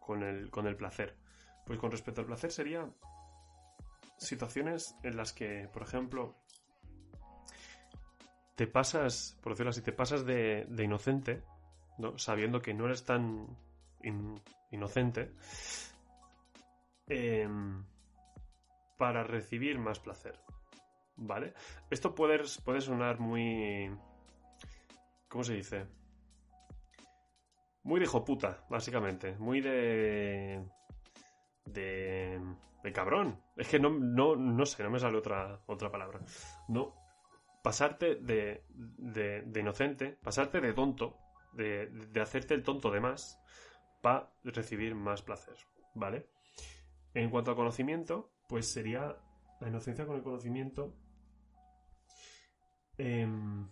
con 0.00 0.22
el, 0.22 0.50
con 0.50 0.66
el 0.66 0.76
placer. 0.76 1.16
Pues 1.66 1.78
con 1.78 1.90
respecto 1.90 2.20
al 2.22 2.26
placer 2.26 2.50
sería 2.50 2.88
situaciones 4.16 4.96
en 5.02 5.16
las 5.16 5.32
que, 5.32 5.68
por 5.72 5.82
ejemplo, 5.82 6.36
te 8.56 8.66
pasas, 8.66 9.38
por 9.42 9.52
decirlo 9.52 9.70
así, 9.70 9.82
te 9.82 9.92
pasas 9.92 10.24
de, 10.24 10.66
de 10.68 10.84
inocente, 10.84 11.44
¿no? 11.98 12.18
sabiendo 12.18 12.60
que 12.60 12.74
no 12.74 12.86
eres 12.86 13.04
tan 13.04 13.46
in- 14.02 14.40
inocente, 14.72 15.32
em, 17.06 17.84
para 18.96 19.22
recibir 19.22 19.78
más 19.78 20.00
placer. 20.00 20.40
¿Vale? 21.16 21.52
Esto 21.90 22.14
puede, 22.14 22.40
puede 22.64 22.80
sonar 22.80 23.18
muy... 23.20 23.90
¿Cómo 25.28 25.44
se 25.44 25.54
dice? 25.54 25.86
Muy 27.82 28.00
de 28.00 28.06
hijo 28.06 28.24
puta, 28.24 28.64
básicamente. 28.68 29.36
Muy 29.38 29.60
de... 29.60 30.64
De... 31.64 32.40
De 32.82 32.92
cabrón. 32.92 33.40
Es 33.56 33.68
que 33.68 33.78
no, 33.78 33.90
no, 33.90 34.36
no 34.36 34.66
sé, 34.66 34.82
no 34.82 34.90
me 34.90 35.00
sale 35.00 35.18
otra, 35.18 35.60
otra 35.66 35.90
palabra. 35.90 36.20
No. 36.68 36.94
Pasarte 37.62 38.16
de, 38.16 38.64
de, 38.68 39.60
inocente, 39.60 40.16
pasarte 40.22 40.60
de 40.60 40.72
tonto, 40.72 41.18
de, 41.52 41.86
de 41.88 42.20
hacerte 42.20 42.54
el 42.54 42.62
tonto 42.62 42.90
de 42.90 43.00
más, 43.00 43.38
para 44.00 44.30
recibir 44.44 44.94
más 44.94 45.22
placer. 45.22 45.56
¿Vale? 45.94 46.28
En 47.14 47.30
cuanto 47.30 47.50
a 47.50 47.56
conocimiento, 47.56 48.30
pues 48.48 48.70
sería 48.70 49.16
la 49.60 49.68
inocencia 49.68 50.06
con 50.06 50.16
el 50.16 50.22
conocimiento. 50.22 50.94
em, 52.96 53.68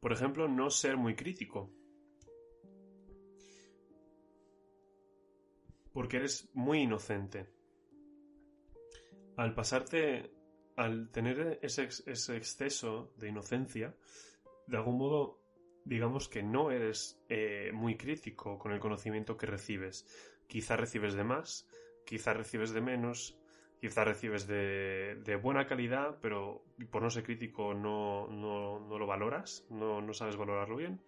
por 0.00 0.12
ejemplo, 0.12 0.48
no 0.48 0.70
ser 0.70 0.96
muy 0.96 1.14
crítico. 1.14 1.70
Porque 5.92 6.18
eres 6.18 6.48
muy 6.54 6.80
inocente. 6.82 7.48
Al 9.36 9.54
pasarte, 9.54 10.30
al 10.76 11.10
tener 11.10 11.58
ese, 11.62 11.84
ex- 11.84 12.06
ese 12.06 12.36
exceso 12.36 13.12
de 13.16 13.28
inocencia, 13.28 13.96
de 14.66 14.76
algún 14.76 14.98
modo, 14.98 15.40
digamos 15.84 16.28
que 16.28 16.42
no 16.42 16.70
eres 16.70 17.22
eh, 17.28 17.70
muy 17.72 17.96
crítico 17.96 18.58
con 18.58 18.72
el 18.72 18.80
conocimiento 18.80 19.36
que 19.36 19.46
recibes. 19.46 20.06
Quizá 20.46 20.76
recibes 20.76 21.14
de 21.14 21.24
más, 21.24 21.66
quizá 22.04 22.34
recibes 22.34 22.72
de 22.72 22.80
menos, 22.80 23.38
quizá 23.80 24.04
recibes 24.04 24.46
de, 24.46 25.20
buena 25.36 25.66
calidad, 25.66 26.18
pero 26.20 26.64
por 26.90 27.02
no 27.02 27.10
ser 27.10 27.24
crítico 27.24 27.74
no, 27.74 28.26
lo 28.98 29.06
valoras, 29.06 29.66
no, 29.70 30.00
sabes 30.14 30.36
valorarlo 30.36 30.76
bien. 30.76 31.00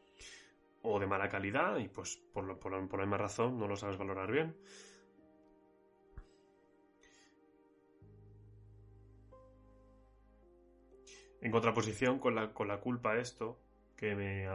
O 0.82 1.00
de 1.00 1.06
mala 1.06 1.28
calidad 1.28 1.78
y 1.78 1.88
pues 1.88 2.16
por, 2.32 2.44
lo- 2.44 2.58
la- 2.72 2.78
misma 3.04 3.18
razón 3.18 3.58
no 3.58 3.68
lo 3.68 3.76
sabes 3.76 3.98
valorar 3.98 4.30
bien. 4.30 4.54
En 11.40 11.50
contraposición 11.52 12.18
con 12.18 12.34
la, 12.34 12.52
culpa 12.80 13.16
esto, 13.16 13.58
que 13.96 14.14
me, 14.14 14.46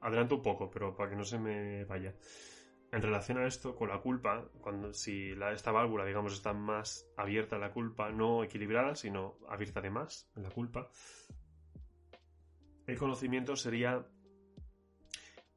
adelanto 0.00 0.36
un 0.36 0.42
poco, 0.42 0.70
pero 0.70 0.94
para 0.96 1.10
que 1.10 1.16
no 1.16 1.24
se 1.24 1.38
me 1.38 1.84
vaya. 1.84 2.14
En 2.96 3.02
relación 3.02 3.36
a 3.36 3.46
esto, 3.46 3.76
con 3.76 3.90
la 3.90 4.00
culpa, 4.00 4.48
cuando 4.62 4.94
si 4.94 5.32
esta 5.52 5.70
válvula, 5.70 6.06
digamos, 6.06 6.32
está 6.32 6.54
más 6.54 7.06
abierta 7.18 7.56
a 7.56 7.58
la 7.58 7.70
culpa, 7.70 8.10
no 8.10 8.42
equilibrada, 8.42 8.94
sino 8.94 9.36
abierta 9.50 9.82
de 9.82 9.90
más 9.90 10.30
en 10.34 10.44
la 10.44 10.48
culpa, 10.48 10.88
el 12.86 12.98
conocimiento 12.98 13.54
sería 13.54 14.06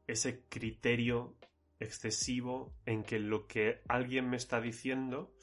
ese 0.05 0.49
criterio 0.49 1.37
excesivo 1.79 2.73
en 2.85 3.03
que 3.03 3.19
lo 3.19 3.47
que 3.47 3.83
alguien 3.87 4.29
me 4.29 4.35
está 4.35 4.59
diciendo 4.59 5.33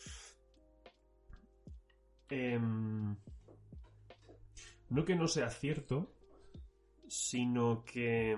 em, 2.29 3.17
no 4.91 5.05
que 5.07 5.17
no 5.17 5.29
sea 5.29 5.49
cierto, 5.49 6.13
sino 7.09 7.87
que, 7.87 8.37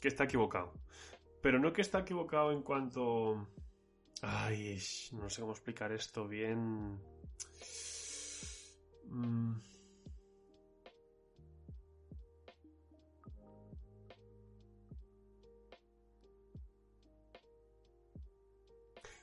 que 0.00 0.08
está 0.08 0.24
equivocado. 0.24 0.79
Pero 1.42 1.58
no 1.58 1.72
que 1.72 1.82
está 1.82 2.00
equivocado 2.00 2.52
en 2.52 2.62
cuanto... 2.62 3.48
Ay, 4.22 4.78
no 5.12 5.30
sé 5.30 5.40
cómo 5.40 5.52
explicar 5.52 5.92
esto 5.92 6.28
bien. 6.28 7.00
Mm. 9.06 9.56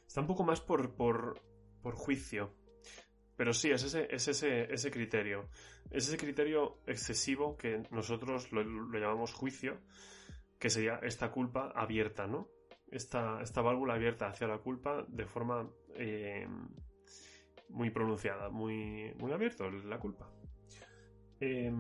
Está 0.08 0.22
un 0.22 0.28
poco 0.28 0.44
más 0.44 0.62
por, 0.62 0.96
por, 0.96 1.40
por 1.84 1.94
juicio. 1.94 2.52
Pero 3.36 3.54
sí, 3.54 3.70
es 3.70 3.84
ese, 3.84 4.08
es 4.10 4.28
ese, 4.28 4.74
ese 4.74 4.90
criterio. 4.90 5.48
Es 5.92 6.08
ese 6.08 6.18
criterio 6.18 6.80
excesivo 6.88 7.56
que 7.56 7.84
nosotros 7.92 8.52
lo, 8.52 8.64
lo 8.64 8.98
llamamos 8.98 9.34
juicio, 9.34 9.80
que 10.60 10.70
sería 10.70 11.00
esta 11.04 11.32
culpa 11.32 11.72
abierta, 11.76 12.28
¿no? 12.28 12.50
Esta, 12.90 13.42
esta 13.42 13.62
válvula 13.62 13.96
abierta 13.96 14.28
hacia 14.28 14.48
la 14.48 14.60
culpa 14.60 15.06
de 15.08 15.26
forma 15.26 15.70
eh, 15.96 16.48
muy 17.70 17.90
pronunciada, 17.90 18.50
muy, 18.50 19.14
muy 19.20 19.32
abierto 19.32 19.70
la 19.70 20.00
culpa. 20.00 20.32
Eh, 21.40 21.72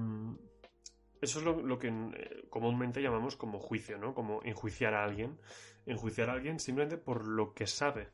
eso 1.22 1.40
es 1.40 1.46
lo, 1.46 1.62
lo 1.62 1.80
que 1.80 1.88
eh, 1.88 2.46
comúnmente 2.50 3.02
llamamos 3.02 3.36
como 3.36 3.60
juicio, 3.60 3.98
¿no? 3.98 4.14
Como 4.14 4.42
enjuiciar 4.44 4.94
a 4.94 5.04
alguien. 5.04 5.40
Enjuiciar 5.86 6.30
a 6.30 6.34
alguien 6.34 6.60
simplemente 6.60 6.98
por 6.98 7.28
lo 7.28 7.54
que 7.54 7.66
sabe. 7.66 8.10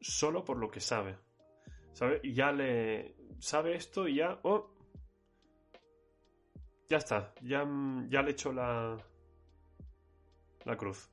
Solo 0.00 0.44
por 0.44 0.56
lo 0.56 0.70
que 0.70 0.80
sabe. 0.80 1.18
¿Sabe? 1.92 2.20
Y 2.22 2.32
ya 2.32 2.52
le. 2.52 3.16
Sabe 3.38 3.74
esto 3.74 4.08
y 4.08 4.16
ya. 4.16 4.38
¡Oh! 4.44 4.70
Ya 6.88 6.98
está. 6.98 7.34
Ya, 7.42 7.66
ya 8.08 8.22
le 8.22 8.30
echo 8.30 8.52
la. 8.52 8.96
La 10.68 10.76
cruz. 10.76 11.10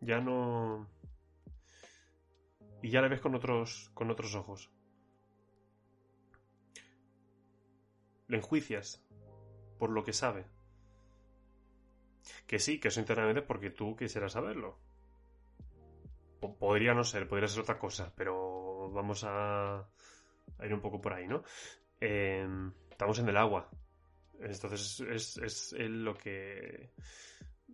Ya 0.00 0.20
no. 0.20 0.90
Y 2.82 2.90
ya 2.90 3.00
le 3.00 3.08
ves 3.08 3.20
con 3.20 3.36
otros. 3.36 3.92
con 3.94 4.10
otros 4.10 4.34
ojos. 4.34 4.72
Le 8.26 8.38
enjuicias. 8.38 9.06
Por 9.78 9.90
lo 9.90 10.02
que 10.02 10.12
sabe. 10.12 10.46
Que 12.48 12.58
sí, 12.58 12.80
que 12.80 12.88
eso 12.88 12.98
internamente 12.98 13.42
es 13.42 13.46
porque 13.46 13.70
tú 13.70 13.94
quisieras 13.94 14.32
saberlo. 14.32 14.80
Podría 16.58 16.92
no 16.92 17.04
ser, 17.04 17.28
podría 17.28 17.46
ser 17.46 17.62
otra 17.62 17.78
cosa, 17.78 18.12
pero 18.16 18.90
vamos 18.90 19.22
a, 19.22 19.78
a 19.78 20.66
ir 20.66 20.74
un 20.74 20.80
poco 20.80 21.00
por 21.00 21.12
ahí, 21.12 21.28
¿no? 21.28 21.44
Eh, 22.00 22.48
estamos 22.90 23.20
en 23.20 23.28
el 23.28 23.36
agua. 23.36 23.70
Entonces 24.40 25.00
es, 25.08 25.38
es, 25.38 25.72
es 25.72 25.88
lo 25.88 26.14
que... 26.14 26.92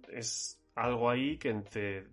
Es 0.09 0.62
algo 0.75 1.11
ahí 1.11 1.39
que 1.39 1.53
te... 1.55 2.07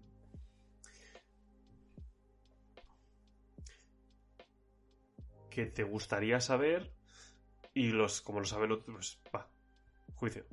que 5.49 5.65
te 5.65 5.83
gustaría 5.83 6.39
saber 6.39 6.91
y 7.73 7.91
los 7.91 8.21
como 8.21 8.39
lo 8.39 8.45
sabe 8.45 8.65
el 8.65 8.73
otro, 8.73 8.93
pues 8.93 9.21
va, 9.35 9.49
juicio. 10.15 10.45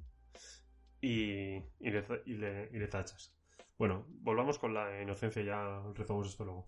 Y, 1.01 1.57
y, 1.81 1.91
le, 1.91 2.05
y, 2.25 2.35
le, 2.35 2.89
tachas. 2.89 3.33
Bueno, 3.79 4.07
volvamos 4.09 4.59
con 4.59 4.75
la 4.75 5.03
inocencia, 5.03 5.43
ya 5.43 5.83
retomamos 5.95 6.29
esto 6.29 6.45
luego. 6.45 6.67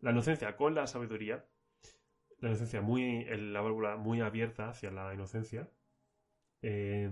La 0.00 0.12
inocencia 0.12 0.56
con 0.56 0.74
la 0.74 0.86
sabiduría, 0.86 1.44
la 2.38 2.50
inocencia 2.50 2.80
muy, 2.80 3.24
la 3.24 3.60
válvula 3.60 3.96
muy 3.96 4.20
abierta 4.20 4.68
hacia 4.68 4.90
la 4.90 5.12
inocencia, 5.12 5.68
eh, 6.62 7.10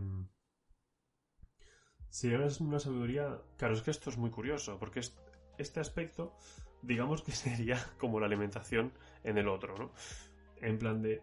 si 2.13 2.29
es 2.35 2.61
una 2.61 2.79
sabiduría, 2.79 3.41
claro, 3.57 3.73
es 3.73 3.81
que 3.81 3.91
esto 3.91 4.11
es 4.11 4.19
muy 4.19 4.31
curioso, 4.31 4.79
porque 4.79 5.01
es, 5.01 5.17
este 5.57 5.81
aspecto, 5.81 6.37
digamos 6.83 7.23
que 7.23 7.33
sería 7.33 7.83
como 7.99 8.21
la 8.21 8.27
alimentación 8.27 8.93
en 9.25 9.39
el 9.39 9.49
otro, 9.49 9.75
¿no? 9.79 9.93
En 10.57 10.79
plan 10.79 11.01
de, 11.01 11.23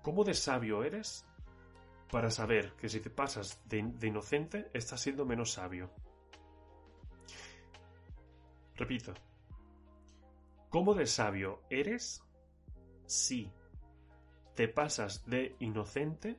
¿cómo 0.00 0.22
de 0.22 0.34
sabio 0.34 0.84
eres 0.84 1.26
para 2.08 2.30
saber 2.30 2.72
que 2.74 2.88
si 2.88 3.00
te 3.00 3.10
pasas 3.10 3.60
de, 3.68 3.82
de 3.82 4.06
inocente 4.06 4.70
estás 4.72 5.00
siendo 5.00 5.26
menos 5.26 5.54
sabio? 5.54 5.90
Repito. 8.76 9.14
¿Cómo 10.68 10.94
de 10.94 11.06
sabio 11.06 11.62
eres 11.68 12.22
si 13.06 13.50
te 14.54 14.68
pasas 14.68 15.26
de 15.26 15.56
inocente 15.58 16.38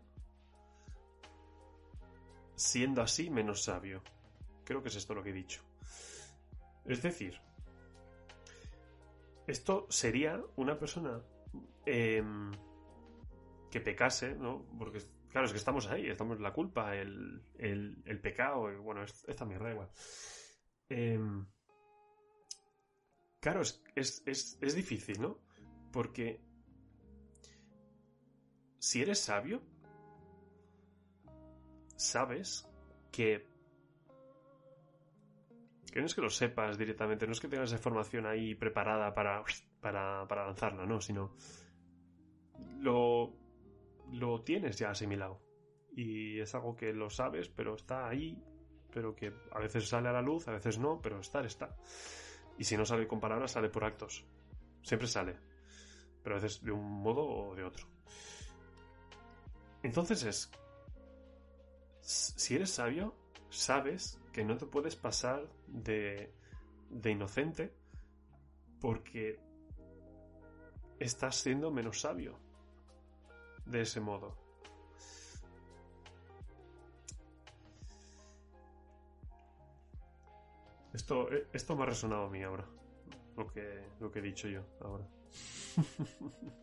siendo 2.55 3.01
así 3.01 3.29
menos 3.29 3.63
sabio? 3.63 4.03
Creo 4.63 4.81
que 4.81 4.89
es 4.89 4.95
esto 4.95 5.13
lo 5.13 5.23
que 5.23 5.29
he 5.29 5.33
dicho. 5.33 5.61
Es 6.85 7.01
decir, 7.01 7.39
esto 9.47 9.87
sería 9.89 10.41
una 10.55 10.77
persona 10.77 11.21
eh, 11.85 12.23
que 13.69 13.81
pecase, 13.81 14.35
¿no? 14.35 14.65
Porque, 14.77 14.99
claro, 15.29 15.45
es 15.45 15.51
que 15.51 15.57
estamos 15.57 15.87
ahí, 15.87 16.07
estamos 16.07 16.39
la 16.39 16.53
culpa, 16.53 16.95
el, 16.95 17.41
el, 17.57 18.19
pecado, 18.21 18.81
bueno, 18.81 19.03
esta 19.03 19.45
mierda 19.45 19.71
igual. 19.71 19.89
Eh, 20.89 21.19
Claro, 23.43 23.61
es, 23.61 23.83
es, 23.95 24.23
es, 24.25 24.57
es, 24.61 24.73
difícil, 24.73 25.19
¿no? 25.19 25.37
Porque 25.91 26.39
si 28.79 29.01
eres 29.01 29.19
sabio, 29.19 29.61
sabes 32.03 32.69
que... 33.11 33.47
Que 35.91 35.99
no 35.99 36.07
es 36.07 36.15
que 36.15 36.21
lo 36.21 36.29
sepas 36.29 36.77
directamente, 36.77 37.27
no 37.27 37.33
es 37.33 37.39
que 37.39 37.47
tengas 37.47 37.69
esa 37.69 37.77
información 37.77 38.25
ahí 38.25 38.55
preparada 38.55 39.13
para, 39.13 39.43
para, 39.79 40.27
para 40.27 40.45
lanzarla, 40.47 40.87
no, 40.87 40.99
sino 40.99 41.35
lo, 42.79 43.31
lo 44.11 44.41
tienes 44.41 44.77
ya 44.77 44.89
asimilado. 44.89 45.39
Y 45.95 46.39
es 46.39 46.55
algo 46.55 46.75
que 46.75 46.93
lo 46.93 47.11
sabes, 47.11 47.47
pero 47.49 47.75
está 47.75 48.07
ahí, 48.07 48.43
pero 48.91 49.15
que 49.15 49.31
a 49.51 49.59
veces 49.59 49.87
sale 49.87 50.09
a 50.09 50.13
la 50.13 50.21
luz, 50.21 50.47
a 50.47 50.51
veces 50.51 50.79
no, 50.79 50.99
pero 50.99 51.19
estar 51.19 51.45
está. 51.45 51.75
Y 52.57 52.63
si 52.63 52.75
no 52.75 52.85
sale 52.85 53.07
con 53.07 53.19
palabras, 53.19 53.51
sale 53.51 53.69
por 53.69 53.83
actos. 53.83 54.25
Siempre 54.81 55.07
sale. 55.07 55.35
Pero 56.23 56.35
a 56.35 56.39
veces 56.39 56.63
de 56.63 56.71
un 56.71 57.03
modo 57.03 57.23
o 57.23 57.55
de 57.55 57.63
otro. 57.63 57.87
Entonces 59.83 60.23
es... 60.23 60.51
Si 62.03 62.55
eres 62.55 62.71
sabio, 62.71 63.15
sabes 63.49 64.19
que 64.33 64.43
no 64.43 64.57
te 64.57 64.65
puedes 64.65 64.97
pasar 64.97 65.47
de, 65.67 66.33
de 66.89 67.11
inocente 67.11 67.73
porque 68.81 69.39
estás 70.99 71.37
siendo 71.37 71.71
menos 71.71 72.01
sabio 72.01 72.37
de 73.65 73.81
ese 73.81 74.01
modo. 74.01 74.35
Esto, 80.93 81.29
esto 81.53 81.75
me 81.77 81.83
ha 81.83 81.85
resonado 81.85 82.25
a 82.25 82.29
mí 82.29 82.43
ahora. 82.43 82.65
Lo 83.37 83.47
que, 83.47 83.87
lo 84.01 84.11
que 84.11 84.19
he 84.19 84.21
dicho 84.21 84.49
yo 84.49 84.63
ahora. 84.81 85.07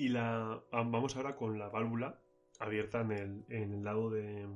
y 0.00 0.08
la 0.08 0.64
vamos 0.72 1.14
ahora 1.16 1.36
con 1.36 1.58
la 1.58 1.68
válvula 1.68 2.18
abierta 2.58 3.02
en 3.02 3.12
el, 3.12 3.44
en 3.50 3.74
el 3.74 3.84
lado 3.84 4.08
de 4.08 4.48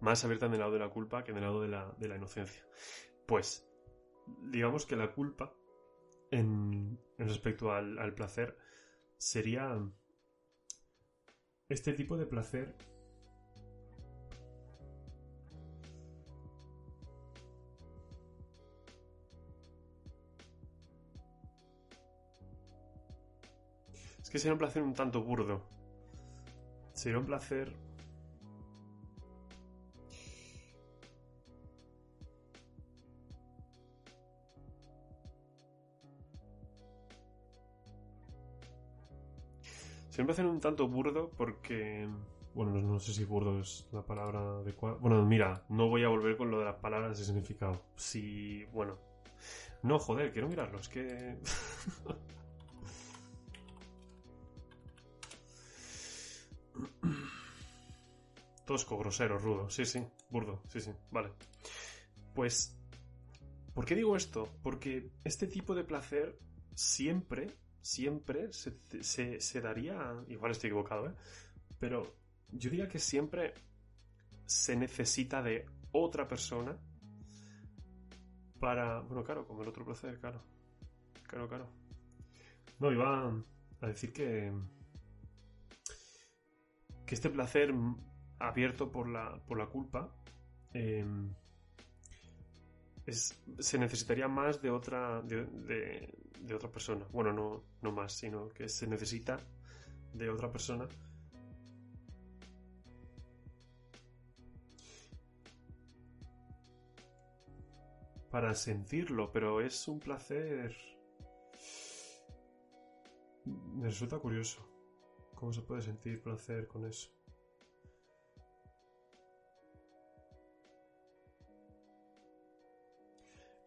más 0.00 0.24
abierta 0.24 0.46
en 0.46 0.54
el 0.54 0.58
lado 0.58 0.72
de 0.72 0.80
la 0.80 0.88
culpa 0.88 1.22
que 1.22 1.30
en 1.30 1.36
el 1.36 1.44
lado 1.44 1.62
de 1.62 1.68
la, 1.68 1.94
de 1.98 2.08
la 2.08 2.16
inocencia. 2.16 2.66
Pues 3.24 3.64
digamos 4.50 4.84
que 4.84 4.96
la 4.96 5.12
culpa 5.12 5.54
en, 6.32 6.98
respecto 7.18 7.70
al, 7.70 8.00
al, 8.00 8.14
placer 8.14 8.58
sería 9.16 9.78
este 11.68 11.92
tipo 11.92 12.16
de 12.16 12.26
placer 12.26 12.74
que 24.34 24.40
sería 24.40 24.54
un 24.54 24.58
placer 24.58 24.82
un 24.82 24.94
tanto 24.94 25.22
burdo 25.22 25.62
sería 26.92 27.20
un 27.20 27.24
placer 27.24 27.72
Siempre 40.10 40.32
hacen 40.32 40.46
un 40.46 40.60
tanto 40.60 40.86
burdo 40.86 41.30
porque... 41.36 42.08
Bueno, 42.54 42.70
no, 42.70 42.80
no, 42.80 43.00
sé 43.00 43.12
si 43.12 43.24
burdo 43.24 43.58
es 43.58 43.88
la 43.90 44.02
palabra 44.02 44.58
adecuada. 44.58 44.96
Bueno, 45.00 45.24
mira, 45.24 45.64
no 45.68 45.88
voy 45.88 46.04
a 46.04 46.08
volver 46.08 46.36
con 46.36 46.52
lo 46.52 46.60
de 46.60 46.66
las 46.66 46.76
palabras 46.76 47.18
de 47.18 47.24
significado. 47.24 47.80
Si, 47.96 48.64
bueno, 48.66 48.96
No, 49.82 49.98
joder, 49.98 50.32
quiero 50.32 50.48
mirarlo, 50.48 50.78
es 50.78 50.88
que... 50.88 51.36
Tosco, 58.64 58.96
grosero, 58.96 59.38
rudo. 59.38 59.68
Sí, 59.68 59.84
sí, 59.84 60.02
burdo. 60.30 60.62
Sí, 60.68 60.80
sí, 60.80 60.90
vale. 61.10 61.30
Pues, 62.34 62.76
¿por 63.74 63.84
qué 63.84 63.94
digo 63.94 64.16
esto? 64.16 64.48
Porque 64.62 65.10
este 65.22 65.46
tipo 65.46 65.74
de 65.74 65.84
placer 65.84 66.38
siempre, 66.74 67.48
siempre 67.82 68.52
se, 68.52 68.72
se, 69.40 69.60
daría... 69.60 70.14
Igual 70.28 70.52
estoy 70.52 70.68
equivocado, 70.68 71.08
¿eh? 71.08 71.14
Pero 71.78 72.14
yo 72.52 72.70
diría 72.70 72.88
que 72.88 72.98
siempre 72.98 73.54
se 74.46 74.76
necesita 74.76 75.42
de 75.42 75.66
otra 75.92 76.26
persona 76.26 76.76
para... 78.58 79.00
Bueno, 79.00 79.22
claro, 79.24 79.46
como 79.46 79.62
el 79.62 79.68
otro 79.68 79.84
placer, 79.84 80.18
claro. 80.18 80.42
Claro, 81.26 81.48
claro. 81.48 81.68
No, 82.78 82.90
iba 82.90 83.30
a 83.80 83.86
decir 83.86 84.12
que... 84.12 84.52
Que 87.04 87.14
este 87.14 87.28
placer 87.28 87.74
abierto 88.38 88.90
por 88.90 89.08
la, 89.08 89.40
por 89.46 89.58
la 89.58 89.66
culpa 89.66 90.10
eh, 90.72 91.04
es, 93.06 93.38
se 93.58 93.78
necesitaría 93.78 94.28
más 94.28 94.60
de 94.60 94.70
otra 94.70 95.22
de, 95.22 95.44
de, 96.40 96.54
otra 96.54 96.70
persona. 96.70 97.06
Bueno 97.12 97.32
no, 97.32 97.62
no 97.82 97.92
más 97.92 98.12
sino 98.12 98.48
que 98.48 98.68
se 98.68 98.86
necesita 98.86 99.38
de 100.12 100.30
otra 100.30 100.50
persona. 100.50 100.88
Para 108.30 108.54
sentirlo 108.54 109.30
pero 109.32 109.60
es 109.60 109.86
un 109.86 110.00
placer. 110.00 110.76
Me 113.44 113.86
resulta 113.86 114.18
curioso 114.18 114.66
cómo 115.34 115.52
se 115.52 115.60
puede 115.60 115.82
sentir 115.82 116.22
placer 116.22 116.66
con 116.66 116.86
eso 116.86 117.10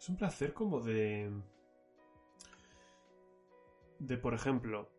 Es 0.08 0.12
un 0.12 0.16
placer 0.16 0.54
como 0.54 0.80
de... 0.80 1.30
De, 4.00 4.18
por 4.18 4.34
ejemplo, 4.34 4.90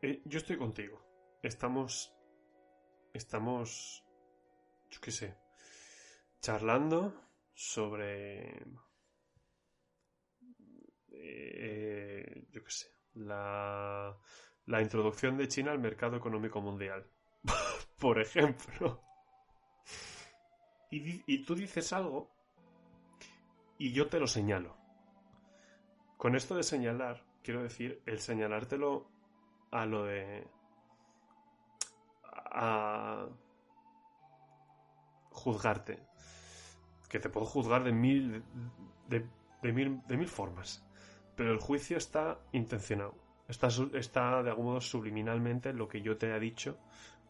eh, 0.00 0.22
yo 0.24 0.38
estoy 0.38 0.56
contigo. 0.56 0.98
Estamos... 1.42 2.16
Estamos... 3.12 4.02
Yo 4.88 4.98
qué 4.98 5.10
sé. 5.10 5.36
Charlando 6.40 7.12
sobre... 7.52 8.64
Eh, 11.10 12.46
yo 12.50 12.64
qué 12.64 12.70
sé. 12.70 12.86
La, 13.12 14.18
la 14.64 14.80
introducción 14.80 15.36
de 15.36 15.48
China 15.48 15.72
al 15.72 15.80
mercado 15.80 16.16
económico 16.16 16.62
mundial. 16.62 17.06
por 17.98 18.18
ejemplo. 18.22 19.02
Y, 20.90 21.22
y 21.26 21.44
tú 21.44 21.54
dices 21.54 21.92
algo 21.92 22.33
y 23.78 23.92
yo 23.92 24.08
te 24.08 24.20
lo 24.20 24.26
señalo. 24.26 24.76
Con 26.16 26.36
esto 26.36 26.54
de 26.54 26.62
señalar, 26.62 27.24
quiero 27.42 27.62
decir, 27.62 28.00
el 28.06 28.18
señalártelo 28.18 29.06
a 29.70 29.84
lo 29.84 30.04
de... 30.04 30.46
a 32.32 33.26
juzgarte. 35.30 35.98
Que 37.08 37.18
te 37.18 37.28
puedo 37.28 37.46
juzgar 37.46 37.84
de 37.84 37.92
mil... 37.92 38.42
de, 39.08 39.28
de 39.62 39.72
mil, 39.72 40.00
de 40.06 40.16
mil 40.16 40.28
formas. 40.28 40.86
Pero 41.36 41.52
el 41.52 41.58
juicio 41.58 41.96
está 41.96 42.38
intencionado. 42.52 43.14
Está, 43.48 43.68
está 43.94 44.42
de 44.42 44.50
algún 44.50 44.66
modo 44.66 44.80
subliminalmente 44.80 45.72
lo 45.74 45.88
que 45.88 46.00
yo 46.00 46.16
te 46.16 46.26
haya 46.26 46.38
dicho 46.38 46.78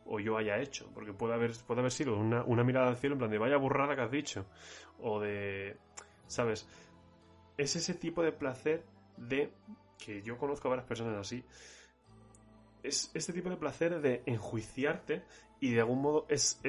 o 0.04 0.20
yo 0.20 0.36
haya 0.36 0.58
hecho. 0.58 0.90
Porque 0.94 1.12
puede 1.12 1.34
haber, 1.34 1.52
puede 1.66 1.80
haber 1.80 1.90
sido 1.90 2.16
una, 2.16 2.44
una 2.44 2.62
mirada 2.62 2.88
al 2.88 2.96
cielo 2.96 3.14
en 3.14 3.18
plan 3.18 3.30
de 3.30 3.38
vaya 3.38 3.56
burrada 3.56 3.96
que 3.96 4.02
has 4.02 4.10
dicho. 4.10 4.46
O 5.00 5.18
de 5.20 5.78
¿Sabes? 6.26 6.68
Es 7.56 7.76
ese 7.76 7.94
tipo 7.94 8.22
de 8.22 8.32
placer 8.32 8.84
de 9.16 9.52
que 9.98 10.22
yo 10.22 10.38
conozco 10.38 10.68
a 10.68 10.70
varias 10.70 10.88
personas 10.88 11.16
así. 11.18 11.44
Es 12.82 13.10
este 13.14 13.32
tipo 13.32 13.48
de 13.48 13.56
placer 13.56 14.00
de 14.00 14.22
enjuiciarte 14.26 15.24
y 15.60 15.72
de 15.72 15.80
algún 15.80 16.02
modo 16.02 16.26
es 16.28 16.60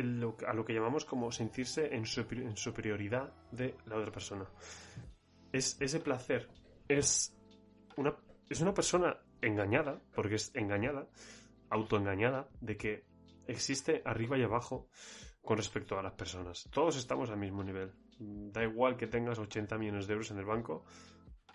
a 0.48 0.54
lo 0.54 0.66
que 0.66 0.74
llamamos 0.74 1.04
como 1.04 1.32
sentirse 1.32 1.94
en, 1.94 2.06
superioridad 2.06 3.34
de 3.52 3.76
la 3.86 3.98
otra 3.98 4.12
persona. 4.12 4.46
Es 5.52 5.78
ese 5.82 6.00
placer. 6.00 6.50
Es 6.88 7.36
una, 7.98 8.16
es 8.50 8.62
una 8.62 8.74
persona 8.74 9.18
engañada, 9.42 10.02
porque 10.14 10.36
es 10.36 10.52
engañada, 10.56 11.08
autoengañada, 11.70 12.48
de 12.62 12.78
que 12.78 13.06
existe 13.48 14.02
arriba 14.06 14.38
y 14.38 14.44
abajo 14.44 14.88
con 15.42 15.58
respecto 15.58 16.00
a 16.00 16.04
las 16.04 16.14
personas. 16.14 16.70
Todos 16.72 16.96
estamos 16.98 17.30
al 17.30 17.38
mismo 17.38 17.64
nivel. 17.64 17.92
Da 18.20 18.64
igual 18.64 18.96
que 18.96 19.08
tengas 19.08 19.40
80 19.40 19.78
millones 19.78 20.08
de 20.08 20.14
euros 20.14 20.32
en 20.32 20.38
el 20.38 20.46
banco 20.46 20.84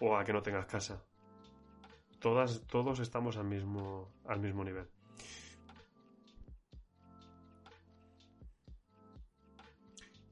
o 0.00 0.16
a 0.16 0.24
que 0.24 0.32
no 0.32 0.42
tengas 0.42 0.66
casa. 0.66 1.02
Todas, 2.18 2.66
todos 2.66 3.00
estamos 3.00 3.36
al 3.36 3.46
mismo, 3.46 4.12
al 4.26 4.40
mismo 4.40 4.62
nivel. 4.64 4.86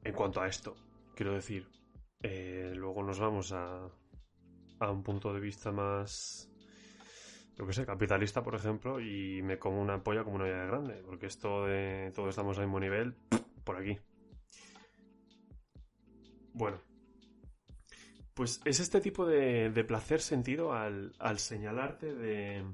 En 0.05 0.15
cuanto 0.15 0.41
a 0.41 0.49
esto, 0.49 0.77
quiero 1.15 1.33
decir, 1.33 1.67
eh, 2.23 2.73
luego 2.75 3.03
nos 3.03 3.19
vamos 3.19 3.53
a, 3.53 3.89
a 4.81 4.91
un 4.91 5.03
punto 5.03 5.33
de 5.33 5.41
vista 5.41 5.73
más, 5.73 6.51
yo 7.57 7.67
que 7.67 7.73
sé, 7.73 7.85
capitalista, 7.85 8.43
por 8.43 8.55
ejemplo, 8.55 9.01
y 9.01 9.43
me 9.43 9.59
como 9.59 9.81
una 9.81 10.03
polla 10.03 10.25
como 10.25 10.37
una 10.37 10.45
olla 10.45 10.65
grande, 10.65 11.03
porque 11.05 11.27
esto 11.27 11.67
de 11.67 12.13
todos 12.15 12.31
estamos 12.31 12.59
al 12.59 12.65
mismo 12.65 12.81
nivel, 12.81 13.15
por 13.65 13.77
aquí. 13.77 13.99
Bueno, 16.59 16.81
pues 18.35 18.61
es 18.65 18.81
este 18.81 19.01
tipo 19.01 19.25
de, 19.25 19.71
placer 19.87 20.21
sentido 20.21 20.73
al, 20.73 21.15
al 21.21 21.39
señalarte 21.39 22.13
de, 22.13 22.65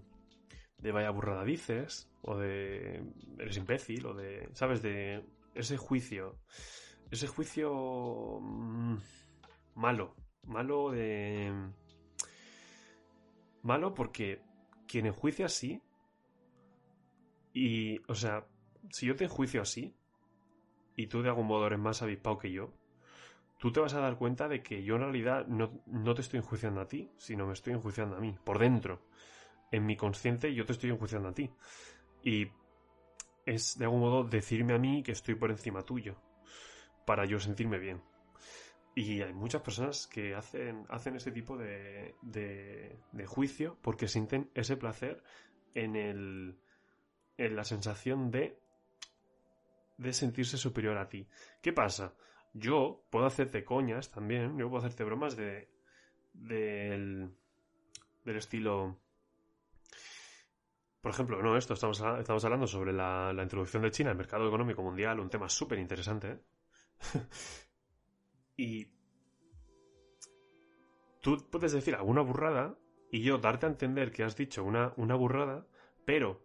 de 0.79 0.93
vaya 0.93 1.11
burrada 1.11 1.45
dices, 1.45 2.11
o 2.23 2.39
de 2.39 3.05
eres 3.39 3.59
imbécil, 3.59 4.07
o 4.07 4.15
de, 4.15 4.49
¿sabes? 4.55 4.81
De 4.81 5.23
ese 5.55 5.77
juicio, 5.77 6.39
ese 7.11 7.27
juicio 7.27 8.41
mmm, 8.41 8.97
malo, 9.75 10.17
malo 10.45 10.91
de... 10.91 11.53
Malo 13.63 13.93
porque 13.93 14.41
quien 14.89 15.05
enjuicia 15.05 15.45
así, 15.45 15.83
y, 17.53 17.99
o 18.11 18.15
sea, 18.15 18.47
si 18.91 19.05
yo 19.05 19.15
te 19.15 19.25
enjuicio 19.25 19.61
así, 19.61 19.95
y 20.97 21.07
tú 21.07 21.21
de 21.21 21.29
algún 21.29 21.47
modo 21.47 21.67
eres 21.67 21.79
más 21.79 22.01
avispado 22.01 22.39
que 22.39 22.51
yo, 22.51 22.73
tú 23.65 23.73
te 23.73 23.81
vas 23.81 23.95
a 23.95 24.01
dar 24.01 24.19
cuenta 24.19 24.47
de 24.47 24.63
que 24.63 24.83
yo 24.83 24.97
en 24.97 25.01
realidad 25.01 25.47
no, 25.47 25.81
no, 25.87 26.15
te 26.15 26.21
estoy 26.21 26.41
enjuiciando 26.41 26.83
a 26.83 26.87
ti, 26.87 27.11
sino 27.17 27.47
me 27.47 27.55
estoy 27.55 27.73
enjuiciando 27.73 28.15
a 28.15 28.21
mí, 28.21 28.37
por 28.45 28.59
dentro. 28.59 29.01
En 29.71 29.87
mi 29.87 29.97
consciente 29.97 30.53
yo 30.53 30.67
te 30.67 30.75
estoy 30.75 30.91
enjuiciando 30.91 31.31
a 31.31 31.33
ti. 31.33 31.51
Y 32.23 32.49
es 33.47 33.79
de 33.79 33.87
algún 33.87 34.01
modo 34.01 34.23
decirme 34.23 34.75
a 34.75 34.79
mí 34.79 35.03
que 35.03 35.13
estoy 35.13 35.37
por 35.37 35.51
encima 35.51 35.83
tuyo, 35.83 36.15
para 37.07 37.25
yo 37.25 37.41
sentirme 37.41 37.79
bien. 37.79 38.03
Y 38.95 39.23
hay 39.23 39.33
muchas 39.33 39.63
personas 39.63 40.09
que 40.09 40.35
hacen, 40.35 40.85
hacen 40.91 41.17
ese 41.17 41.33
tipo 41.33 41.57
de, 41.57 42.17
de, 42.21 42.99
de 43.13 43.27
juicio 43.27 43.79
porque 43.81 44.09
sienten 44.09 44.51
ese 44.53 44.77
placer 44.77 45.23
en, 45.73 45.97
el, 45.97 46.59
en 47.39 47.57
la 47.57 47.65
sensación 47.65 48.31
de, 48.31 48.59
de 49.97 50.13
sentirse 50.13 50.59
superior 50.59 50.99
a 50.99 51.09
ti. 51.09 51.27
¿Qué 51.63 51.73
pasa? 51.73 52.13
Yo 52.55 53.05
puedo 53.11 53.27
hacerte 53.27 53.65
coñas 53.65 54.11
también, 54.11 54.57
yo 54.57 54.71
puedo 54.71 54.79
hacerte 54.79 55.05
bromas 55.05 55.37
de 55.37 55.69
del, 56.33 57.31
del 58.25 58.37
estilo 58.37 58.99
por 61.05 61.13
ejemplo, 61.13 61.43
no, 61.43 61.59
esto 61.59 61.75
estamos, 61.75 62.03
estamos 62.19 62.43
hablando 62.47 62.67
sobre 62.67 62.91
la, 62.91 63.31
la, 63.35 63.43
introducción 63.43 63.83
de 63.83 63.91
China 63.91 64.11
al 64.11 64.17
mercado 64.17 64.49
económico 64.49 64.83
mundial, 64.83 65.21
un 65.21 65.29
tema 65.29 65.51
súper 65.51 65.79
interesante. 65.79 66.31
¿eh? 66.31 66.41
y 68.57 68.89
tú 71.21 71.37
puedes 71.51 71.73
decir 71.73 71.95
alguna 71.95 72.23
burrada 72.23 72.79
y 73.11 73.23
yo 73.23 73.37
darte 73.37 73.67
a 73.67 73.69
entender 73.69 74.13
que 74.13 74.25
has 74.25 74.35
dicho 74.35 74.65
una, 74.65 74.95
una 74.97 75.15
burrada, 75.15 75.67
pero 76.07 76.43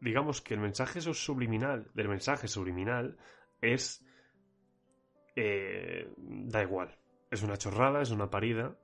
digamos 0.00 0.40
que 0.40 0.54
el 0.54 0.60
mensaje 0.60 1.02
subliminal 1.02 1.90
del 1.92 2.08
mensaje 2.08 2.48
subliminal 2.48 3.18
es 3.60 4.02
eh, 5.36 6.12
da 6.16 6.62
igual. 6.62 6.96
Es 7.30 7.42
una 7.42 7.56
chorrada, 7.56 8.02
es 8.02 8.10
una 8.10 8.30
parida. 8.30 8.76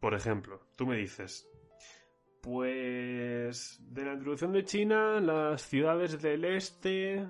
Por 0.00 0.14
ejemplo, 0.14 0.60
tú 0.76 0.86
me 0.86 0.96
dices, 0.96 1.48
pues 2.40 3.78
de 3.80 4.04
la 4.04 4.14
introducción 4.14 4.52
de 4.52 4.64
China, 4.64 5.20
las 5.20 5.62
ciudades 5.62 6.20
del 6.20 6.44
este 6.44 7.24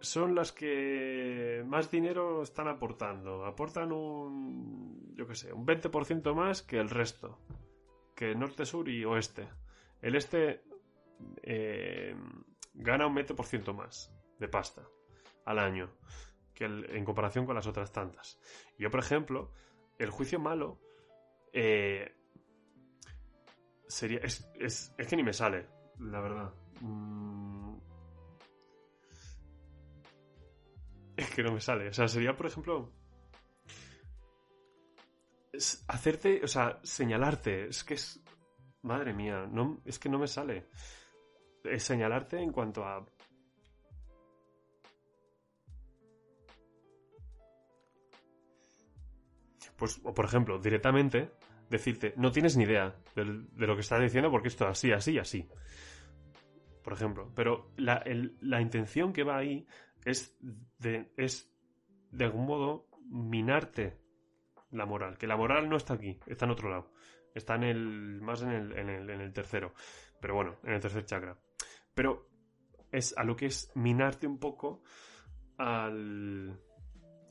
son 0.00 0.34
las 0.34 0.52
que 0.52 1.62
más 1.66 1.90
dinero 1.90 2.42
están 2.42 2.68
aportando. 2.68 3.44
Aportan 3.44 3.92
un, 3.92 5.14
yo 5.14 5.26
qué 5.26 5.34
sé, 5.34 5.52
un 5.52 5.66
20% 5.66 6.34
más 6.34 6.62
que 6.62 6.78
el 6.78 6.90
resto. 6.90 7.38
Que 8.14 8.34
norte, 8.34 8.64
sur 8.64 8.88
y 8.88 9.04
oeste. 9.04 9.46
El 10.00 10.16
este 10.16 10.62
eh, 11.42 12.14
gana 12.74 13.06
un 13.06 13.14
20% 13.14 13.74
más 13.74 14.12
de 14.38 14.48
pasta 14.48 14.82
al 15.46 15.58
año 15.58 15.90
que 16.56 16.64
en 16.64 17.04
comparación 17.04 17.44
con 17.44 17.54
las 17.54 17.66
otras 17.66 17.92
tantas. 17.92 18.38
Yo, 18.78 18.90
por 18.90 19.00
ejemplo, 19.00 19.52
el 19.98 20.10
juicio 20.10 20.40
malo 20.40 20.80
eh, 21.52 22.16
sería... 23.86 24.20
Es, 24.20 24.48
es, 24.54 24.94
es 24.96 25.06
que 25.06 25.16
ni 25.16 25.22
me 25.22 25.34
sale, 25.34 25.66
la 26.00 26.20
verdad. 26.20 26.54
Mm. 26.80 27.76
Es 31.16 31.30
que 31.30 31.42
no 31.42 31.52
me 31.52 31.60
sale. 31.60 31.88
O 31.88 31.92
sea, 31.92 32.08
sería, 32.08 32.34
por 32.34 32.46
ejemplo... 32.46 32.90
hacerte, 35.88 36.40
o 36.42 36.48
sea, 36.48 36.80
señalarte. 36.82 37.68
Es 37.68 37.84
que 37.84 37.94
es... 37.94 38.22
Madre 38.82 39.12
mía, 39.12 39.46
no, 39.50 39.82
es 39.84 39.98
que 39.98 40.08
no 40.08 40.18
me 40.18 40.26
sale. 40.26 40.68
Es 41.64 41.82
señalarte 41.82 42.38
en 42.40 42.50
cuanto 42.50 42.82
a... 42.82 43.04
Pues, 49.76 50.00
o 50.04 50.14
por 50.14 50.24
ejemplo, 50.24 50.58
directamente 50.58 51.30
decirte, 51.68 52.14
no 52.16 52.30
tienes 52.30 52.56
ni 52.56 52.64
idea 52.64 52.96
de, 53.14 53.24
lo 53.24 53.74
que 53.74 53.80
estás 53.80 54.00
diciendo 54.00 54.30
porque 54.30 54.48
esto 54.48 54.64
es 54.64 54.70
así, 54.70 54.92
así, 54.92 55.18
así. 55.18 55.48
Por 56.82 56.92
ejemplo. 56.92 57.32
Pero 57.34 57.72
la, 57.76 58.02
la 58.40 58.60
intención 58.60 59.12
que 59.12 59.24
va 59.24 59.38
ahí 59.38 59.66
es 60.04 60.36
de, 60.78 61.12
es 61.16 61.52
de 62.12 62.24
algún 62.24 62.46
modo 62.46 62.88
minarte 63.08 63.98
la 64.70 64.86
moral. 64.86 65.18
Que 65.18 65.26
la 65.26 65.36
moral 65.36 65.68
no 65.68 65.76
está 65.76 65.94
aquí, 65.94 66.18
está 66.26 66.44
en 66.44 66.50
otro 66.52 66.70
lado. 66.70 66.92
Está 67.34 67.56
en 67.56 67.64
el. 67.64 68.20
más 68.22 68.42
en 68.42 68.50
el, 68.50 68.78
en 68.78 68.88
el, 68.88 69.10
en 69.10 69.20
el 69.20 69.32
tercero. 69.32 69.74
Pero 70.20 70.34
bueno, 70.34 70.56
en 70.64 70.74
el 70.74 70.80
tercer 70.80 71.04
chakra. 71.04 71.36
Pero 71.94 72.28
es 72.92 73.16
a 73.16 73.24
lo 73.24 73.36
que 73.36 73.46
es 73.46 73.70
minarte 73.74 74.26
un 74.26 74.38
poco 74.38 74.82
al. 75.58 76.58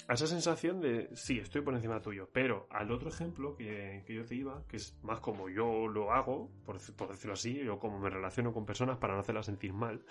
A 0.08 0.14
esa 0.14 0.28
sensación 0.28 0.82
de 0.82 1.10
sí, 1.14 1.40
estoy 1.40 1.62
por 1.62 1.74
encima 1.74 2.02
tuyo. 2.02 2.30
Pero 2.32 2.68
al 2.70 2.92
otro 2.92 3.10
ejemplo 3.10 3.56
que, 3.56 4.04
que 4.06 4.14
yo 4.14 4.26
te 4.26 4.36
iba, 4.36 4.64
que 4.68 4.78
es 4.78 4.98
más 5.02 5.20
como 5.20 5.50
yo 5.50 5.88
lo 5.88 6.12
hago, 6.12 6.52
por, 6.66 6.78
por 6.96 7.10
decirlo 7.10 7.34
así, 7.34 7.68
o 7.68 7.80
como 7.80 8.00
me 8.00 8.10
relaciono 8.10 8.54
con 8.54 8.66
personas 8.66 8.98
para 8.98 9.14
no 9.14 9.22
hacerlas 9.22 9.48
sentir 9.48 9.74
mal. 9.74 10.06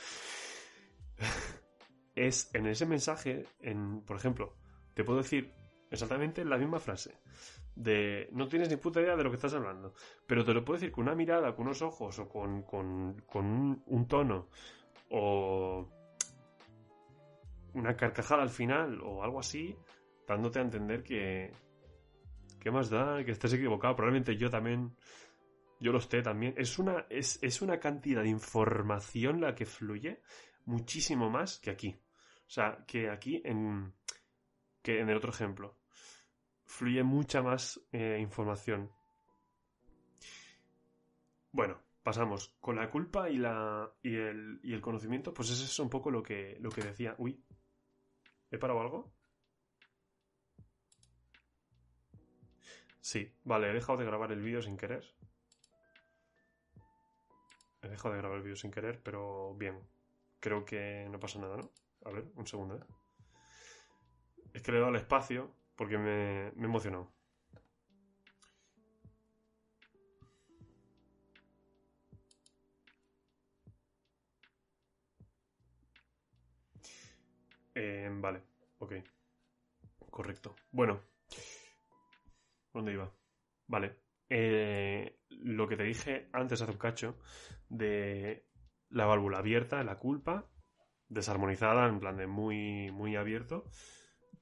es 2.14 2.52
en 2.54 2.66
ese 2.66 2.86
mensaje, 2.86 3.46
en, 3.60 4.02
por 4.02 4.16
ejemplo, 4.16 4.56
te 4.94 5.04
puedo 5.04 5.18
decir 5.18 5.52
exactamente 5.90 6.44
la 6.44 6.58
misma 6.58 6.80
frase. 6.80 7.18
De 7.76 8.28
no 8.32 8.48
tienes 8.48 8.68
ni 8.68 8.76
puta 8.76 9.00
idea 9.00 9.16
de 9.16 9.24
lo 9.24 9.30
que 9.30 9.36
estás 9.36 9.54
hablando. 9.54 9.94
Pero 10.26 10.44
te 10.44 10.54
lo 10.54 10.64
puedo 10.64 10.78
decir 10.78 10.92
con 10.92 11.04
una 11.04 11.14
mirada, 11.14 11.54
con 11.54 11.66
unos 11.66 11.82
ojos, 11.82 12.18
o 12.18 12.28
con, 12.28 12.62
con, 12.62 13.22
con 13.26 13.82
un 13.86 14.08
tono, 14.08 14.48
o 15.10 15.88
una 17.74 17.96
carcajada 17.96 18.42
al 18.42 18.50
final, 18.50 19.00
o 19.02 19.22
algo 19.22 19.40
así, 19.40 19.76
dándote 20.26 20.58
a 20.58 20.62
entender 20.62 21.02
que. 21.02 21.52
¿Qué 22.60 22.70
más 22.70 22.88
da? 22.88 23.22
Que 23.24 23.32
estés 23.32 23.52
equivocado. 23.52 23.94
Probablemente 23.96 24.36
yo 24.36 24.50
también. 24.50 24.96
Yo 25.80 25.92
lo 25.92 25.98
esté 25.98 26.22
también. 26.22 26.54
Es 26.56 26.78
una, 26.78 27.06
es, 27.10 27.38
es 27.42 27.60
una 27.60 27.78
cantidad 27.78 28.22
de 28.22 28.28
información 28.28 29.40
la 29.40 29.54
que 29.54 29.66
fluye 29.66 30.22
muchísimo 30.64 31.28
más 31.28 31.58
que 31.58 31.70
aquí. 31.70 31.94
O 32.46 32.50
sea, 32.50 32.84
que 32.86 33.10
aquí 33.10 33.42
en. 33.44 33.92
que 34.82 35.00
en 35.00 35.08
el 35.08 35.16
otro 35.16 35.30
ejemplo. 35.30 35.78
Fluye 36.64 37.02
mucha 37.02 37.42
más 37.42 37.80
eh, 37.92 38.18
información. 38.20 38.90
Bueno, 41.52 41.78
pasamos. 42.02 42.56
Con 42.60 42.76
la 42.76 42.90
culpa 42.90 43.28
y 43.28 43.36
la. 43.36 43.92
y 44.02 44.14
el, 44.14 44.60
y 44.62 44.72
el 44.72 44.80
conocimiento, 44.80 45.34
pues 45.34 45.50
eso 45.50 45.64
es 45.64 45.78
un 45.78 45.90
poco 45.90 46.10
lo 46.10 46.22
que, 46.22 46.56
lo 46.60 46.70
que 46.70 46.82
decía. 46.82 47.14
Uy. 47.18 47.42
¿He 48.54 48.58
parado 48.58 48.80
algo? 48.80 49.12
Sí, 53.00 53.34
vale, 53.42 53.68
he 53.68 53.72
dejado 53.72 53.98
de 53.98 54.04
grabar 54.04 54.30
el 54.30 54.42
vídeo 54.42 54.62
sin 54.62 54.76
querer. 54.76 55.04
He 57.82 57.88
dejado 57.88 58.14
de 58.14 58.20
grabar 58.20 58.36
el 58.38 58.44
vídeo 58.44 58.54
sin 58.54 58.70
querer, 58.70 59.02
pero 59.02 59.56
bien. 59.56 59.82
Creo 60.38 60.64
que 60.64 61.08
no 61.10 61.18
pasa 61.18 61.40
nada, 61.40 61.56
¿no? 61.56 61.72
A 62.04 62.10
ver, 62.10 62.30
un 62.36 62.46
segundo, 62.46 62.76
¿eh? 62.76 62.84
Es 64.52 64.62
que 64.62 64.70
le 64.70 64.78
he 64.78 64.80
dado 64.80 64.92
al 64.92 65.00
espacio 65.00 65.52
porque 65.74 65.98
me, 65.98 66.52
me 66.52 66.66
he 66.66 66.70
Eh, 77.74 78.08
vale, 78.10 78.42
ok. 78.78 78.94
Correcto. 80.10 80.54
Bueno. 80.70 81.00
¿Dónde 82.72 82.92
iba? 82.92 83.12
Vale. 83.66 84.04
Eh, 84.28 85.20
lo 85.30 85.68
que 85.68 85.76
te 85.76 85.84
dije 85.84 86.28
antes 86.32 86.60
hace 86.62 86.72
un 86.72 86.78
cacho 86.78 87.18
de 87.68 88.46
la 88.90 89.06
válvula 89.06 89.38
abierta, 89.38 89.82
la 89.84 89.98
culpa, 89.98 90.48
desarmonizada, 91.08 91.88
en 91.88 92.00
plan 92.00 92.16
de 92.16 92.26
muy, 92.26 92.90
muy 92.90 93.16
abierto, 93.16 93.68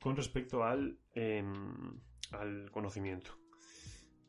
con 0.01 0.16
respecto 0.16 0.64
al, 0.64 0.99
em, 1.12 2.01
al 2.33 2.70
conocimiento. 2.70 3.33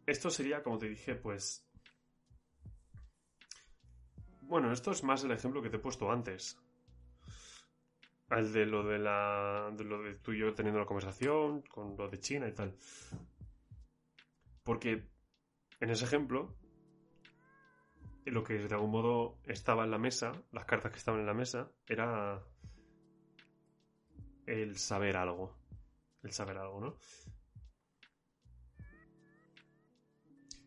Esto 0.06 0.30
sería, 0.30 0.64
como 0.64 0.78
te 0.78 0.90
dije, 0.90 1.16
pues... 1.16 1.68
Bueno, 4.42 4.72
esto 4.72 4.92
es 4.92 5.04
más 5.04 5.24
el 5.24 5.32
ejemplo 5.32 5.62
que 5.62 5.70
te 5.70 5.78
he 5.78 5.80
puesto 5.80 6.12
antes. 6.12 6.63
Al 8.34 8.52
de 8.52 8.66
lo 8.66 8.84
de 8.84 8.98
la. 8.98 9.70
de 9.78 9.84
lo 9.84 10.02
de 10.02 10.16
tú 10.16 10.34
y 10.34 10.40
yo 10.40 10.56
teniendo 10.56 10.80
la 10.80 10.88
conversación, 10.88 11.62
con 11.62 11.96
lo 11.96 12.10
de 12.10 12.20
China 12.20 12.48
y 12.48 12.52
tal. 12.52 12.76
Porque 14.64 15.04
en 15.80 15.90
ese 15.92 16.06
ejemplo, 16.06 16.56
lo 18.26 18.44
que 18.44 18.56
de 18.56 18.74
algún 18.74 18.90
modo 18.90 19.38
estaba 19.46 19.84
en 19.84 19.92
la 19.92 20.00
mesa, 20.00 20.32
las 20.52 20.66
cartas 20.66 20.92
que 20.92 20.98
estaban 20.98 21.20
en 21.20 21.28
la 21.28 21.36
mesa, 21.36 21.70
era 21.86 22.42
el 24.48 24.78
saber 24.78 25.16
algo. 25.16 25.56
El 26.24 26.32
saber 26.32 26.58
algo, 26.58 26.80
¿no? 26.82 26.98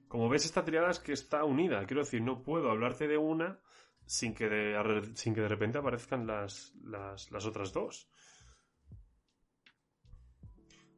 Como 0.07 0.29
ves, 0.29 0.45
esta 0.45 0.65
triada 0.65 0.91
es 0.91 1.01
que 1.01 1.13
está 1.13 1.43
unida. 1.43 1.85
Quiero 1.85 2.05
decir, 2.05 2.23
no 2.23 2.45
puedo 2.45 2.71
hablarte 2.71 3.09
de 3.09 3.19
una 3.19 3.59
sin 4.07 4.35
que 4.35 4.49
de, 4.49 5.11
sin 5.15 5.35
que 5.35 5.41
de 5.41 5.49
repente 5.49 5.79
aparezcan 5.79 6.27
las, 6.27 6.73
las, 6.85 7.45
otras 7.45 7.73
dos. 7.73 8.09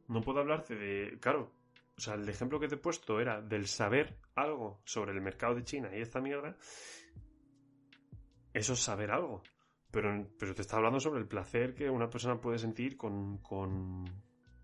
No 0.07 0.21
puedo 0.21 0.39
hablarte 0.39 0.75
de. 0.75 1.19
Claro, 1.19 1.51
o 1.97 2.01
sea, 2.01 2.13
el 2.13 2.27
ejemplo 2.29 2.59
que 2.59 2.67
te 2.67 2.75
he 2.75 2.79
puesto 2.79 3.19
era 3.19 3.41
del 3.41 3.67
saber 3.67 4.17
algo 4.35 4.81
sobre 4.85 5.11
el 5.11 5.21
mercado 5.21 5.55
de 5.55 5.63
China 5.63 5.89
y 5.95 6.01
esta 6.01 6.21
mierda. 6.21 6.55
Eso 8.53 8.73
es 8.73 8.79
saber 8.79 9.11
algo. 9.11 9.43
Pero, 9.91 10.27
pero 10.37 10.53
te 10.53 10.61
está 10.61 10.77
hablando 10.77 10.99
sobre 10.99 11.19
el 11.19 11.27
placer 11.27 11.73
que 11.73 11.89
una 11.89 12.09
persona 12.09 12.39
puede 12.39 12.59
sentir 12.59 12.95
con, 12.95 13.39
con, 13.39 14.05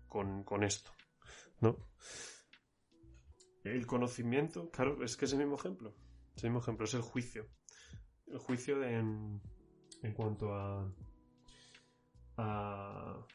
con, 0.08 0.44
con 0.44 0.62
esto. 0.62 0.92
¿No? 1.60 1.76
El 3.64 3.86
conocimiento, 3.86 4.70
claro, 4.70 5.02
es 5.02 5.16
que 5.16 5.24
es 5.24 5.32
el 5.32 5.38
mismo 5.38 5.56
ejemplo. 5.56 5.94
Es 6.36 6.44
el 6.44 6.50
mismo 6.50 6.60
ejemplo, 6.60 6.84
es 6.84 6.94
el 6.94 7.02
juicio. 7.02 7.48
El 8.26 8.38
juicio 8.38 8.78
de, 8.78 8.94
en, 8.94 9.40
en 10.02 10.12
cuanto 10.12 10.54
a, 10.54 10.92
a. 12.36 13.26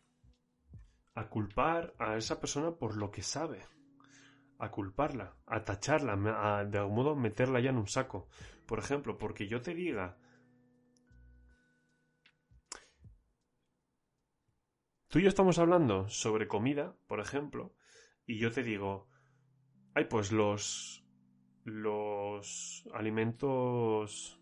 a 1.15 1.29
culpar 1.29 1.93
a 1.97 2.17
esa 2.17 2.39
persona 2.39 2.71
por 2.71 2.97
lo 2.97 3.11
que 3.11 3.21
sabe. 3.23 3.65
A 4.59 4.69
culparla, 4.69 5.35
a 5.47 5.63
tacharla, 5.63 6.15
de 6.65 6.77
algún 6.77 6.95
modo 6.95 7.15
meterla 7.15 7.59
ya 7.59 7.71
en 7.71 7.77
un 7.77 7.87
saco. 7.87 8.27
Por 8.67 8.77
ejemplo, 8.79 9.17
porque 9.17 9.47
yo 9.47 9.61
te 9.61 9.73
diga. 9.73 10.17
Tú 15.07 15.19
y 15.19 15.23
yo 15.23 15.29
estamos 15.29 15.57
hablando 15.59 16.07
sobre 16.09 16.47
comida, 16.47 16.95
por 17.07 17.19
ejemplo, 17.19 17.75
y 18.25 18.37
yo 18.37 18.51
te 18.51 18.63
digo, 18.63 19.09
ay, 19.93 20.05
pues 20.05 20.31
los 20.31 21.03
los 21.63 22.87
alimentos 22.93 24.40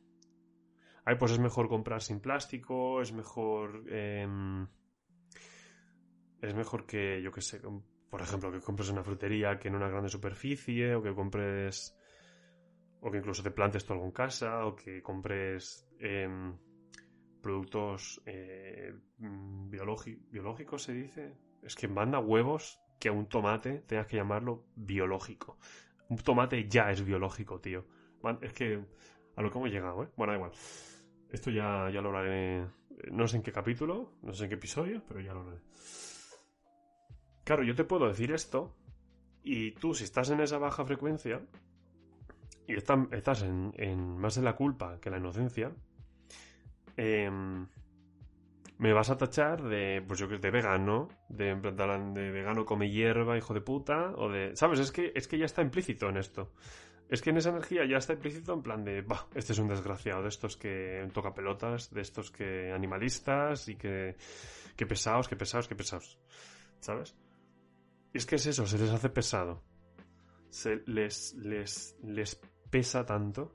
ay, 1.10 1.16
pues 1.16 1.32
es 1.32 1.39
mejor 1.39 1.68
comprar 1.68 2.01
sin 2.01 2.20
plástico, 2.20 3.01
es 3.01 3.12
mejor 3.12 3.84
eh, 3.89 4.28
es 6.41 6.53
mejor 6.53 6.86
que, 6.86 7.22
yo 7.22 7.32
que 7.32 7.41
sé, 7.41 7.62
por 8.10 8.22
ejemplo, 8.22 8.51
que 8.51 8.62
compres 8.62 8.89
en 8.89 8.95
una 8.95 9.03
frutería 9.03 9.57
que 9.57 9.70
en 9.70 9.76
una 9.76 9.89
grande 9.89 10.10
superficie, 10.10 10.95
o 10.95 11.01
que 11.01 11.14
compres 11.14 11.95
o 13.01 13.10
que 13.10 13.18
incluso 13.18 13.41
te 13.41 13.51
plantes 13.51 13.89
algo 13.89 14.05
en 14.05 14.12
casa, 14.12 14.66
o 14.66 14.76
que 14.76 15.01
compres 15.01 15.89
eh, 15.99 16.30
productos 17.41 18.22
eh, 18.26 18.93
biológicos, 19.18 20.84
se 20.84 20.93
dice. 20.93 21.34
Es 21.64 21.76
que 21.76 21.88
manda 21.88 22.20
huevos 22.20 22.80
que 22.99 23.10
un 23.10 23.28
tomate 23.28 23.80
tengas 23.88 24.05
que 24.05 24.18
llamarlo 24.18 24.66
biológico. 24.76 25.57
Un 26.10 26.18
tomate 26.18 26.68
ya 26.68 26.91
es 26.91 27.03
biológico, 27.03 27.60
tío. 27.60 27.86
Es 28.41 28.53
que 28.53 28.84
a 29.36 29.41
lo 29.41 29.49
que 29.49 29.57
hemos 29.57 29.72
llegado, 29.72 30.03
¿eh? 30.03 30.10
Bueno, 30.18 30.34
da 30.34 30.38
igual. 30.38 30.51
Esto 31.32 31.52
ya, 31.52 31.90
ya 31.94 32.02
lo 32.02 32.10
hablaré. 32.10 32.66
No 33.12 33.28
sé 33.28 33.38
en 33.38 33.44
qué 33.44 33.52
capítulo, 33.52 34.14
no 34.24 34.34
sé 34.34 34.44
en 34.44 34.50
qué 34.50 34.56
episodio, 34.56 35.02
pero 35.08 35.22
ya 35.22 35.34
lo 35.34 35.42
hablaré. 35.42 35.62
Claro, 37.44 37.64
yo 37.64 37.76
te 37.76 37.84
puedo 37.84 38.08
decir 38.08 38.32
esto, 38.32 38.76
y 39.44 39.72
tú, 39.72 39.94
si 39.94 40.04
estás 40.04 40.30
en 40.30 40.42
esa 40.42 40.58
baja 40.58 40.86
frecuencia, 40.86 41.42
y 42.68 42.74
está- 42.76 43.08
estás 43.12 43.42
en, 43.44 43.74
en 43.78 44.18
más 44.18 44.36
de 44.36 44.44
la 44.44 44.56
culpa 44.56 45.00
que 45.02 45.10
la 45.10 45.18
inocencia, 45.18 45.72
em, 46.98 47.68
me 48.78 48.94
vas 48.94 49.10
a 49.10 49.18
tachar 49.18 49.62
de, 49.64 50.04
pues 50.08 50.20
yo 50.20 50.28
que 50.30 50.38
de 50.38 50.52
vegano, 50.52 51.10
de, 51.28 51.50
en 51.50 51.62
plan, 51.62 52.14
de 52.14 52.32
vegano 52.32 52.66
come 52.66 52.90
hierba, 52.90 53.38
hijo 53.38 53.54
de 53.54 53.62
puta, 53.62 54.14
o 54.16 54.30
de... 54.30 54.56
¿Sabes? 54.56 54.80
Es 54.80 54.92
que, 54.92 55.12
es 55.16 55.28
que 55.28 55.38
ya 55.38 55.46
está 55.46 55.62
implícito 55.62 56.08
en 56.10 56.18
esto. 56.18 56.54
Es 57.10 57.22
que 57.22 57.32
en 57.32 57.38
esa 57.38 57.49
energía 57.49 57.86
ya 57.86 57.97
está 57.97 58.14
implícito 58.14 58.53
en 58.53 58.62
plan 58.62 58.84
de, 58.84 59.01
bah, 59.01 59.28
este 59.34 59.53
es 59.53 59.60
un 59.60 59.68
desgraciado, 59.68 60.22
de 60.22 60.30
estos 60.30 60.57
que 60.57 61.10
toca 61.12 61.34
pelotas, 61.34 61.91
de 61.91 62.01
estos 62.01 62.30
que 62.30 62.72
animalistas 62.72 63.68
y 63.68 63.76
que, 63.76 64.16
que 64.76 64.86
pesados, 64.86 65.28
que 65.28 65.36
pesados, 65.36 65.68
que 65.68 65.76
pesados. 65.76 66.20
¿Sabes? 66.80 67.16
Y 68.14 68.20
es 68.20 68.26
que 68.26 68.36
es 68.36 68.45
eso, 68.45 68.66
se 68.68 68.78
les 68.78 68.91
hace 68.91 69.10
pesado. 69.10 69.64
Se 70.49 70.84
les, 70.86 71.34
les, 71.34 71.95
les 72.03 72.39
pesa 72.70 73.05
tanto 73.05 73.51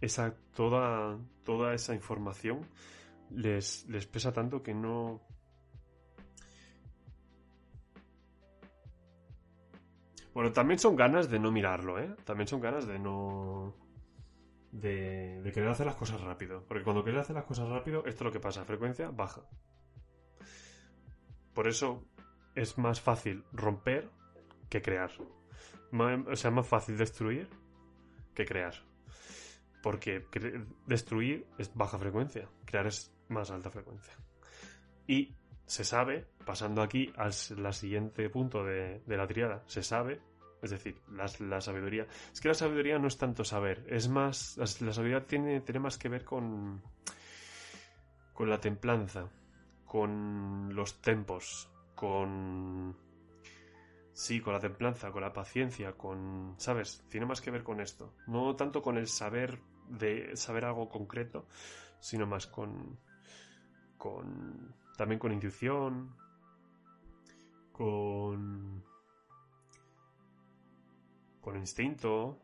esa, 0.00 0.34
toda, 0.54 1.18
toda 1.44 1.74
esa 1.74 1.94
información 1.94 2.68
les, 3.30 3.86
les 3.88 4.06
pesa 4.06 4.32
tanto 4.32 4.62
que 4.62 4.74
no... 4.74 5.20
Bueno, 10.34 10.52
también 10.52 10.78
son 10.78 10.96
ganas 10.96 11.30
de 11.30 11.38
no 11.38 11.50
mirarlo, 11.52 11.98
¿eh? 11.98 12.14
También 12.24 12.48
son 12.48 12.60
ganas 12.60 12.86
de 12.86 12.98
no... 12.98 13.74
De, 14.70 15.42
de 15.42 15.52
querer 15.52 15.68
hacer 15.68 15.84
las 15.84 15.96
cosas 15.96 16.20
rápido. 16.22 16.64
Porque 16.66 16.82
cuando 16.82 17.02
quieres 17.02 17.22
hacer 17.22 17.36
las 17.36 17.44
cosas 17.44 17.68
rápido, 17.68 17.98
esto 18.06 18.24
es 18.24 18.26
lo 18.26 18.32
que 18.32 18.40
pasa, 18.40 18.64
frecuencia 18.64 19.10
baja. 19.10 19.42
Por 21.52 21.68
eso 21.68 22.06
es 22.54 22.78
más 22.78 23.00
fácil 23.00 23.44
romper 23.52 24.10
que 24.70 24.80
crear. 24.80 25.10
O 25.92 26.36
sea, 26.36 26.48
es 26.48 26.54
más 26.56 26.66
fácil 26.66 26.96
destruir 26.96 27.48
que 28.34 28.46
crear. 28.46 28.74
Porque 29.82 30.24
destruir 30.86 31.46
es 31.58 31.74
baja 31.74 31.98
frecuencia, 31.98 32.48
crear 32.64 32.86
es 32.86 33.14
más 33.28 33.50
alta 33.50 33.70
frecuencia. 33.70 34.14
Y 35.06 35.34
se 35.72 35.84
sabe, 35.84 36.26
pasando 36.44 36.82
aquí 36.82 37.10
al 37.16 37.32
siguiente 37.32 38.28
punto 38.28 38.62
de, 38.62 39.00
la 39.06 39.26
triada, 39.26 39.62
se 39.64 39.82
sabe, 39.82 40.20
es 40.60 40.70
decir, 40.70 41.00
la, 41.10 41.62
sabiduría. 41.62 42.06
Es 42.30 42.42
que 42.42 42.48
la 42.48 42.54
sabiduría 42.54 42.98
no 42.98 43.08
es 43.08 43.16
tanto 43.16 43.42
saber, 43.42 43.82
es 43.88 44.06
más. 44.06 44.58
La, 44.58 44.64
la 44.64 44.92
sabiduría 44.92 45.26
tiene, 45.26 45.62
tiene 45.62 45.80
más 45.80 45.96
que 45.96 46.10
ver 46.10 46.26
con. 46.26 46.82
con 48.34 48.50
la 48.50 48.60
templanza, 48.60 49.30
con 49.86 50.74
los 50.74 51.00
tempos, 51.00 51.70
con. 51.94 52.94
Sí, 54.12 54.42
con 54.42 54.52
la 54.52 54.60
templanza, 54.60 55.10
con 55.10 55.22
la 55.22 55.32
paciencia, 55.32 55.92
con... 55.92 56.54
¿Sabes? 56.58 57.02
Tiene 57.08 57.24
más 57.24 57.40
que 57.40 57.50
ver 57.50 57.62
con 57.62 57.80
esto. 57.80 58.12
No 58.26 58.56
tanto 58.56 58.82
con 58.82 58.98
el 58.98 59.08
saber 59.08 59.58
de 59.88 60.36
saber 60.36 60.66
algo 60.66 60.90
concreto, 60.90 61.46
sino 61.98 62.26
más 62.26 62.46
con... 62.46 62.98
con... 63.96 64.81
también 64.96 65.18
con 65.18 65.32
intuición, 65.32 66.16
con... 67.72 68.84
con 71.40 71.56
instinto, 71.56 72.40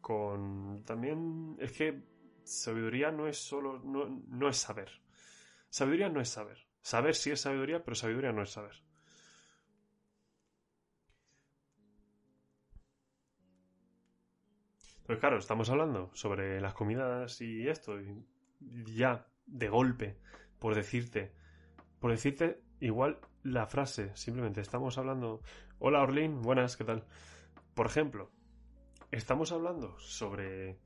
con... 0.00 0.84
también... 0.84 1.56
es 1.60 1.72
que 1.72 2.02
sabiduría 2.44 3.10
no 3.10 3.26
es 3.26 3.38
solo... 3.38 3.80
no, 3.80 4.08
no 4.28 4.48
es 4.48 4.56
saber. 4.56 4.90
Sabiduría 5.68 6.08
no 6.08 6.20
es 6.20 6.28
saber. 6.28 6.66
Saber 6.80 7.14
sí 7.14 7.30
es 7.30 7.40
sabiduría, 7.40 7.82
pero 7.82 7.94
sabiduría 7.94 8.32
no 8.32 8.42
es 8.42 8.50
saber. 8.50 8.86
Pero 15.06 15.20
claro, 15.20 15.38
estamos 15.38 15.70
hablando 15.70 16.10
sobre 16.14 16.60
las 16.60 16.74
comidas 16.74 17.40
y 17.40 17.68
esto, 17.68 18.00
y 18.00 18.24
ya, 18.96 19.28
de 19.46 19.68
golpe, 19.68 20.18
por 20.58 20.74
decirte, 20.74 21.32
por 22.06 22.12
decirte 22.12 22.60
igual 22.78 23.18
la 23.42 23.66
frase, 23.66 24.12
simplemente 24.14 24.60
estamos 24.60 24.96
hablando, 24.96 25.42
hola 25.80 26.02
Orlin, 26.02 26.40
buenas, 26.40 26.76
¿qué 26.76 26.84
tal? 26.84 27.04
Por 27.74 27.86
ejemplo, 27.86 28.30
estamos 29.10 29.50
hablando 29.50 29.98
sobre, 29.98 30.78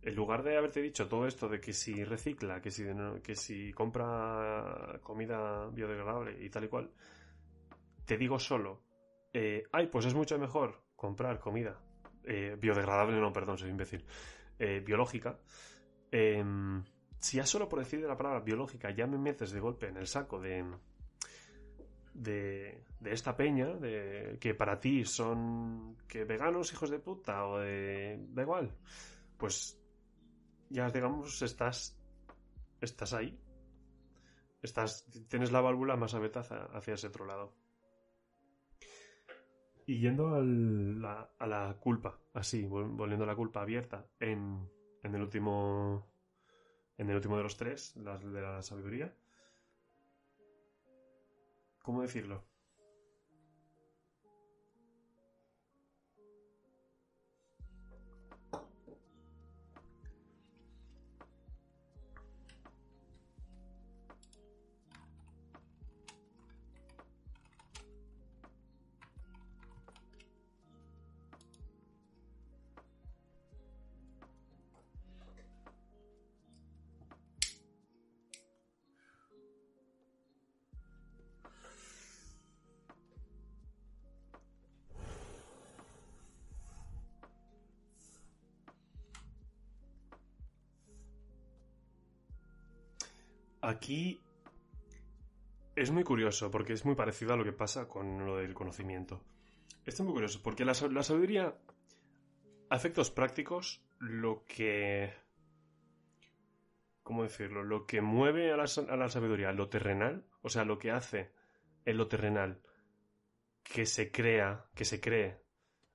en 0.00 0.14
lugar 0.14 0.42
de 0.42 0.56
haberte 0.56 0.80
dicho 0.80 1.06
todo 1.06 1.26
esto 1.26 1.50
de 1.50 1.60
que 1.60 1.74
si 1.74 2.02
recicla, 2.02 2.62
que 2.62 2.70
si, 2.70 2.82
que 3.22 3.36
si 3.36 3.74
compra 3.74 5.00
comida 5.02 5.68
biodegradable 5.68 6.42
y 6.42 6.48
tal 6.48 6.64
y 6.64 6.68
cual, 6.68 6.90
te 8.06 8.16
digo 8.16 8.38
solo, 8.38 8.80
eh, 9.34 9.64
ay, 9.70 9.88
pues 9.88 10.06
es 10.06 10.14
mucho 10.14 10.38
mejor 10.38 10.82
comprar 10.96 11.40
comida 11.40 11.78
eh, 12.22 12.56
biodegradable, 12.58 13.20
no, 13.20 13.34
perdón, 13.34 13.58
soy 13.58 13.68
imbécil, 13.68 14.02
eh, 14.58 14.82
biológica, 14.82 15.38
em, 16.10 16.82
si 17.24 17.38
ya 17.38 17.46
solo 17.46 17.68
por 17.70 17.78
decir 17.78 18.00
de 18.02 18.06
la 18.08 18.18
palabra 18.18 18.40
biológica 18.40 18.90
ya 18.90 19.06
me 19.06 19.16
metes 19.16 19.50
de 19.50 19.58
golpe 19.60 19.88
en 19.88 19.96
el 19.96 20.06
saco 20.06 20.38
de, 20.40 20.62
de, 22.12 22.84
de 23.00 23.12
esta 23.12 23.34
peña, 23.34 23.68
de 23.74 24.36
que 24.40 24.54
para 24.54 24.78
ti 24.78 25.04
son 25.06 25.96
que 26.06 26.24
veganos, 26.24 26.70
hijos 26.72 26.90
de 26.90 26.98
puta, 26.98 27.46
o 27.46 27.58
de... 27.60 28.18
da 28.28 28.42
igual, 28.42 28.76
pues 29.38 29.80
ya 30.68 30.90
digamos 30.90 31.40
estás, 31.40 31.96
estás 32.82 33.14
ahí, 33.14 33.38
estás, 34.62 35.06
tienes 35.28 35.50
la 35.50 35.62
válvula 35.62 35.96
más 35.96 36.12
abierta 36.14 36.40
hacia, 36.74 36.94
ese 36.94 37.06
otro 37.06 37.24
lado. 37.24 37.54
Y 39.86 39.98
yendo 40.00 40.34
al- 40.34 41.00
la- 41.00 41.30
a 41.38 41.46
la 41.46 41.76
culpa, 41.80 42.18
así, 42.34 42.64
vol- 42.66 42.94
volviendo 42.96 43.24
a 43.24 43.28
la 43.28 43.36
culpa 43.36 43.62
abierta 43.62 44.06
en, 44.20 44.68
en 45.02 45.14
el 45.14 45.22
último. 45.22 46.13
En 46.98 47.10
el 47.10 47.16
último 47.16 47.36
de 47.36 47.42
los 47.42 47.56
tres, 47.56 47.96
las 47.96 48.22
de 48.22 48.40
la 48.40 48.62
sabiduría. 48.62 49.12
¿Cómo 51.82 52.02
decirlo? 52.02 52.42
Aquí 93.66 94.20
es 95.74 95.90
muy 95.90 96.04
curioso 96.04 96.50
porque 96.50 96.74
es 96.74 96.84
muy 96.84 96.94
parecido 96.94 97.32
a 97.32 97.36
lo 97.36 97.44
que 97.44 97.52
pasa 97.52 97.88
con 97.88 98.26
lo 98.26 98.36
del 98.36 98.52
conocimiento. 98.52 99.22
Esto 99.86 100.02
es 100.02 100.06
muy 100.06 100.12
curioso 100.12 100.40
porque 100.42 100.66
la, 100.66 100.74
sa- 100.74 100.88
la 100.88 101.02
sabiduría, 101.02 101.56
a 102.68 102.76
efectos 102.76 103.10
prácticos, 103.10 103.82
lo 103.98 104.44
que... 104.44 105.14
¿Cómo 107.02 107.22
decirlo? 107.22 107.64
Lo 107.64 107.86
que 107.86 108.02
mueve 108.02 108.52
a 108.52 108.56
la, 108.58 108.64
a 108.64 109.08
sabiduría, 109.08 109.52
lo 109.52 109.68
terrenal, 109.70 110.26
o 110.42 110.50
sea, 110.50 110.64
lo 110.64 110.78
que 110.78 110.90
hace 110.90 111.32
en 111.86 111.96
lo 111.96 112.06
terrenal 112.06 112.60
que 113.62 113.86
se 113.86 114.10
crea, 114.10 114.66
que 114.74 114.84
se 114.84 115.00
cree 115.00 115.40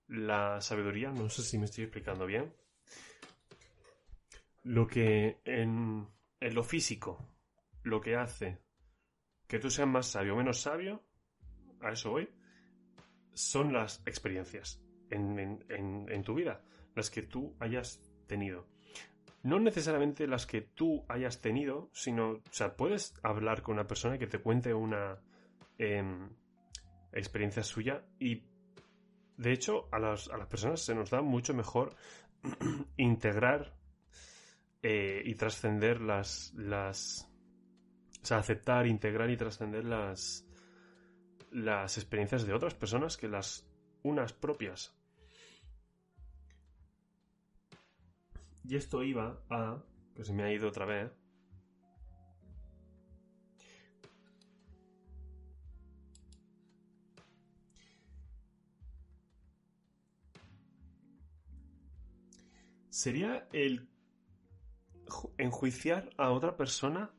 la 0.08 0.60
sabiduría, 0.62 1.12
no 1.12 1.30
sé 1.30 1.44
si 1.44 1.60
me 1.60 1.66
estoy 1.66 1.84
explicando 1.84 2.26
bien. 2.26 2.52
Lo 4.64 4.88
que 4.88 5.40
en 5.46 6.08
lo 6.40 6.64
físico, 6.64 7.28
lo 7.84 8.02
que 8.02 8.16
hace 8.16 8.62
que 9.48 9.60
tú 9.60 9.70
seas 9.70 9.88
más 9.88 10.06
sabio 10.08 10.34
o 10.34 10.38
menos 10.38 10.62
sabio, 10.62 11.04
a 11.82 11.92
eso 11.92 12.12
voy, 12.12 12.30
son 13.34 13.74
las 13.74 14.02
experiencias 14.06 14.82
en, 15.10 15.64
en- 15.70 16.24
tu 16.24 16.36
vida, 16.36 16.62
las 16.96 17.10
que 17.10 17.24
tú 17.24 17.56
hayas 17.60 18.00
tenido. 18.28 18.68
no 19.42 19.60
necesariamente 19.60 20.28
las 20.28 20.46
que 20.46 20.62
tú 20.62 21.06
hayas 21.08 21.40
tenido, 21.42 21.90
sino, 21.94 22.32
o 22.32 22.42
sea, 22.52 22.76
puedes 22.76 23.14
hablar 23.24 23.62
con 23.62 23.74
una 23.76 23.88
persona 23.88 24.18
que 24.20 24.28
te 24.28 24.40
cuente 24.40 24.74
una 24.74 25.18
em, 25.78 26.30
experiencia 27.14 27.64
suya 27.64 28.04
y, 28.20 28.44
de 29.38 29.52
hecho, 29.54 29.88
a 29.92 30.00
las, 30.00 30.28
a 30.30 30.38
las 30.38 30.48
personas 30.48 30.82
se 30.82 30.94
nos 30.94 31.10
da 31.10 31.22
mucho 31.22 31.54
mejor 31.54 31.96
integrar 32.98 33.74
eh, 34.84 35.22
y 35.26 35.36
trascender 35.36 36.02
las, 36.02 36.54
las... 36.56 37.29
O 38.22 38.26
sea, 38.26 38.38
aceptar, 38.38 38.86
integrar 38.86 39.30
y 39.30 39.38
trascender 39.38 39.86
las, 39.86 40.46
las 41.52 41.98
experiencias 41.98 42.46
de 42.46 42.54
otras 42.54 42.74
personas 42.76 43.18
que 43.18 43.28
las 43.28 43.66
unas 44.04 44.34
propias. 44.34 44.94
Y 48.64 48.76
esto 48.76 49.04
iba 49.04 49.42
a... 49.50 49.82
que 50.16 50.24
se 50.24 50.34
me 50.34 50.44
ha 50.44 50.52
ido 50.52 50.68
otra 50.68 50.86
vez. 50.86 51.12
Sería 62.90 63.48
el 63.54 63.88
ju- 65.06 65.32
enjuiciar 65.38 66.10
a 66.18 66.32
otra 66.32 66.58
persona 66.58 67.12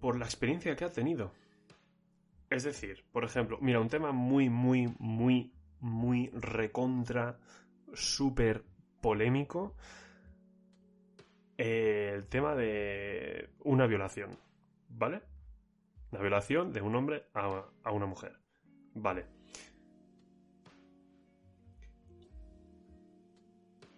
por 0.00 0.18
la 0.18 0.24
experiencia 0.26 0.74
que 0.76 0.84
ha 0.84 0.90
tenido. 0.92 1.32
Es 2.50 2.64
decir, 2.64 3.04
por 3.12 3.24
ejemplo, 3.24 3.58
mira, 3.60 3.80
un 3.80 3.88
tema 3.88 4.12
muy, 4.12 4.48
muy, 4.48 4.94
muy, 4.98 5.52
muy 5.80 6.30
recontra, 6.30 7.38
súper 7.92 8.64
polémico. 9.00 9.74
eh, 11.58 12.12
el 12.14 12.26
tema 12.28 12.54
de 12.54 13.50
una 13.64 13.86
violación, 13.86 14.38
¿vale? 14.88 15.22
La 16.12 16.20
violación 16.20 16.72
de 16.72 16.80
un 16.80 16.94
hombre 16.96 17.26
a, 17.34 17.64
a 17.82 17.92
una 17.92 18.06
mujer, 18.06 18.38
¿vale? 18.94 19.26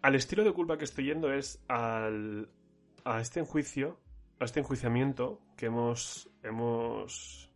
Al 0.03 0.15
estilo 0.15 0.45
de 0.45 0.53
culpa 0.53 0.79
que 0.79 0.85
estoy 0.85 1.05
yendo 1.07 1.33
es 1.33 1.63
al, 1.69 2.49
a 3.05 3.21
este 3.21 3.41
enjuicio, 3.41 3.99
a 4.41 4.45
este 4.45 4.61
enjuiciamiento 4.61 5.41
que 5.57 5.67
hemos, 5.67 6.31
hemos, 6.43 7.53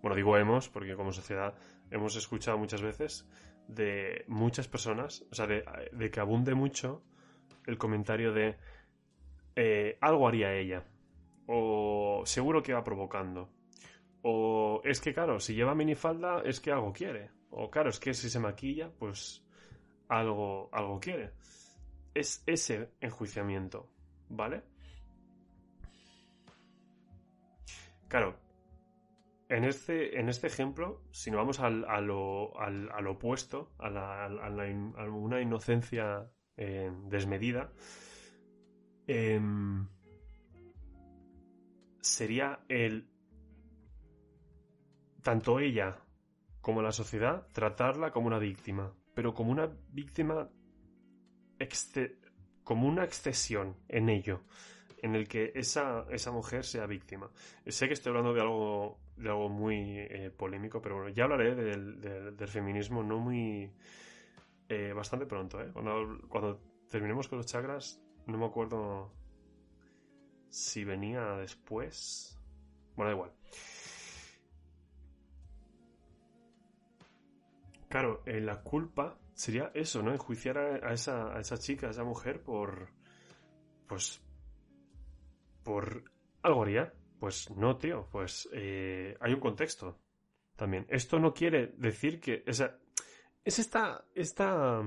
bueno, 0.00 0.16
digo 0.16 0.36
hemos 0.38 0.68
porque 0.68 0.94
como 0.94 1.12
sociedad 1.12 1.54
hemos 1.90 2.16
escuchado 2.16 2.56
muchas 2.56 2.80
veces 2.80 3.28
de 3.66 4.24
muchas 4.28 4.68
personas, 4.68 5.24
o 5.30 5.34
sea, 5.34 5.46
de, 5.46 6.10
que 6.10 6.20
abunde 6.20 6.54
mucho 6.54 7.02
el 7.66 7.78
comentario 7.78 8.32
de 8.32 8.56
eh, 9.56 9.98
algo 10.00 10.28
haría 10.28 10.54
ella, 10.54 10.84
o 11.46 12.22
seguro 12.24 12.62
que 12.62 12.74
va 12.74 12.84
provocando, 12.84 13.50
o 14.22 14.80
es 14.84 15.00
que 15.00 15.12
claro, 15.12 15.40
si 15.40 15.54
lleva 15.54 15.74
minifalda 15.74 16.42
es 16.44 16.60
que 16.60 16.70
algo 16.70 16.92
quiere, 16.92 17.30
o 17.50 17.70
claro, 17.70 17.90
es 17.90 17.98
que 17.98 18.14
si 18.14 18.30
se 18.30 18.38
maquilla, 18.38 18.90
pues 18.98 19.44
algo, 20.08 20.68
algo 20.72 21.00
quiere. 21.00 21.32
Es 22.14 22.42
ese 22.46 22.90
enjuiciamiento, 23.00 23.88
¿vale? 24.28 24.62
Claro, 28.10 28.30
en 29.48 29.64
este, 29.64 30.18
en 30.20 30.28
este 30.28 30.46
ejemplo, 30.48 31.02
si 31.12 31.30
nos 31.30 31.38
vamos 31.38 31.60
al, 31.60 31.84
al, 31.86 32.10
al 32.92 33.06
opuesto, 33.06 33.72
a, 33.78 33.88
la, 33.90 34.24
a 34.26 35.04
una 35.10 35.40
inocencia 35.40 36.30
eh, 36.56 36.90
desmedida, 37.08 37.72
em, 39.06 39.86
sería 42.00 42.60
el 42.68 43.08
tanto 45.22 45.60
ella 45.60 45.98
como 46.60 46.82
la 46.82 46.92
sociedad 46.92 47.46
tratarla 47.52 48.10
como 48.12 48.26
una 48.26 48.38
víctima, 48.38 48.92
pero 49.14 49.34
como 49.34 49.50
una 49.52 49.70
víctima 49.88 50.48
exce- 51.58 52.16
como 52.64 52.86
una 52.88 53.04
excesión 53.04 53.76
en 53.88 54.08
ello, 54.08 54.42
en 55.02 55.14
el 55.14 55.26
que 55.28 55.52
esa, 55.54 56.06
esa 56.10 56.30
mujer 56.30 56.64
sea 56.64 56.86
víctima. 56.86 57.30
Sé 57.66 57.86
que 57.88 57.94
estoy 57.94 58.10
hablando 58.10 58.32
de 58.34 58.40
algo, 58.40 58.98
de 59.16 59.28
algo 59.28 59.48
muy 59.48 59.98
eh, 59.98 60.30
polémico, 60.36 60.80
pero 60.80 60.96
bueno, 60.96 61.10
ya 61.10 61.24
hablaré 61.24 61.54
del, 61.54 62.00
del- 62.00 62.48
feminismo 62.48 63.02
no 63.02 63.18
muy... 63.18 63.72
eh, 64.68 64.92
bastante 64.94 65.26
pronto, 65.26 65.60
¿eh? 65.60 65.70
Cuando, 65.72 66.18
cuando 66.28 66.60
terminemos 66.88 67.28
con 67.28 67.38
los 67.38 67.46
chakras, 67.46 68.02
no 68.26 68.38
me 68.38 68.46
acuerdo 68.46 69.12
si 70.48 70.84
venía 70.84 71.36
después. 71.36 72.38
Bueno, 72.96 73.10
da 73.10 73.16
igual. 73.16 73.32
Claro, 77.88 78.22
eh, 78.26 78.40
la 78.40 78.62
culpa 78.62 79.18
sería 79.34 79.72
eso, 79.74 80.02
¿no? 80.02 80.12
Enjuiciar 80.12 80.58
a 80.58 80.92
esa, 80.92 81.36
a 81.36 81.40
esa 81.40 81.58
chica, 81.58 81.88
a 81.88 81.90
esa 81.90 82.04
mujer 82.04 82.42
por... 82.42 82.88
Pues... 83.88 84.22
Por... 85.70 86.02
¿Algo 86.42 86.64
haría? 86.64 86.92
Pues 87.20 87.48
no, 87.52 87.76
tío. 87.76 88.08
Pues 88.10 88.48
eh, 88.52 89.16
hay 89.20 89.32
un 89.32 89.38
contexto 89.38 90.00
también. 90.56 90.84
Esto 90.88 91.20
no 91.20 91.32
quiere 91.32 91.68
decir 91.76 92.18
que... 92.18 92.42
Es 92.44 92.60
esta, 93.44 94.04
esta, 94.12 94.82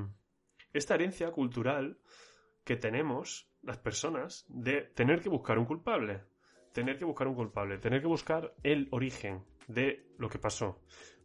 esta 0.73 0.95
herencia 0.95 1.31
cultural 1.31 1.97
que 2.65 2.75
tenemos 2.75 3.49
las 3.61 3.77
personas 3.77 4.45
de 4.49 4.81
tener 4.81 5.21
que 5.21 5.29
buscar 5.29 5.57
un 5.57 5.63
culpable. 5.63 6.21
Tener 6.73 6.99
que 6.99 7.05
buscar 7.05 7.29
un 7.29 7.35
culpable. 7.35 7.77
Tener 7.77 8.01
que 8.01 8.07
buscar 8.07 8.53
el 8.61 8.89
origen 8.91 9.45
de 9.69 10.05
lo 10.17 10.27
que 10.27 10.37
pasó. 10.37 10.81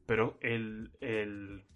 Pero 0.06 0.38
el, 0.40 0.92
el 1.00 1.66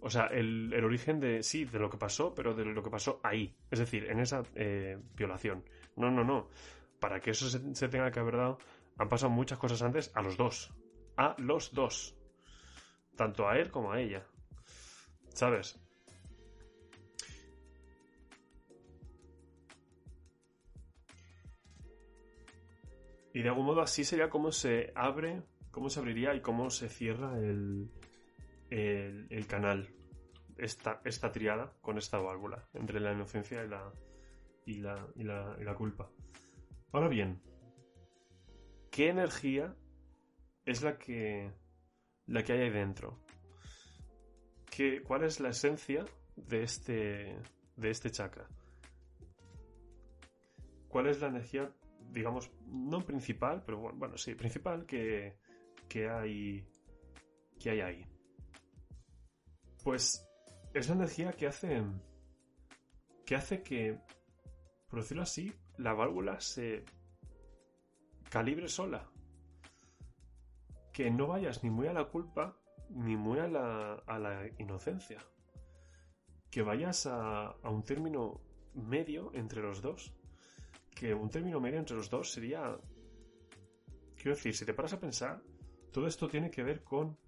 o 0.00 0.08
sea, 0.08 0.26
el, 0.26 0.72
el 0.72 0.84
origen 0.84 1.18
de, 1.18 1.42
sí, 1.42 1.64
de 1.64 1.80
lo 1.80 1.90
que 1.90 1.98
pasó, 1.98 2.32
pero 2.32 2.54
de 2.54 2.64
lo 2.64 2.80
que 2.80 2.90
pasó 2.90 3.18
ahí. 3.24 3.56
Es 3.72 3.80
decir, 3.80 4.08
en 4.08 4.20
esa 4.20 4.44
eh, 4.54 4.96
violación. 5.16 5.64
No, 5.96 6.12
no, 6.12 6.22
no. 6.22 6.48
Para 7.04 7.20
que 7.20 7.32
eso 7.32 7.50
se, 7.50 7.88
tenga 7.90 8.10
que 8.10 8.18
haber 8.18 8.38
dado, 8.38 8.56
han 8.96 9.10
pasado 9.10 9.30
muchas 9.30 9.58
cosas 9.58 9.82
antes 9.82 10.10
a 10.14 10.22
los 10.22 10.38
dos. 10.38 10.72
A 11.18 11.36
los 11.36 11.74
dos. 11.74 12.16
Tanto 13.14 13.46
a 13.46 13.58
él 13.58 13.70
como 13.70 13.92
a 13.92 14.00
ella. 14.00 14.26
¿Sabes? 15.28 15.78
Y 23.34 23.42
de 23.42 23.48
algún 23.50 23.66
modo 23.66 23.82
así 23.82 24.02
sería 24.02 24.30
como 24.30 24.50
se 24.50 24.90
abre, 24.94 25.42
cómo 25.70 25.90
se 25.90 26.00
abriría 26.00 26.34
y 26.34 26.40
cómo 26.40 26.70
se 26.70 26.88
cierra 26.88 27.36
el, 27.36 27.90
el, 28.70 29.26
el 29.28 29.46
canal. 29.46 29.90
Esta, 30.56 31.02
esta 31.04 31.30
triada 31.30 31.74
con 31.82 31.98
esta 31.98 32.16
válvula 32.16 32.66
entre 32.72 32.98
la 32.98 33.12
inocencia 33.12 33.62
y 33.62 33.68
la, 33.68 33.92
y 34.64 34.80
la, 34.80 35.06
y 35.16 35.24
la, 35.24 35.54
y 35.60 35.64
la 35.64 35.74
culpa. 35.74 36.08
Ahora 36.94 37.08
bien, 37.08 37.42
¿qué 38.92 39.08
energía 39.08 39.74
es 40.64 40.84
la 40.84 40.96
que, 40.96 41.52
la 42.26 42.44
que 42.44 42.52
hay 42.52 42.60
ahí 42.60 42.70
dentro? 42.70 43.18
¿Qué, 44.70 45.02
¿Cuál 45.02 45.24
es 45.24 45.40
la 45.40 45.48
esencia 45.48 46.04
de 46.36 46.62
este, 46.62 47.36
de 47.74 47.90
este 47.90 48.12
chakra? 48.12 48.46
¿Cuál 50.86 51.08
es 51.08 51.20
la 51.20 51.26
energía, 51.26 51.74
digamos, 52.12 52.52
no 52.68 53.04
principal, 53.04 53.64
pero 53.66 53.80
bueno, 53.80 53.98
bueno 53.98 54.16
sí, 54.16 54.36
principal 54.36 54.86
que, 54.86 55.36
que, 55.88 56.08
hay, 56.08 56.64
que 57.58 57.70
hay 57.70 57.80
ahí? 57.80 58.06
Pues 59.82 60.24
es 60.72 60.88
la 60.88 60.94
energía 60.94 61.32
que 61.32 61.48
hace 61.48 61.82
que 63.26 63.34
hace 63.34 63.64
que, 63.64 63.98
por 64.88 65.00
decirlo 65.00 65.24
así, 65.24 65.52
la 65.78 65.92
válvula 65.92 66.40
se 66.40 66.84
calibre 68.30 68.68
sola. 68.68 69.10
Que 70.92 71.10
no 71.10 71.26
vayas 71.26 71.62
ni 71.64 71.70
muy 71.70 71.88
a 71.88 71.92
la 71.92 72.04
culpa 72.04 72.56
ni 72.90 73.16
muy 73.16 73.38
a 73.38 73.48
la, 73.48 73.94
a 74.06 74.18
la 74.18 74.48
inocencia. 74.58 75.18
Que 76.50 76.62
vayas 76.62 77.06
a, 77.06 77.46
a 77.46 77.70
un 77.70 77.82
término 77.82 78.40
medio 78.74 79.32
entre 79.34 79.62
los 79.62 79.82
dos. 79.82 80.12
Que 80.94 81.14
un 81.14 81.30
término 81.30 81.60
medio 81.60 81.78
entre 81.78 81.96
los 81.96 82.10
dos 82.10 82.32
sería... 82.32 82.78
Quiero 84.14 84.36
decir, 84.36 84.54
si 84.54 84.64
te 84.64 84.74
paras 84.74 84.92
a 84.92 85.00
pensar, 85.00 85.42
todo 85.92 86.06
esto 86.06 86.28
tiene 86.28 86.50
que 86.50 86.62
ver 86.62 86.82
con 86.82 87.18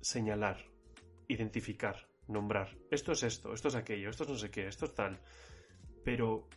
señalar, 0.00 0.58
identificar, 1.28 2.08
nombrar. 2.28 2.76
Esto 2.90 3.12
es 3.12 3.22
esto, 3.22 3.52
esto 3.52 3.68
es 3.68 3.74
aquello, 3.74 4.10
esto 4.10 4.24
es 4.24 4.30
no 4.30 4.36
sé 4.36 4.50
qué, 4.50 4.68
esto 4.68 4.84
es 4.84 4.94
tal. 4.94 5.20
Pero 6.04 6.48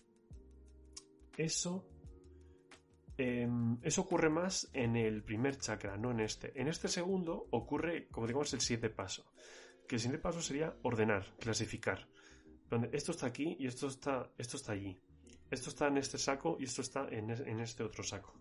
eso 1.37 1.87
eh, 3.17 3.47
eso 3.81 4.01
ocurre 4.01 4.29
más 4.29 4.69
en 4.73 4.95
el 4.95 5.23
primer 5.23 5.57
chakra, 5.57 5.97
no 5.97 6.11
en 6.11 6.19
este. 6.19 6.59
En 6.59 6.67
este 6.67 6.87
segundo 6.87 7.47
ocurre, 7.51 8.07
como 8.09 8.27
digamos, 8.27 8.53
el 8.53 8.61
siguiente 8.61 8.89
paso. 8.89 9.25
Que 9.87 9.95
el 9.95 10.01
siguiente 10.01 10.21
paso 10.21 10.41
sería 10.41 10.75
ordenar, 10.83 11.35
clasificar. 11.39 12.07
Donde 12.69 12.89
esto 12.91 13.11
está 13.11 13.27
aquí 13.27 13.55
y 13.59 13.65
esto 13.67 13.87
está, 13.87 14.31
esto 14.37 14.57
está 14.57 14.73
allí. 14.73 14.99
esto 15.49 15.69
está 15.69 15.87
en 15.87 15.97
este 15.97 16.17
saco 16.17 16.57
y 16.59 16.65
esto 16.65 16.81
está 16.81 17.07
en, 17.09 17.31
en 17.31 17.59
este 17.61 17.83
otro 17.83 18.03
saco. 18.03 18.33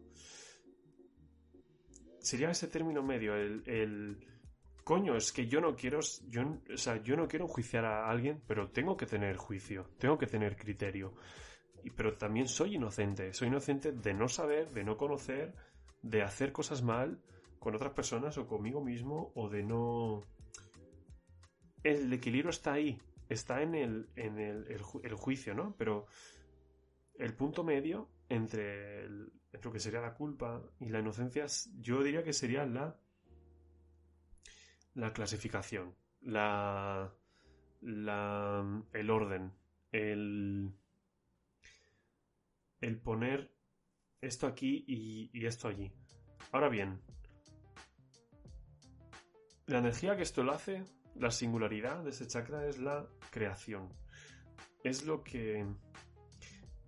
Sería 2.18 2.50
ese 2.50 2.66
término 2.66 3.04
medio, 3.04 3.36
el, 3.36 4.18
coño, 4.82 5.16
es 5.16 5.30
que 5.30 5.46
yo 5.46 5.60
no 5.60 5.76
quiero, 5.76 6.00
yo, 6.28 6.42
o 6.74 6.76
sea, 6.76 7.00
yo 7.00 7.16
no 7.16 7.28
quiero 7.28 7.44
enjuiciar 7.44 7.84
a 7.84 8.10
alguien, 8.10 8.42
pero 8.48 8.68
tengo 8.70 8.96
que 8.96 9.06
tener 9.06 9.36
juicio, 9.36 9.90
tengo 9.98 10.18
que 10.18 10.26
tener 10.26 10.56
criterio. 10.56 11.14
Pero 11.90 12.16
también 12.16 12.48
soy 12.48 12.76
inocente, 12.76 13.32
soy 13.32 13.48
inocente 13.48 13.92
de 13.92 14.14
no 14.14 14.28
saber, 14.28 14.70
de 14.72 14.84
no 14.84 14.96
conocer, 14.96 15.54
de 16.02 16.22
hacer 16.22 16.52
cosas 16.52 16.82
mal 16.82 17.22
con 17.58 17.74
otras 17.74 17.92
personas 17.92 18.36
o 18.38 18.46
conmigo 18.46 18.82
mismo 18.82 19.32
o 19.34 19.48
de 19.48 19.62
no... 19.62 20.22
El 21.82 22.12
equilibrio 22.12 22.50
está 22.50 22.72
ahí, 22.72 23.00
está 23.28 23.62
en 23.62 23.74
el, 23.74 24.08
en 24.16 24.38
el, 24.38 24.66
el 24.70 24.80
ju- 24.82 25.00
el 25.04 25.14
juicio, 25.14 25.54
¿no? 25.54 25.74
Pero 25.76 26.06
el 27.14 27.34
punto 27.34 27.62
medio 27.62 28.08
entre, 28.28 29.04
entre 29.04 29.62
lo 29.62 29.72
que 29.72 29.78
sería 29.80 30.00
la 30.00 30.14
culpa 30.14 30.62
y 30.80 30.88
la 30.88 30.98
inocencia, 31.00 31.46
yo 31.78 32.02
diría 32.02 32.24
que 32.24 32.32
sería 32.32 32.66
la, 32.66 32.98
la 34.94 35.12
clasificación, 35.12 35.94
la, 36.22 37.14
la, 37.80 38.84
el 38.92 39.10
orden, 39.10 39.52
el, 39.92 40.72
el 42.80 42.98
poner 42.98 43.52
esto 44.20 44.46
aquí 44.46 44.84
y, 44.86 45.46
esto 45.46 45.68
allí. 45.68 45.92
Ahora 46.52 46.68
bien, 46.68 47.00
la 49.66 49.78
energía 49.78 50.16
que 50.16 50.22
esto 50.22 50.42
lo 50.42 50.52
hace, 50.52 50.84
la 51.14 51.30
singularidad 51.30 52.02
de 52.04 52.10
este 52.10 52.26
chakra 52.26 52.66
es 52.66 52.78
la 52.78 53.08
creación. 53.30 53.88
Es 54.84 55.04
lo 55.04 55.22
que 55.22 55.66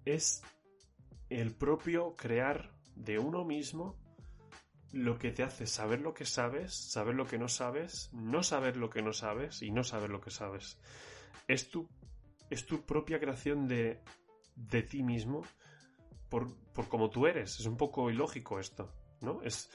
es 0.04 0.42
el 1.28 1.54
propio 1.54 2.16
crear 2.16 2.72
de 2.94 3.18
uno 3.18 3.44
mismo 3.44 3.96
lo 4.92 5.18
que 5.18 5.30
te 5.32 5.42
hace 5.42 5.66
saber 5.66 6.00
lo 6.00 6.14
que 6.14 6.24
sabes, 6.24 6.74
saber 6.74 7.14
lo 7.14 7.26
que 7.26 7.38
no 7.38 7.48
sabes, 7.48 8.10
no 8.12 8.42
saber 8.42 8.76
lo 8.76 8.88
que 8.88 9.02
no 9.02 9.12
sabes 9.12 9.60
y 9.62 9.70
no 9.70 9.84
saber 9.84 10.08
lo 10.08 10.20
que 10.20 10.30
sabes. 10.30 10.78
Es 11.46 11.68
tu, 11.68 11.88
es 12.48 12.64
tu 12.64 12.86
propia 12.86 13.20
creación 13.20 13.68
de, 13.68 14.02
de 14.56 14.82
ti 14.82 15.02
mismo 15.02 15.42
por, 16.28 16.54
por 16.72 16.88
como 16.88 17.10
tú 17.10 17.26
eres. 17.26 17.58
Es 17.60 17.66
un 17.66 17.76
poco 17.76 18.10
ilógico 18.10 18.58
esto, 18.58 18.92
¿no? 19.20 19.42
Es, 19.42 19.70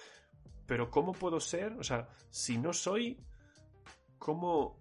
pero 0.65 0.89
¿cómo 0.89 1.13
puedo 1.13 1.39
ser? 1.39 1.73
O 1.73 1.83
sea, 1.83 2.09
si 2.29 2.57
no 2.57 2.73
soy, 2.73 3.23
¿cómo, 4.17 4.79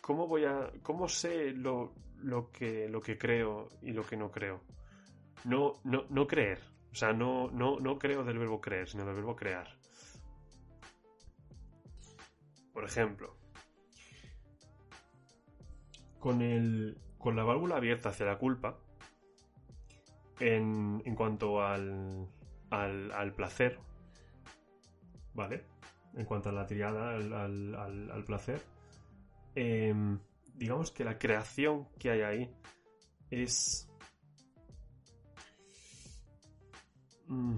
cómo 0.00 0.26
voy 0.26 0.44
a, 0.44 0.70
cómo 0.82 1.08
sé 1.08 1.52
lo, 1.52 1.94
lo 2.18 2.50
que, 2.50 2.88
lo 2.88 3.00
que 3.00 3.18
creo 3.18 3.68
y 3.80 3.92
lo 3.92 4.04
que 4.04 4.16
no 4.16 4.30
creo? 4.30 4.62
No, 5.44 5.74
no, 5.84 6.04
no 6.10 6.26
creer. 6.26 6.60
O 6.92 6.94
sea, 6.94 7.12
no, 7.12 7.50
no, 7.50 7.80
no 7.80 7.98
creo 7.98 8.22
del 8.22 8.38
verbo 8.38 8.60
creer, 8.60 8.88
sino 8.88 9.04
del 9.06 9.14
verbo 9.14 9.34
crear. 9.34 9.66
Por 12.72 12.84
ejemplo, 12.84 13.36
con, 16.18 16.42
el, 16.42 16.98
con 17.18 17.34
la 17.34 17.44
válvula 17.44 17.76
abierta 17.76 18.10
hacia 18.10 18.26
la 18.26 18.38
culpa, 18.38 18.78
en, 20.42 21.02
cuanto 21.14 21.62
al, 21.62 22.28
al, 22.70 23.32
placer, 23.34 23.78
¿vale? 25.34 25.64
En 26.14 26.24
cuanto 26.24 26.48
a 26.48 26.52
la 26.52 26.66
triada, 26.66 27.14
al- 27.14 27.74
al 28.10 28.24
placer, 28.24 28.60
em, 29.54 30.18
digamos 30.54 30.90
que 30.90 31.04
la 31.04 31.18
creación 31.18 31.88
que 31.98 32.10
hay 32.10 32.20
ahí 32.22 32.54
es... 33.30 33.88
mm, 37.28 37.56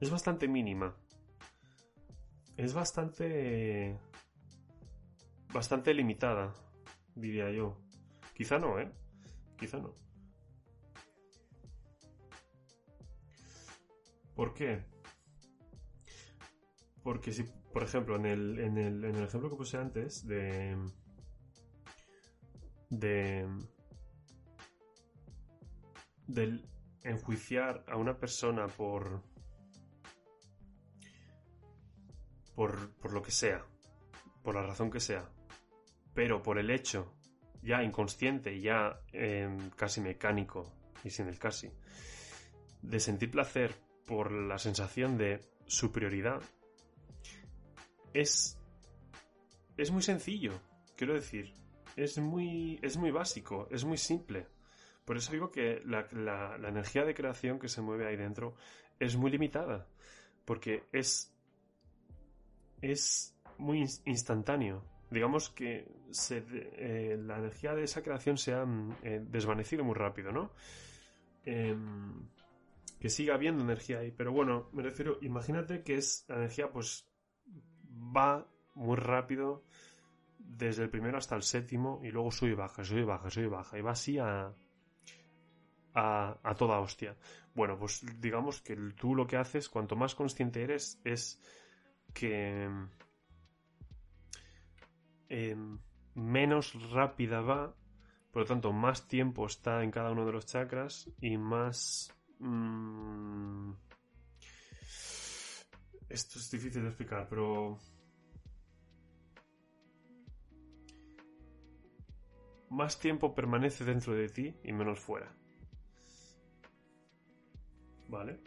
es 0.00 0.10
bastante 0.10 0.46
mínima. 0.48 0.94
Es 2.56 2.72
bastante... 2.74 3.98
Bastante 5.52 5.94
limitada, 5.94 6.52
diría 7.14 7.50
yo. 7.50 7.76
Quizá 8.34 8.58
no, 8.58 8.78
¿eh? 8.80 8.90
Quizá 9.56 9.78
no. 9.78 9.94
¿Por 14.34 14.52
qué? 14.54 14.84
Porque 17.02 17.32
si, 17.32 17.44
por 17.72 17.82
ejemplo, 17.82 18.16
en 18.16 18.26
el, 18.26 18.58
en 18.58 18.78
el, 18.78 19.04
en 19.04 19.16
el 19.16 19.24
ejemplo 19.24 19.50
que 19.50 19.56
puse 19.56 19.76
antes 19.76 20.26
de... 20.26 20.76
de... 22.90 23.46
del 26.26 26.68
enjuiciar 27.02 27.84
a 27.86 27.96
una 27.96 28.18
persona 28.18 28.66
por... 28.66 29.22
por, 32.54 32.90
por 32.94 33.12
lo 33.12 33.22
que 33.22 33.30
sea, 33.30 33.64
por 34.42 34.54
la 34.54 34.62
razón 34.62 34.90
que 34.90 35.00
sea, 35.00 35.30
pero 36.14 36.42
por 36.42 36.58
el 36.58 36.70
hecho 36.70 37.14
ya 37.64 37.82
inconsciente, 37.82 38.60
ya 38.60 39.00
em, 39.12 39.70
casi 39.70 40.00
mecánico 40.00 40.72
y 41.02 41.10
sin 41.10 41.28
el 41.28 41.38
casi, 41.38 41.70
de 42.82 43.00
sentir 43.00 43.30
placer 43.30 43.74
por 44.06 44.30
la 44.30 44.58
sensación 44.58 45.16
de 45.18 45.40
superioridad, 45.66 46.42
es, 48.12 48.58
es 49.76 49.90
muy 49.90 50.02
sencillo, 50.02 50.52
quiero 50.96 51.14
decir, 51.14 51.52
es 51.96 52.18
muy, 52.18 52.78
es 52.82 52.96
muy 52.96 53.10
básico, 53.10 53.66
es 53.70 53.84
muy 53.84 53.96
simple. 53.98 54.46
Por 55.04 55.16
eso 55.16 55.32
digo 55.32 55.50
que 55.50 55.80
la, 55.84 56.06
la- 56.12 56.56
la 56.58 56.68
energía 56.68 57.04
de 57.04 57.14
creación 57.14 57.58
que 57.58 57.68
se 57.68 57.82
mueve 57.82 58.06
ahí 58.06 58.16
dentro 58.16 58.54
es 58.98 59.16
muy 59.16 59.30
limitada, 59.30 59.86
porque 60.44 60.84
es, 60.92 61.34
es 62.82 63.36
muy 63.58 63.80
ins- 63.82 64.02
instantáneo. 64.06 64.84
Digamos 65.14 65.48
que 65.50 65.86
eh, 66.30 67.16
la 67.24 67.38
energía 67.38 67.72
de 67.74 67.84
esa 67.84 68.02
creación 68.02 68.36
se 68.36 68.52
ha 68.52 68.64
mm, 68.64 68.96
eh, 69.04 69.22
desvanecido 69.24 69.84
muy 69.84 69.94
rápido, 69.94 70.32
¿no? 70.32 70.50
Em, 71.44 72.28
que 72.98 73.08
siga 73.08 73.34
habiendo 73.34 73.62
energía 73.62 74.00
ahí. 74.00 74.10
Pero 74.10 74.32
bueno, 74.32 74.68
me 74.72 74.82
refiero, 74.82 75.18
imagínate 75.22 75.84
que 75.84 75.94
es 75.94 76.24
la 76.28 76.36
energía, 76.36 76.72
pues 76.72 77.08
va 77.88 78.44
muy 78.74 78.96
rápido 78.96 79.64
desde 80.38 80.82
el 80.82 80.90
primero 80.90 81.16
hasta 81.16 81.36
el 81.36 81.42
séptimo 81.42 82.00
y 82.02 82.10
luego 82.10 82.32
sube 82.32 82.50
y 82.50 82.54
baja, 82.54 82.82
sube 82.82 83.02
y 83.02 83.04
baja, 83.04 83.30
sube 83.30 83.44
y 83.44 83.48
baja. 83.48 83.78
Y 83.78 83.82
va 83.82 83.92
así 83.92 84.18
a, 84.18 84.52
a, 85.94 86.38
a 86.42 86.54
toda 86.56 86.80
hostia. 86.80 87.16
Bueno, 87.54 87.78
pues 87.78 88.04
digamos 88.20 88.60
que 88.62 88.74
tú 88.96 89.14
lo 89.14 89.28
que 89.28 89.36
haces, 89.36 89.68
cuanto 89.68 89.94
más 89.94 90.16
consciente 90.16 90.64
eres, 90.64 91.00
es 91.04 91.40
que 92.12 92.68
em, 95.28 95.78
menos 96.14 96.74
rápida 96.90 97.40
va, 97.40 97.74
por 98.34 98.42
lo 98.42 98.48
tanto, 98.48 98.72
más 98.72 99.06
tiempo 99.06 99.46
está 99.46 99.84
en 99.84 99.92
cada 99.92 100.10
uno 100.10 100.26
de 100.26 100.32
los 100.32 100.44
chakras 100.46 101.08
y 101.20 101.36
más... 101.38 102.12
mm, 102.40 103.72
esto 106.08 106.38
es 106.40 106.50
difícil 106.50 106.82
de 106.82 106.88
explicar, 106.88 107.28
pero... 107.28 107.78
Más 112.70 112.98
tiempo 112.98 113.36
permanece 113.36 113.84
dentro 113.84 114.14
de 114.14 114.28
ti 114.28 114.56
y 114.64 114.72
menos 114.72 114.98
fuera. 114.98 115.32
¿Vale? 118.08 118.40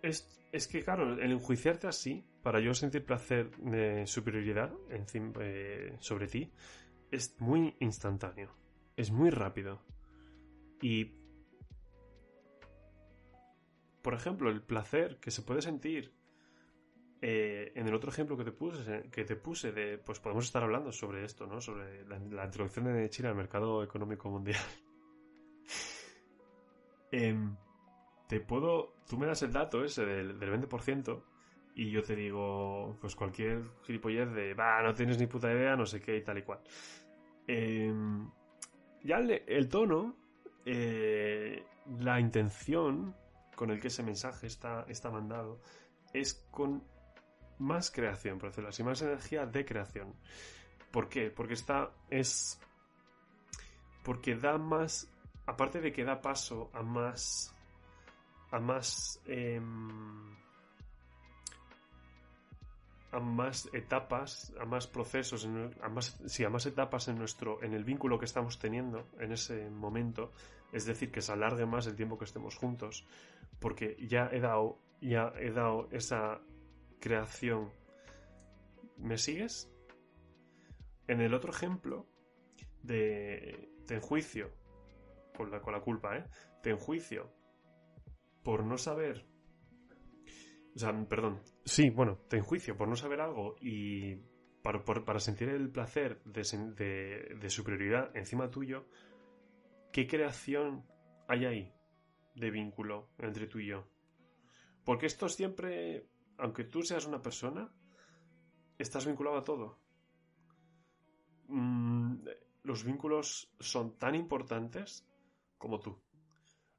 Es, 0.00 0.48
es 0.52 0.68
que, 0.68 0.84
claro, 0.84 1.14
el 1.20 1.32
enjuiciarte 1.32 1.88
así, 1.88 2.24
para 2.44 2.60
yo 2.60 2.74
sentir 2.74 3.06
placer 3.06 3.50
de 3.56 4.06
superioridad 4.06 4.70
encima, 4.90 5.32
eh, 5.40 5.96
sobre 5.98 6.28
ti, 6.28 6.52
es 7.10 7.34
muy 7.40 7.74
instantáneo. 7.80 8.54
Es 8.96 9.10
muy 9.10 9.30
rápido. 9.30 9.82
Y, 10.82 11.14
por 14.02 14.12
ejemplo, 14.12 14.50
el 14.50 14.60
placer 14.62 15.18
que 15.20 15.30
se 15.30 15.40
puede 15.40 15.62
sentir 15.62 16.12
eh, 17.22 17.72
en 17.76 17.88
el 17.88 17.94
otro 17.94 18.10
ejemplo 18.10 18.36
que 18.36 18.44
te 18.44 18.52
puse, 18.52 19.08
que 19.10 19.24
te 19.24 19.36
puse 19.36 19.72
de, 19.72 19.96
pues 19.96 20.20
podemos 20.20 20.44
estar 20.44 20.62
hablando 20.62 20.92
sobre 20.92 21.24
esto, 21.24 21.46
¿no? 21.46 21.62
Sobre 21.62 22.04
la, 22.04 22.18
la 22.18 22.44
introducción 22.44 22.84
de 22.84 23.08
China 23.08 23.30
al 23.30 23.36
mercado 23.36 23.82
económico 23.82 24.28
mundial. 24.28 24.60
Em, 27.10 27.56
te 28.26 28.40
puedo, 28.40 28.96
tú 29.08 29.16
me 29.16 29.26
das 29.26 29.40
el 29.42 29.52
dato 29.52 29.84
ese 29.84 30.04
del, 30.04 30.36
del 30.36 30.68
20% 30.68 31.22
y 31.74 31.90
yo 31.90 32.02
te 32.02 32.14
digo, 32.14 32.96
pues 33.00 33.16
cualquier 33.16 33.62
gilipollez 33.82 34.32
de, 34.32 34.54
va, 34.54 34.82
no 34.82 34.94
tienes 34.94 35.18
ni 35.18 35.26
puta 35.26 35.52
idea, 35.52 35.76
no 35.76 35.86
sé 35.86 36.00
qué 36.00 36.16
y 36.16 36.22
tal 36.22 36.38
y 36.38 36.42
cual. 36.42 36.60
Em, 37.46 38.30
ya 39.02 39.18
el, 39.18 39.68
tono, 39.68 40.16
eh, 40.64 41.64
la 41.98 42.20
intención 42.20 43.14
con 43.56 43.70
el 43.70 43.80
que 43.80 43.88
ese 43.88 44.02
mensaje 44.02 44.46
está, 44.46 44.84
está 44.88 45.10
mandado 45.10 45.60
es 46.12 46.34
con 46.50 46.82
más 47.58 47.90
creación, 47.90 48.38
por 48.38 48.50
decirlo 48.50 48.70
así, 48.70 48.82
más 48.82 49.02
energía 49.02 49.46
de 49.46 49.64
creación. 49.64 50.14
¿Por 50.90 51.08
qué? 51.08 51.30
Porque 51.30 51.54
está. 51.54 51.90
es. 52.08 52.60
Porque 54.04 54.36
da 54.36 54.58
más. 54.58 55.10
Aparte 55.46 55.80
de 55.80 55.92
que 55.92 56.04
da 56.04 56.20
paso 56.20 56.70
a 56.72 56.82
más. 56.82 57.54
a 58.50 58.60
más. 58.60 59.20
em, 59.26 60.36
a 63.14 63.20
más 63.20 63.70
etapas, 63.72 64.52
a 64.60 64.64
más 64.64 64.88
procesos, 64.88 65.46
a 65.80 65.88
más, 65.88 66.20
a 66.44 66.48
más 66.48 66.66
etapas 66.66 67.06
en 67.06 67.16
nuestro, 67.16 67.62
en 67.62 67.72
el 67.72 67.84
vínculo 67.84 68.18
que 68.18 68.24
estamos 68.24 68.58
teniendo 68.58 69.06
en 69.20 69.30
ese 69.30 69.70
momento, 69.70 70.32
es 70.72 70.84
decir, 70.84 71.12
que 71.12 71.22
se 71.22 71.30
alargue 71.30 71.64
más 71.64 71.86
el 71.86 71.94
tiempo 71.94 72.18
que 72.18 72.24
estemos 72.24 72.56
juntos, 72.56 73.06
porque 73.60 73.96
ya 74.00 74.28
he 74.32 74.40
dado, 74.40 74.80
ya 75.00 75.32
he 75.38 75.52
dado 75.52 75.88
esa 75.92 76.40
creación. 77.00 77.70
¿Me 78.98 79.16
sigues? 79.16 79.70
En 81.06 81.20
el 81.20 81.34
otro 81.34 81.52
ejemplo 81.52 82.06
de 82.82 83.70
te 83.86 83.94
enjuicio 83.94 84.50
con 85.36 85.52
la, 85.52 85.60
con 85.60 85.72
la 85.72 85.80
culpa, 85.80 86.16
¿eh? 86.16 86.24
Te 86.62 86.70
enjuicio 86.70 87.30
por 88.42 88.64
no 88.64 88.76
saber 88.76 89.24
o 90.74 90.78
sea, 90.78 90.92
perdón. 91.08 91.40
Sí, 91.64 91.90
bueno, 91.90 92.18
te 92.28 92.36
enjuicio 92.38 92.76
por 92.76 92.88
no 92.88 92.96
saber 92.96 93.20
algo 93.20 93.56
y 93.60 94.16
para, 94.62 94.84
por- 94.84 95.04
para 95.04 95.20
sentir 95.20 95.48
el 95.48 95.70
placer 95.70 96.22
de- 96.24 97.36
de 97.40 97.50
superioridad 97.50 98.16
encima 98.16 98.50
tuyo, 98.50 98.86
¿qué 99.92 100.06
creación 100.06 100.84
hay 101.28 101.44
ahí 101.44 101.72
de 102.34 102.50
vínculo 102.50 103.10
entre 103.18 103.46
tú 103.46 103.58
y 103.60 103.66
yo? 103.68 103.86
Porque 104.84 105.06
esto 105.06 105.28
siempre, 105.28 106.08
aunque 106.38 106.64
tú 106.64 106.82
seas 106.82 107.06
una 107.06 107.22
persona, 107.22 107.72
estás 108.78 109.06
vinculado 109.06 109.38
a 109.38 109.44
todo. 109.44 109.78
Mm, 111.48 112.26
los 112.64 112.84
vínculos 112.84 113.52
son 113.60 113.96
tan 113.98 114.14
importantes 114.14 115.06
como 115.58 115.78
tú. 115.78 115.98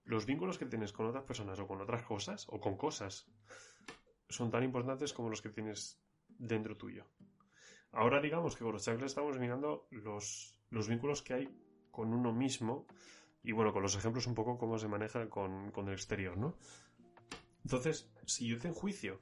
Los 0.04 0.26
vínculos 0.26 0.58
que 0.58 0.66
tienes 0.66 0.92
con 0.92 1.08
otras 1.08 1.24
personas 1.24 1.60
o 1.60 1.68
con 1.68 1.82
otras 1.82 2.04
cosas 2.04 2.46
o 2.50 2.60
con 2.60 2.78
cosas 2.78 3.28
son 4.30 4.52
tan 4.52 4.64
importantes 4.64 5.14
como 5.14 5.30
los 5.30 5.42
que 5.42 5.50
tienes 5.50 6.00
dentro 6.28 6.78
tuyo. 6.78 7.06
Ahora 7.92 8.22
digamos 8.22 8.56
que 8.56 8.64
con 8.64 8.74
los 8.74 8.84
chakras 8.84 9.12
estamos 9.12 9.40
mirando 9.40 9.88
los, 9.92 10.60
los 10.70 10.88
vínculos 10.88 11.22
que 11.22 11.34
hay 11.34 11.50
con 11.92 12.14
uno 12.14 12.34
mismo 12.34 12.88
y 13.42 13.52
bueno, 13.52 13.72
con 13.72 13.84
los 13.84 13.96
ejemplos 13.96 14.28
un 14.28 14.36
poco 14.36 14.58
cómo 14.58 14.78
se 14.78 14.88
maneja 14.88 15.30
con, 15.30 15.72
con 15.72 15.88
el 15.88 15.94
exterior, 15.94 16.36
¿no? 16.36 16.58
Entonces, 17.64 18.12
si 18.26 18.48
yo 18.48 18.60
te 18.60 18.68
enjuicio 18.68 19.22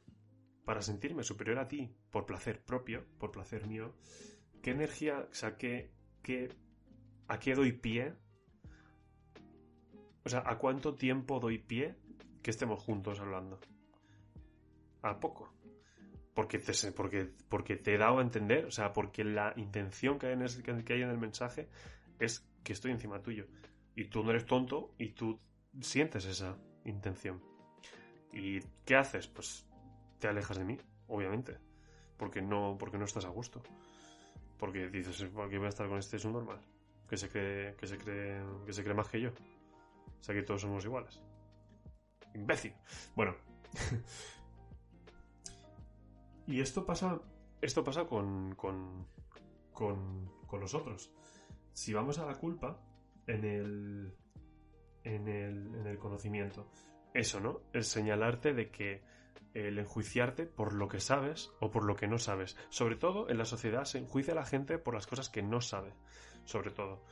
para 0.65 0.81
sentirme 0.81 1.23
superior 1.23 1.59
a 1.59 1.67
ti 1.67 1.93
por 2.09 2.25
placer 2.25 2.63
propio, 2.63 3.05
por 3.19 3.31
placer 3.31 3.67
mío, 3.67 3.93
¿qué 4.61 4.71
energía, 4.71 5.27
o 5.29 5.33
sea, 5.33 5.57
qué, 5.57 5.91
a 7.27 7.39
qué 7.39 7.53
doy 7.53 7.73
pie? 7.73 8.15
O 10.25 10.29
sea, 10.29 10.43
¿a 10.45 10.57
cuánto 10.57 10.95
tiempo 10.95 11.39
doy 11.39 11.57
pie 11.57 11.95
que 12.41 12.51
estemos 12.51 12.81
juntos 12.81 13.19
hablando? 13.19 13.59
A 15.03 15.19
poco. 15.19 15.53
Porque 16.33 16.57
te, 16.57 16.73
porque, 16.93 17.29
porque 17.47 17.75
te 17.75 17.93
he 17.93 17.97
dado 17.97 18.17
a 18.17 18.21
entender, 18.23 18.65
o 18.65 18.71
sea, 18.71 18.91
porque 18.93 19.23
la 19.23 19.53
intención 19.55 20.17
que 20.17 20.27
hay, 20.27 20.33
en 20.33 20.41
ese- 20.41 20.63
que 20.63 20.93
hay 20.93 21.01
en 21.03 21.09
el 21.09 21.17
mensaje 21.19 21.69
es 22.19 22.47
que 22.63 22.73
estoy 22.73 22.91
encima 22.91 23.21
tuyo. 23.21 23.45
Y 23.95 24.05
tú 24.05 24.23
no 24.23 24.31
eres 24.31 24.45
tonto 24.45 24.95
y 24.97 25.09
tú 25.09 25.39
sientes 25.81 26.25
esa 26.25 26.57
intención. 26.85 27.41
¿Y 28.31 28.61
qué 28.85 28.95
haces? 28.95 29.27
Pues 29.27 29.67
te 30.19 30.27
alejas 30.27 30.57
de 30.57 30.65
mí, 30.65 30.77
obviamente. 31.07 31.59
Porque 32.17 32.41
no, 32.41 32.75
porque 32.79 32.97
no 32.97 33.05
estás 33.05 33.25
a 33.25 33.29
gusto. 33.29 33.61
Porque 34.57 34.89
dices, 34.89 35.23
¿por 35.25 35.49
qué 35.49 35.57
voy 35.57 35.67
a 35.67 35.69
estar 35.69 35.87
con 35.87 35.99
este 35.99 36.17
subnormal? 36.17 36.59
Que 37.07 37.17
se 37.17 37.29
cree, 37.29 37.75
que 37.75 37.85
se 37.85 37.97
cree, 37.99 38.41
que 38.65 38.73
se 38.73 38.81
cree 38.83 38.95
más 38.95 39.09
que 39.09 39.21
yo. 39.21 39.29
O 39.29 40.23
sea 40.23 40.33
que 40.33 40.41
todos 40.41 40.61
somos 40.61 40.83
iguales. 40.85 41.21
Imbécil. 42.33 42.73
Bueno. 43.15 43.35
Y 46.47 46.61
esto 46.61 46.85
pasa, 46.85 47.19
esto 47.61 47.83
pasa 47.83 48.05
con, 48.05 48.55
con, 48.55 49.07
con, 49.71 50.31
con 50.47 50.59
los 50.59 50.73
otros. 50.73 51.11
Si 51.71 51.93
vamos 51.93 52.19
a 52.19 52.25
la 52.25 52.35
culpa 52.35 52.79
en 53.27 53.43
el, 53.43 54.13
en 55.03 55.27
el, 55.27 55.75
en 55.75 55.87
el 55.87 55.97
conocimiento, 55.97 56.69
eso, 57.13 57.39
¿no? 57.39 57.61
El 57.73 57.83
señalarte 57.83 58.53
de 58.53 58.69
que 58.69 59.01
el 59.53 59.77
enjuiciarte 59.77 60.45
por 60.45 60.73
lo 60.73 60.87
que 60.87 60.99
sabes 60.99 61.51
o 61.59 61.69
por 61.69 61.85
lo 61.85 61.95
que 61.95 62.07
no 62.07 62.17
sabes. 62.17 62.57
Sobre 62.69 62.95
todo 62.95 63.29
en 63.29 63.37
la 63.37 63.45
sociedad 63.45 63.85
se 63.85 63.99
enjuicia 63.99 64.33
a 64.33 64.35
la 64.35 64.45
gente 64.45 64.77
por 64.79 64.95
las 64.95 65.07
cosas 65.07 65.29
que 65.29 65.43
no 65.43 65.61
sabe. 65.61 65.93
Sobre 66.45 66.71
todo. 66.71 67.03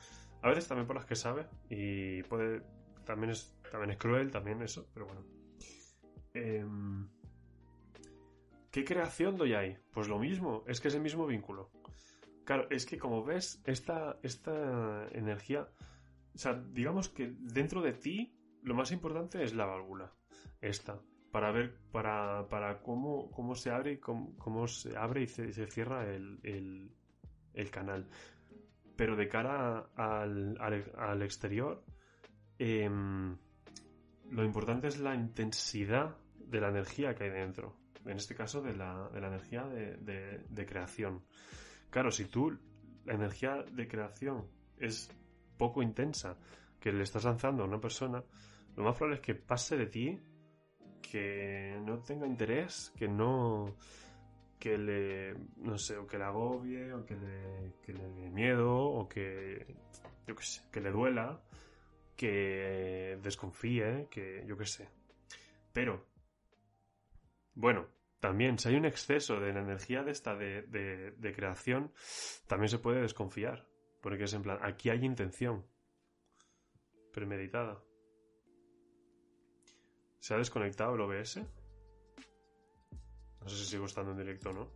A 0.41 0.49
veces 0.49 0.67
también 0.67 0.87
por 0.87 0.95
las 0.95 1.05
que 1.05 1.15
sabe 1.15 1.47
y 1.69 2.23
puede... 2.23 2.63
También 3.05 3.31
es, 3.31 3.55
también 3.71 3.91
es 3.91 3.97
cruel, 3.97 4.31
también 4.31 4.61
eso, 4.61 4.87
pero 4.93 5.07
bueno. 5.07 5.23
Em, 6.33 7.09
¿Qué 8.71 8.85
creación 8.85 9.35
doy 9.35 9.53
ahí? 9.53 9.77
Pues 9.91 10.07
lo 10.07 10.17
mismo, 10.17 10.63
es 10.65 10.79
que 10.79 10.87
es 10.87 10.95
el 10.95 11.01
mismo 11.01 11.27
vínculo. 11.27 11.69
Claro, 12.45 12.67
es 12.69 12.85
que 12.85 12.97
como 12.97 13.23
ves, 13.23 13.61
esta, 13.65 14.17
esta 14.23 15.07
energía, 15.11 15.67
o 16.33 16.37
sea, 16.37 16.53
digamos 16.53 17.09
que 17.09 17.33
dentro 17.37 17.81
de 17.81 17.91
ti 17.91 18.33
lo 18.63 18.73
más 18.73 18.91
importante 18.91 19.43
es 19.43 19.53
la 19.53 19.65
válvula, 19.65 20.13
esta, 20.61 21.01
para 21.31 21.51
ver, 21.51 21.77
para, 21.91 22.47
para 22.47 22.81
cómo, 22.81 23.29
cómo 23.31 23.55
se 23.55 23.71
abre 23.71 23.93
y 23.93 23.97
cómo, 23.97 24.37
cómo 24.37 24.67
se 24.67 24.95
abre 24.97 25.23
y 25.23 25.27
se, 25.27 25.51
cierra 25.67 26.09
el, 26.13 26.39
el, 27.53 27.71
canal. 27.71 28.07
Pero 28.95 29.17
de 29.17 29.27
cara 29.27 29.89
al, 29.95 30.57
al, 30.61 30.91
al 30.97 31.21
exterior, 31.23 31.83
em, 32.57 33.37
lo 34.29 34.45
importante 34.45 34.87
es 34.87 34.97
la 34.97 35.13
intensidad 35.13 36.15
de 36.37 36.61
la 36.61 36.69
energía 36.69 37.15
que 37.15 37.25
hay 37.25 37.31
dentro. 37.31 37.80
En 38.05 38.17
este 38.17 38.35
caso, 38.35 38.61
de 38.61 38.75
la, 38.75 39.09
de 39.09 39.21
la 39.21 39.27
energía 39.27 39.63
de, 39.65 39.97
de- 39.97 40.65
creación. 40.65 41.23
Claro, 41.89 42.11
si 42.11 42.25
tú 42.25 42.57
la 43.05 43.13
energía 43.13 43.63
de 43.71 43.87
creación 43.87 44.47
es 44.79 45.09
poco 45.57 45.81
intensa, 45.83 46.37
que 46.79 46.91
le 46.91 47.03
estás 47.03 47.23
lanzando 47.25 47.63
a 47.63 47.67
una 47.67 47.79
persona, 47.79 48.23
lo 48.75 48.83
más 48.83 48.95
probable 48.95 49.17
es 49.17 49.21
que 49.21 49.35
pase 49.35 49.77
de 49.77 49.85
ti, 49.87 50.19
que 51.01 51.79
no 51.85 51.99
tenga 51.99 52.25
interés, 52.25 52.91
que 52.95 53.07
no 53.07 53.75
que 54.59 54.77
le 54.77 55.33
no 55.57 55.77
sé, 55.77 55.97
o 55.97 56.05
que 56.05 56.17
le 56.19 56.23
agobie, 56.23 56.93
o 56.93 57.03
que 57.03 57.15
le, 57.15 57.73
que 57.83 57.93
le 57.93 58.07
dé 58.07 58.29
miedo, 58.29 58.77
o 58.77 59.07
que 59.09 59.75
yo 60.27 60.35
qué 60.35 60.43
sé, 60.43 60.61
que 60.71 60.79
le 60.81 60.91
duela, 60.91 61.41
que 62.15 63.17
desconfíe, 63.23 64.07
que 64.11 64.43
yo 64.47 64.55
qué 64.55 64.65
sé. 64.67 64.87
Pero, 65.73 66.05
bueno, 67.53 67.87
también 68.19 68.57
si 68.59 68.69
hay 68.69 68.75
un 68.75 68.85
exceso 68.85 69.39
de 69.39 69.53
la 69.53 69.61
energía 69.61 70.03
de 70.03 70.11
esta 70.11 70.35
de, 70.35 70.61
de- 70.63 71.33
creación, 71.35 71.91
también 72.47 72.69
se 72.69 72.79
puede 72.79 73.01
desconfiar. 73.01 73.67
Porque 74.01 74.23
es 74.23 74.33
en 74.33 74.41
plan, 74.41 74.57
aquí 74.61 74.89
hay 74.89 75.05
intención 75.05 75.65
premeditada. 77.13 77.83
¿Se 80.19 80.33
ha 80.33 80.37
desconectado 80.37 80.95
el 80.95 81.01
OBS? 81.01 81.37
No 83.41 83.49
sé 83.49 83.57
si 83.57 83.65
sigo 83.65 83.85
estando 83.85 84.11
en 84.11 84.17
directo 84.17 84.49
o 84.49 84.53
no. 84.53 84.71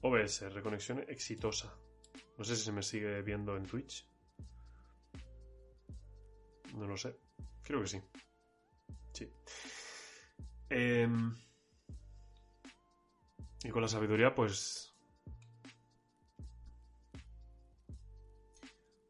OBS, 0.00 0.52
reconexión 0.52 1.04
exitosa. 1.08 1.74
No 2.36 2.44
sé 2.44 2.56
si 2.56 2.62
se 2.64 2.72
me 2.72 2.82
sigue 2.82 3.20
viendo 3.22 3.56
en 3.56 3.64
Twitch. 3.66 4.08
No 6.74 6.86
lo 6.86 6.96
sé. 6.96 7.16
Creo 7.64 7.80
que 7.80 7.88
sí. 7.88 8.00
Sí. 9.12 9.30
Em, 10.70 11.34
y 13.64 13.70
con 13.70 13.82
la 13.82 13.88
sabiduría, 13.88 14.34
pues... 14.34 14.94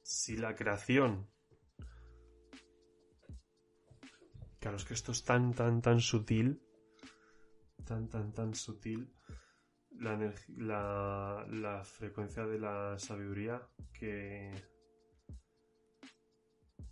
Si 0.03 0.37
la 0.37 0.55
creación... 0.55 1.29
Claro, 4.61 4.77
es 4.77 4.85
que 4.85 4.95
esto 4.95 5.13
es 5.13 5.25
tan, 5.25 5.53
tan, 5.53 5.83
tan 5.83 6.01
sutil. 6.01 6.63
Tan, 7.85 8.09
tan, 8.09 8.33
tan 8.33 8.55
sutil. 8.55 9.15
La, 9.91 11.47
la 11.49 11.85
frecuencia 11.85 12.47
de 12.47 12.59
la 12.59 12.99
sabiduría 12.99 13.69
que... 13.93 14.53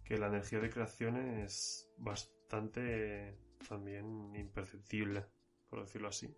Que 0.04 0.18
la 0.18 0.28
energía 0.28 0.60
de 0.60 0.70
creación 0.70 1.16
es 1.16 1.90
bastante 1.98 3.45
también 3.68 4.34
imperceptible, 4.36 5.26
por 5.68 5.80
decirlo 5.82 6.08
así. 6.08 6.34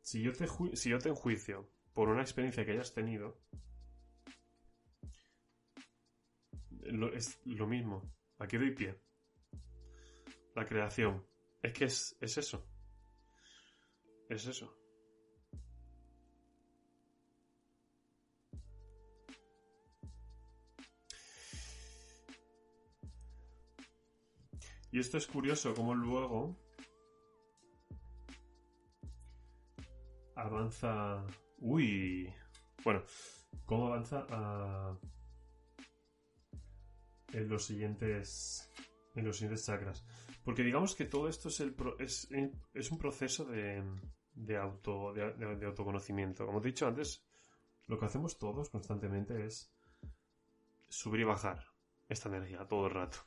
Si 0.00 0.20
yo 0.22 0.32
te, 0.32 0.46
si 0.76 0.90
yo 0.90 0.98
te 0.98 1.08
enjuicio 1.08 1.70
por 1.94 2.08
una 2.08 2.22
experiencia 2.22 2.64
que 2.64 2.72
hayas 2.72 2.92
tenido, 2.92 3.40
lo- 6.82 7.12
es 7.14 7.40
lo 7.44 7.66
mismo. 7.66 8.12
Aquí 8.38 8.58
doy 8.58 8.72
pie. 8.74 9.00
La 10.54 10.66
creación. 10.66 11.24
Es 11.62 11.72
que 11.72 11.84
es, 11.86 12.16
es 12.20 12.36
eso. 12.38 12.66
es 14.28 14.46
eso. 14.46 14.74
Y 24.92 25.00
esto 25.00 25.16
es 25.16 25.26
curioso, 25.26 25.74
como 25.74 25.94
luego 25.94 26.56
avanza. 30.36 31.24
Uy. 31.58 32.32
Bueno, 32.84 33.02
cómo 33.64 33.86
avanza 33.88 34.26
a... 34.28 34.98
en 37.32 37.48
los 37.48 37.64
siguientes 37.64 38.70
en 39.14 39.24
los 39.26 39.36
siguientes 39.36 39.64
chakras. 39.66 40.04
Porque 40.44 40.62
digamos 40.62 40.94
que 40.94 41.04
todo 41.04 41.28
esto 41.28 41.48
es, 41.48 42.90
un 42.90 42.98
proceso 42.98 43.44
de, 43.44 44.56
auto, 44.56 45.12
de, 45.12 45.32
de- 45.56 45.66
autoconocimiento. 45.66 46.46
Como 46.46 46.60
he 46.60 46.64
dicho 46.64 46.86
antes, 46.86 47.24
lo 47.86 47.98
que 47.98 48.06
hacemos 48.06 48.38
todos 48.38 48.70
constantemente 48.70 49.44
es 49.46 49.72
subir 50.88 51.20
y 51.20 51.24
bajar 51.24 51.64
esta 52.08 52.28
energía 52.28 52.66
todo 52.66 52.86
el 52.86 52.94
rato. 52.94 53.18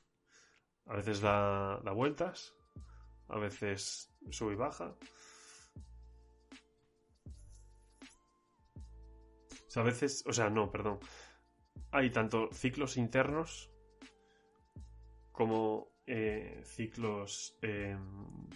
A 0.88 0.96
veces 0.96 1.22
da, 1.22 1.80
vueltas, 1.94 2.56
a 3.30 3.38
veces 3.40 4.12
sube 4.32 4.54
y 4.54 4.56
baja. 4.56 4.96
O 9.68 9.70
sea, 9.72 9.82
a 9.84 9.86
veces, 9.86 10.24
o 10.26 10.34
sea, 10.34 10.50
no, 10.50 10.72
perdón. 10.72 11.00
Hay 11.92 12.10
tanto 12.12 12.50
ciclos 12.54 12.98
internos 12.98 13.72
como 15.32 15.92
eh, 16.08 16.62
ciclos 16.64 17.58
eh, 17.62 17.98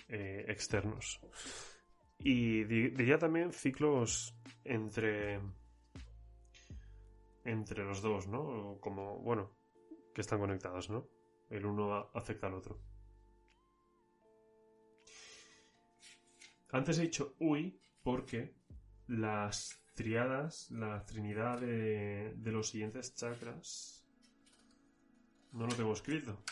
eh, 0.07 0.45
externos. 0.47 1.19
Y 2.19 2.63
di- 2.65 2.89
diría 2.91 3.17
también 3.17 3.51
ciclos 3.53 4.35
entre 4.63 5.39
entre 7.43 7.83
los 7.83 8.01
dos, 8.01 8.27
¿no? 8.27 8.77
Como, 8.79 9.19
bueno, 9.19 9.51
que 10.13 10.21
están 10.21 10.39
conectados, 10.39 10.89
¿no? 10.89 11.07
El 11.49 11.65
uno 11.65 12.09
afecta 12.13 12.47
al 12.47 12.53
otro. 12.53 12.79
Antes 16.71 16.99
he 16.99 17.03
dicho 17.03 17.35
uy 17.39 17.79
porque 18.03 18.53
las 19.07 19.83
triadas, 19.95 20.69
la 20.71 21.05
trinidad 21.05 21.59
de, 21.59 22.33
de 22.35 22.51
los 22.51 22.69
siguientes 22.69 23.15
chakras 23.15 24.05
no 25.51 25.65
lo 25.65 25.75
tengo 25.75 25.93
escrito 25.93 26.43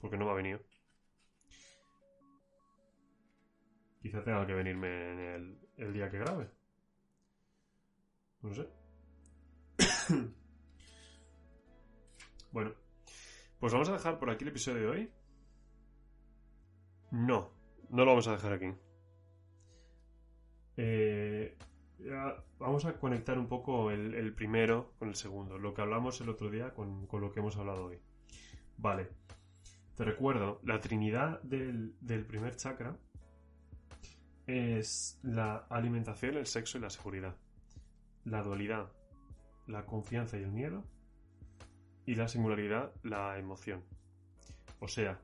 porque 0.00 0.16
no 0.16 0.24
me 0.24 0.30
ha 0.32 0.34
venido. 0.34 0.60
Quizá 4.02 4.22
tenga 4.22 4.46
que 4.46 4.52
venirme 4.52 5.12
en 5.12 5.18
el, 5.18 5.58
el 5.78 5.92
día 5.94 6.10
que 6.10 6.18
grabe. 6.18 6.50
No 8.42 8.54
sé. 8.54 8.68
bueno, 12.52 12.74
pues 13.58 13.72
vamos 13.72 13.88
a 13.88 13.92
dejar 13.92 14.18
por 14.18 14.30
aquí 14.30 14.44
el 14.44 14.50
episodio 14.50 14.80
de 14.80 14.88
hoy. 14.88 15.12
No, 17.10 17.50
no 17.90 18.04
lo 18.04 18.10
vamos 18.10 18.28
a 18.28 18.32
dejar 18.32 18.52
aquí. 18.54 18.72
Eh, 20.76 21.56
vamos 22.58 22.84
a 22.84 22.98
conectar 22.98 23.38
un 23.38 23.46
poco 23.46 23.90
el, 23.90 24.14
el 24.14 24.34
primero 24.34 24.92
con 24.98 25.08
el 25.08 25.14
segundo, 25.14 25.58
lo 25.58 25.72
que 25.72 25.82
hablamos 25.82 26.20
el 26.20 26.28
otro 26.28 26.50
día 26.50 26.74
con, 26.74 27.06
con 27.06 27.20
lo 27.20 27.30
que 27.30 27.40
hemos 27.40 27.56
hablado 27.56 27.86
hoy. 27.86 28.00
Vale, 28.76 29.08
te 29.94 30.04
recuerdo, 30.04 30.60
la 30.64 30.80
trinidad 30.80 31.40
del, 31.42 31.96
del 32.00 32.26
primer 32.26 32.56
chakra 32.56 32.98
es 34.46 35.18
la 35.22 35.58
alimentación, 35.70 36.36
el 36.36 36.46
sexo 36.46 36.78
y 36.78 36.80
la 36.80 36.90
seguridad. 36.90 37.36
La 38.24 38.42
dualidad, 38.42 38.90
la 39.66 39.86
confianza 39.86 40.38
y 40.38 40.42
el 40.42 40.50
miedo. 40.50 40.84
Y 42.06 42.14
la 42.14 42.28
singularidad, 42.28 42.92
la 43.02 43.38
emoción. 43.38 43.82
O 44.80 44.88
sea, 44.88 45.20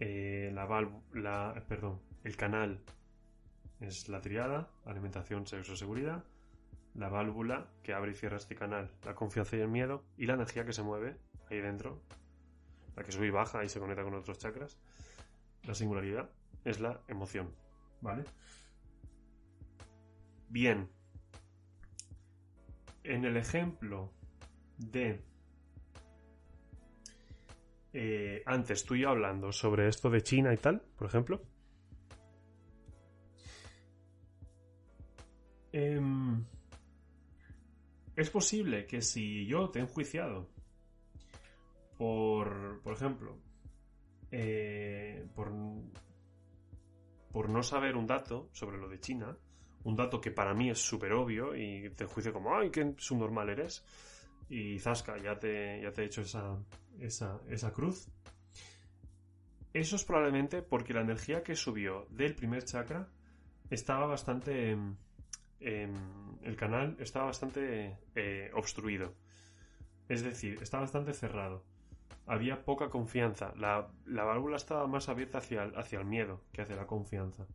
eh, 0.00 0.50
la 0.52 0.66
la, 1.12 1.64
perdón, 1.68 2.00
el 2.24 2.36
canal 2.36 2.80
es 3.80 4.08
la 4.08 4.20
triada, 4.20 4.70
alimentación, 4.84 5.46
sexo, 5.46 5.76
seguridad. 5.76 6.24
La 6.94 7.08
válvula 7.08 7.70
que 7.82 7.94
abre 7.94 8.12
y 8.12 8.14
cierra 8.14 8.36
este 8.36 8.54
canal, 8.54 8.90
la 9.04 9.14
confianza 9.14 9.56
y 9.56 9.60
el 9.60 9.68
miedo. 9.68 10.04
Y 10.16 10.26
la 10.26 10.34
energía 10.34 10.64
que 10.64 10.72
se 10.72 10.82
mueve 10.82 11.16
ahí 11.50 11.60
dentro, 11.60 12.02
la 12.96 13.02
que 13.02 13.12
sube 13.12 13.26
y 13.26 13.30
baja 13.30 13.64
y 13.64 13.68
se 13.68 13.80
conecta 13.80 14.02
con 14.02 14.14
otros 14.14 14.38
chakras. 14.38 14.78
La 15.64 15.74
singularidad 15.74 16.30
es 16.64 16.80
la 16.80 17.00
emoción. 17.08 17.54
¿Vale? 18.00 18.24
Bien. 20.48 20.90
En 23.04 23.24
el 23.24 23.36
ejemplo 23.36 24.12
de... 24.76 25.24
eh, 27.92 28.42
antes 28.46 28.84
tú 28.84 28.94
y 28.94 29.00
yo 29.00 29.10
hablando 29.10 29.52
sobre 29.52 29.88
esto 29.88 30.08
de 30.10 30.22
China 30.22 30.52
y 30.52 30.56
tal, 30.56 30.80
por 30.96 31.06
ejemplo. 31.06 31.42
Em, 35.72 36.44
es 38.14 38.30
posible 38.30 38.86
que 38.86 39.00
si 39.00 39.46
yo 39.46 39.70
te 39.70 39.78
he 39.78 39.82
enjuiciado 39.82 40.48
por, 41.96 42.80
por 42.82 42.94
ejemplo, 42.94 43.38
eh, 44.30 45.26
por, 45.34 45.52
por 47.30 47.48
no 47.48 47.62
saber 47.62 47.96
un 47.96 48.06
dato 48.06 48.48
sobre 48.52 48.78
lo 48.78 48.88
de 48.88 49.00
China, 49.00 49.36
un 49.84 49.96
dato 49.96 50.20
que 50.20 50.30
para 50.30 50.54
mí 50.54 50.70
es 50.70 50.78
súper 50.78 51.12
obvio 51.12 51.54
y 51.54 51.90
te 51.90 52.04
enjuicio 52.04 52.32
como, 52.32 52.56
ay, 52.56 52.70
qué 52.70 52.94
subnormal 52.98 53.48
eres, 53.50 53.84
y 54.48 54.78
zasca, 54.78 55.16
ya 55.18 55.38
te, 55.38 55.80
ya 55.82 55.92
te 55.92 56.02
he 56.02 56.06
hecho 56.06 56.22
esa, 56.22 56.58
esa, 57.00 57.40
esa 57.48 57.72
cruz. 57.72 58.08
Eso 59.72 59.96
es 59.96 60.04
probablemente 60.04 60.62
porque 60.62 60.92
la 60.92 61.00
energía 61.00 61.42
que 61.42 61.56
subió 61.56 62.06
del 62.10 62.34
primer 62.34 62.64
chakra 62.64 63.08
estaba 63.70 64.06
bastante... 64.06 64.76
em, 65.60 66.02
el 66.42 66.56
canal 66.56 66.96
estaba 66.98 67.26
bastante 67.26 67.96
eh, 68.14 68.50
obstruido. 68.54 69.14
Es 70.08 70.22
decir, 70.22 70.58
estaba 70.60 70.82
bastante 70.82 71.14
cerrado. 71.14 71.64
Había 72.26 72.64
poca 72.64 72.90
confianza. 72.90 73.54
La, 73.56 73.88
la 74.06 74.24
válvula 74.24 74.56
estaba 74.56 74.86
más 74.86 75.08
abierta 75.08 75.38
hacia 75.38 75.62
el, 75.62 75.78
hacia 75.78 76.00
el 76.00 76.04
miedo 76.04 76.44
que 76.52 76.62
hacia 76.62 76.76
la 76.76 76.86
confianza. 76.86 77.46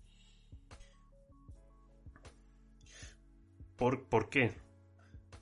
¿Por, 3.75 4.05
¿Por 4.05 4.29
qué? 4.29 4.53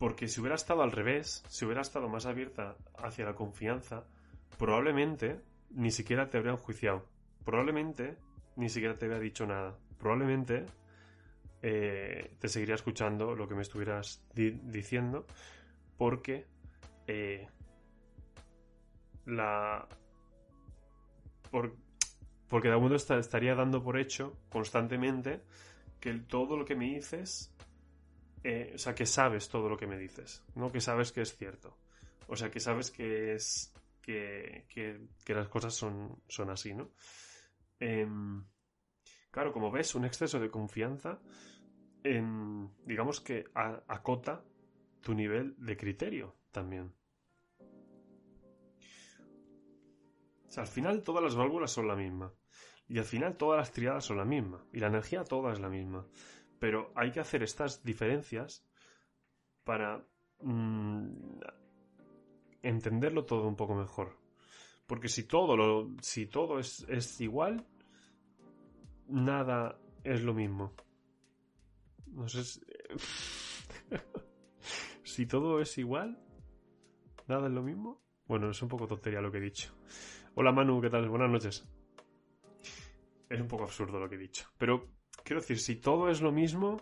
Porque 0.05 0.27
si 0.27 0.39
hubiera 0.39 0.53
estado 0.55 0.83
al 0.83 0.91
revés, 0.91 1.43
si 1.49 1.65
hubiera 1.65 1.81
estado 1.81 2.07
más 2.07 2.27
abierta 2.27 2.75
hacia 2.99 3.25
la 3.25 3.33
confianza, 3.33 4.03
probablemente 4.59 5.41
ni 5.71 5.89
siquiera 5.89 6.29
te 6.29 6.37
habrían 6.37 6.57
juiciado. 6.57 7.03
Probablemente 7.43 8.15
ni 8.55 8.69
siquiera 8.69 8.95
te 8.95 9.05
habría 9.05 9.19
dicho 9.19 9.47
nada. 9.47 9.75
Probablemente 9.97 10.67
eh, 11.63 12.35
te 12.37 12.47
seguiría 12.49 12.75
escuchando 12.75 13.33
lo 13.35 13.47
que 13.47 13.55
me 13.55 13.63
estuvieras 13.63 14.23
di- 14.35 14.51
diciendo 14.51 15.25
porque 15.97 16.45
eh, 17.07 17.47
la 19.25 19.87
por- 21.49 21.75
porque 22.47 22.67
de 22.67 22.73
algún 22.75 22.89
modo 22.89 22.95
esta- 22.95 23.17
estaría 23.17 23.55
dando 23.55 23.81
por 23.83 23.97
hecho 23.97 24.37
constantemente 24.51 25.41
que 25.99 26.13
todo 26.13 26.57
lo 26.57 26.65
que 26.65 26.75
me 26.75 26.85
dices 26.85 27.54
eh, 28.47 28.71
o 28.75 28.77
sea 28.77 28.93
que 28.93 29.05
sabes 29.05 29.49
todo 29.49 29.67
lo 29.69 29.75
que 29.77 29.87
me 29.87 29.97
dices 29.97 30.43
no 30.55 30.71
que 30.71 30.79
sabes 30.81 31.11
que 31.11 31.21
es 31.21 31.35
cierto 31.35 31.77
o 32.27 32.35
sea 32.35 32.49
que 32.51 32.59
sabes 32.59 32.91
que 32.91 33.33
es 33.35 33.73
que, 34.01 34.65
que- 34.69 35.01
que 35.25 35.33
las 35.33 35.47
cosas 35.47 35.73
son, 35.73 36.21
son 36.27 36.49
así 36.49 36.73
no 36.73 36.91
Em, 37.79 38.43
claro 39.31 39.51
como 39.51 39.69
ves 39.71 39.95
un 39.95 40.05
exceso 40.05 40.39
de 40.39 40.49
confianza 40.49 41.19
em, 42.03 42.69
digamos 42.85 43.19
que 43.19 43.45
a- 43.53 43.81
acota 43.87 44.43
tu 45.01 45.13
nivel 45.13 45.55
de 45.57 45.75
criterio 45.75 46.35
también 46.51 46.93
O 50.47 50.51
sea, 50.55 50.63
al 50.63 50.69
final 50.69 51.03
todas 51.03 51.21
las 51.23 51.35
válvulas 51.35 51.71
son 51.71 51.87
la 51.87 51.95
misma. 51.97 52.31
Y 52.87 52.97
al 52.99 53.03
final 53.05 53.35
todas 53.35 53.57
las 53.57 53.71
triadas 53.73 54.05
son 54.05 54.17
la 54.17 54.25
misma. 54.25 54.63
Y 54.71 54.79
la 54.79 54.87
energía 54.87 55.23
toda 55.25 55.51
es 55.51 55.59
la 55.59 55.67
misma. 55.69 56.05
Pero 56.65 56.91
hay 56.95 57.11
que 57.11 57.19
hacer 57.19 57.43
estas 57.43 57.83
diferencias 57.83 58.65
para 59.63 60.03
mm, 60.41 61.09
entenderlo 62.63 63.23
todo 63.23 63.47
un 63.47 63.55
poco 63.55 63.75
mejor. 63.75 64.17
Porque 64.87 65.07
si 65.07 65.27
todo 65.27 65.55
lo. 65.55 65.91
si 66.01 66.25
todo 66.25 66.57
es, 66.57 66.83
es 66.89 67.21
igual, 67.21 67.67
nada 69.07 69.77
es 70.03 70.23
lo 70.23 70.33
mismo. 70.33 70.73
No 72.07 72.27
sé 72.27 72.43
si, 72.43 72.61
si 75.03 75.27
todo 75.27 75.61
es 75.61 75.77
igual, 75.77 76.19
nada 77.27 77.45
es 77.45 77.53
lo 77.53 77.61
mismo. 77.61 78.01
Bueno, 78.25 78.49
es 78.49 78.59
un 78.63 78.69
poco 78.69 78.87
tontería 78.87 79.21
lo 79.21 79.31
que 79.31 79.37
he 79.37 79.41
dicho. 79.41 79.71
Hola 80.33 80.51
Manu, 80.51 80.81
¿qué 80.81 80.89
tal? 80.89 81.07
Buenas 81.09 81.29
noches. 81.29 81.69
Es 83.29 83.39
un 83.39 83.47
poco 83.47 83.65
absurdo 83.65 83.99
lo 83.99 84.09
que 84.09 84.15
he 84.15 84.17
dicho. 84.17 84.49
Pero 84.57 84.94
quiero 85.25 85.41
decir, 85.41 85.59
si 85.59 85.75
todo 85.75 86.09
es 86.09 86.21
lo 86.21 86.31
mismo, 86.31 86.79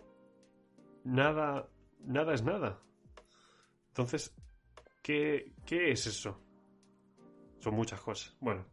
nada, 1.02 1.68
nada 2.00 2.34
es 2.34 2.42
nada. 2.44 2.80
Entonces, 3.88 4.32
¿qué, 5.02 5.52
qué 5.66 5.90
es 5.90 6.06
eso? 6.06 6.40
Son 7.58 7.74
muchas 7.74 8.00
cosas. 8.00 8.36
Bueno. 8.40 8.64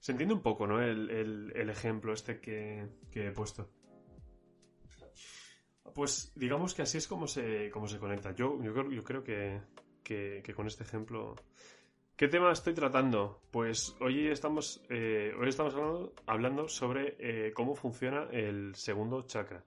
Se 0.00 0.12
entiende 0.12 0.34
un 0.34 0.42
poco, 0.42 0.66
¿no? 0.66 0.82
El, 0.82 1.10
el- 1.10 1.52
el 1.54 1.70
ejemplo 1.70 2.12
este 2.12 2.40
que, 2.40 2.88
que 3.10 3.28
he 3.28 3.32
puesto. 3.32 3.70
Pues 5.94 6.32
digamos 6.34 6.74
que 6.74 6.82
así 6.82 6.98
es 6.98 7.06
como 7.06 7.26
se, 7.26 7.70
como 7.70 7.86
se 7.88 7.98
conecta. 7.98 8.34
Yo, 8.34 8.60
yo, 8.62 8.90
yo 8.90 9.04
creo 9.04 9.22
que, 9.22 9.62
que, 10.02 10.42
que 10.44 10.54
con 10.54 10.66
este 10.66 10.82
ejemplo... 10.84 11.36
¿Qué 12.16 12.28
tema 12.28 12.52
estoy 12.52 12.74
tratando? 12.74 13.40
Pues 13.50 13.96
hoy 14.00 14.28
estamos, 14.28 14.80
eh, 14.88 15.34
hoy 15.36 15.48
estamos 15.48 15.74
hablando, 15.74 16.14
hablando 16.26 16.68
sobre 16.68 17.16
eh, 17.18 17.52
cómo 17.52 17.74
funciona 17.74 18.28
el 18.30 18.76
segundo 18.76 19.22
chakra. 19.22 19.64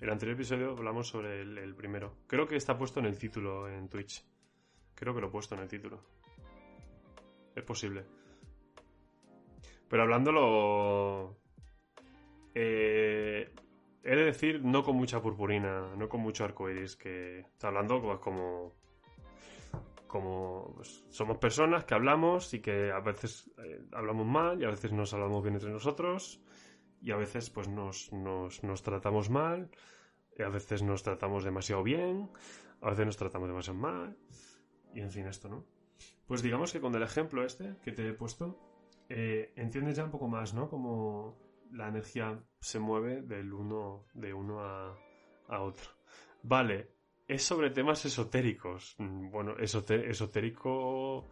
El 0.00 0.10
anterior 0.10 0.34
episodio 0.34 0.70
hablamos 0.72 1.06
sobre 1.06 1.42
el, 1.42 1.74
primero. 1.76 2.16
Creo 2.26 2.48
que 2.48 2.56
está 2.56 2.76
puesto 2.76 2.98
en 2.98 3.06
el 3.06 3.16
título 3.16 3.68
en 3.68 3.88
Twitch. 3.88 4.26
Creo 4.96 5.14
que 5.14 5.20
lo 5.20 5.28
he 5.28 5.30
puesto 5.30 5.54
en 5.54 5.60
el 5.60 5.68
título. 5.68 6.00
Es 7.54 7.62
posible. 7.62 8.04
Pero 9.88 10.02
hablándolo... 10.02 11.36
Eh, 12.56 13.54
he 14.02 14.16
de 14.16 14.24
decir, 14.24 14.64
no 14.64 14.82
con 14.82 14.96
mucha 14.96 15.22
purpurina, 15.22 15.94
no 15.94 16.08
con 16.08 16.22
mucho 16.22 16.44
arcoiris, 16.44 16.96
que 16.96 17.38
está 17.38 17.68
hablando 17.68 18.02
pues, 18.02 18.18
como... 18.18 18.83
Como 20.14 20.74
pues, 20.76 21.04
somos 21.10 21.38
personas 21.38 21.84
que 21.84 21.94
hablamos 21.94 22.54
y 22.54 22.60
que 22.60 22.92
a 22.92 23.00
veces 23.00 23.50
eh, 23.58 23.82
hablamos 23.90 24.26
mal 24.26 24.62
y 24.62 24.64
a 24.64 24.70
veces 24.70 24.92
nos 24.92 25.12
hablamos 25.12 25.42
bien 25.42 25.54
entre 25.56 25.70
nosotros 25.70 26.40
y 27.00 27.10
a 27.10 27.16
veces 27.16 27.50
pues 27.50 27.66
nos, 27.66 28.12
nos, 28.12 28.62
nos 28.62 28.82
tratamos 28.84 29.28
mal 29.28 29.70
a 30.42 30.48
veces 30.48 30.82
nos 30.82 31.02
tratamos 31.02 31.42
demasiado 31.42 31.82
bien, 31.82 32.30
a 32.80 32.90
veces 32.90 33.06
nos 33.06 33.16
tratamos 33.16 33.48
demasiado 33.48 33.78
mal 33.78 34.16
y 34.94 35.00
en 35.00 35.10
fin 35.10 35.26
esto, 35.26 35.48
¿no? 35.48 35.64
Pues 36.26 36.42
digamos 36.42 36.72
que 36.72 36.80
con 36.80 36.94
el 36.94 37.02
ejemplo 37.02 37.44
este 37.44 37.76
que 37.82 37.90
te 37.90 38.08
he 38.08 38.12
puesto, 38.12 38.58
eh, 39.08 39.52
entiendes 39.56 39.96
ya 39.96 40.04
un 40.04 40.12
poco 40.12 40.28
más, 40.28 40.54
¿no? 40.54 40.68
Como 40.68 41.36
la 41.72 41.88
energía 41.88 42.40
se 42.60 42.78
mueve 42.78 43.22
del 43.22 43.52
uno, 43.52 44.06
de 44.14 44.32
uno 44.32 44.60
a, 44.60 44.96
a 45.48 45.60
otro. 45.60 45.90
Vale, 46.42 46.93
es 47.26 47.42
sobre 47.42 47.70
temas 47.70 48.04
esotéricos. 48.04 48.94
Mm, 48.98 49.30
Bueno, 49.30 49.56
esotérico 49.58 51.28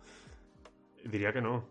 diría 1.04 1.32
que 1.32 1.40
no. 1.40 1.68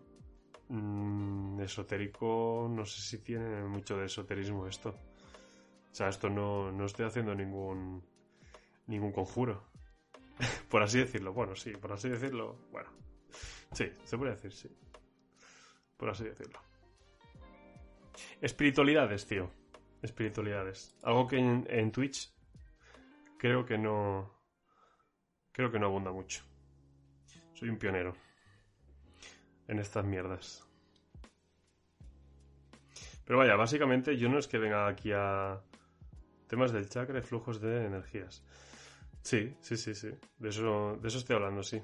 Mm, 0.70 1.60
esotérico, 1.62 2.68
no 2.70 2.86
sé 2.86 3.02
si 3.02 3.24
tiene 3.24 3.64
mucho 3.64 3.98
de 3.98 4.06
esoterismo 4.06 4.68
esto. 4.68 4.90
O 4.90 5.94
sea, 5.96 6.08
esto 6.10 6.30
no, 6.30 6.72
no 6.72 6.86
estoy 6.86 7.06
haciendo 7.06 7.36
ningún 7.36 8.04
ningún 8.88 9.12
conjuro. 9.12 9.70
por 10.70 10.84
así 10.84 11.00
decirlo. 11.00 11.34
Bueno, 11.34 11.56
sí, 11.56 11.72
por 11.72 11.92
así 11.94 12.10
decirlo. 12.10 12.58
Bueno. 12.72 12.90
Sí, 13.72 13.86
se 14.04 14.18
puede 14.18 14.32
decir, 14.32 14.52
sí. 14.52 14.70
Por 15.98 16.10
así 16.10 16.24
decirlo. 16.24 16.60
Espiritualidades, 18.42 19.26
tío. 19.26 19.50
Espiritualidades. 20.02 20.98
Algo 21.04 21.28
que 21.28 21.38
en, 21.38 21.66
en 21.70 21.92
Twitch 21.92 22.34
creo 23.42 23.66
que 23.66 23.76
no. 23.76 24.32
Creo 25.52 25.72
que 25.72 25.80
no 25.80 25.88
abunda 25.88 26.12
mucho. 26.12 26.44
Soy 27.56 27.70
un 27.70 27.78
pionero 27.78 28.14
en 29.68 29.80
estas 29.80 30.06
mierdas. 30.06 30.64
Pero 33.26 33.40
vaya, 33.40 33.56
básicamente 33.56 34.16
yo 34.16 34.30
no 34.30 34.38
es 34.38 34.48
que 34.48 34.60
venga 34.60 34.88
aquí 34.88 35.12
a 35.12 35.60
temas 36.48 36.72
del 36.72 36.88
chakra 36.88 37.18
y 37.18 37.24
flujos 37.24 37.60
de 37.60 37.88
energías. 37.88 38.44
Sí, 39.24 39.58
sí, 39.60 39.76
sí, 39.76 39.96
sí. 39.96 40.12
De 40.38 40.50
eso, 40.50 41.00
de 41.02 41.08
eso 41.08 41.18
estoy 41.18 41.36
hablando, 41.36 41.64
sí. 41.64 41.82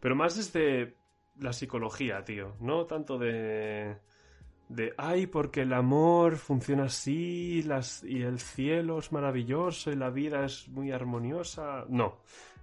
Pero 0.00 0.16
más 0.16 0.36
desde 0.36 0.96
la 1.38 1.52
psicología, 1.52 2.24
tío. 2.24 2.56
No 2.58 2.86
tanto 2.86 3.18
de. 3.18 3.98
De, 4.72 4.94
ay, 4.96 5.26
porque 5.26 5.62
el 5.62 5.74
amor 5.74 6.36
funciona 6.36 6.84
así 6.84 7.62
las, 7.62 8.02
y 8.04 8.22
el 8.22 8.40
cielo 8.40 9.00
es 9.00 9.12
maravilloso 9.12 9.92
y 9.92 9.96
la 9.96 10.08
vida 10.08 10.46
es 10.46 10.66
muy 10.68 10.90
armoniosa. 10.92 11.84
No. 11.90 12.20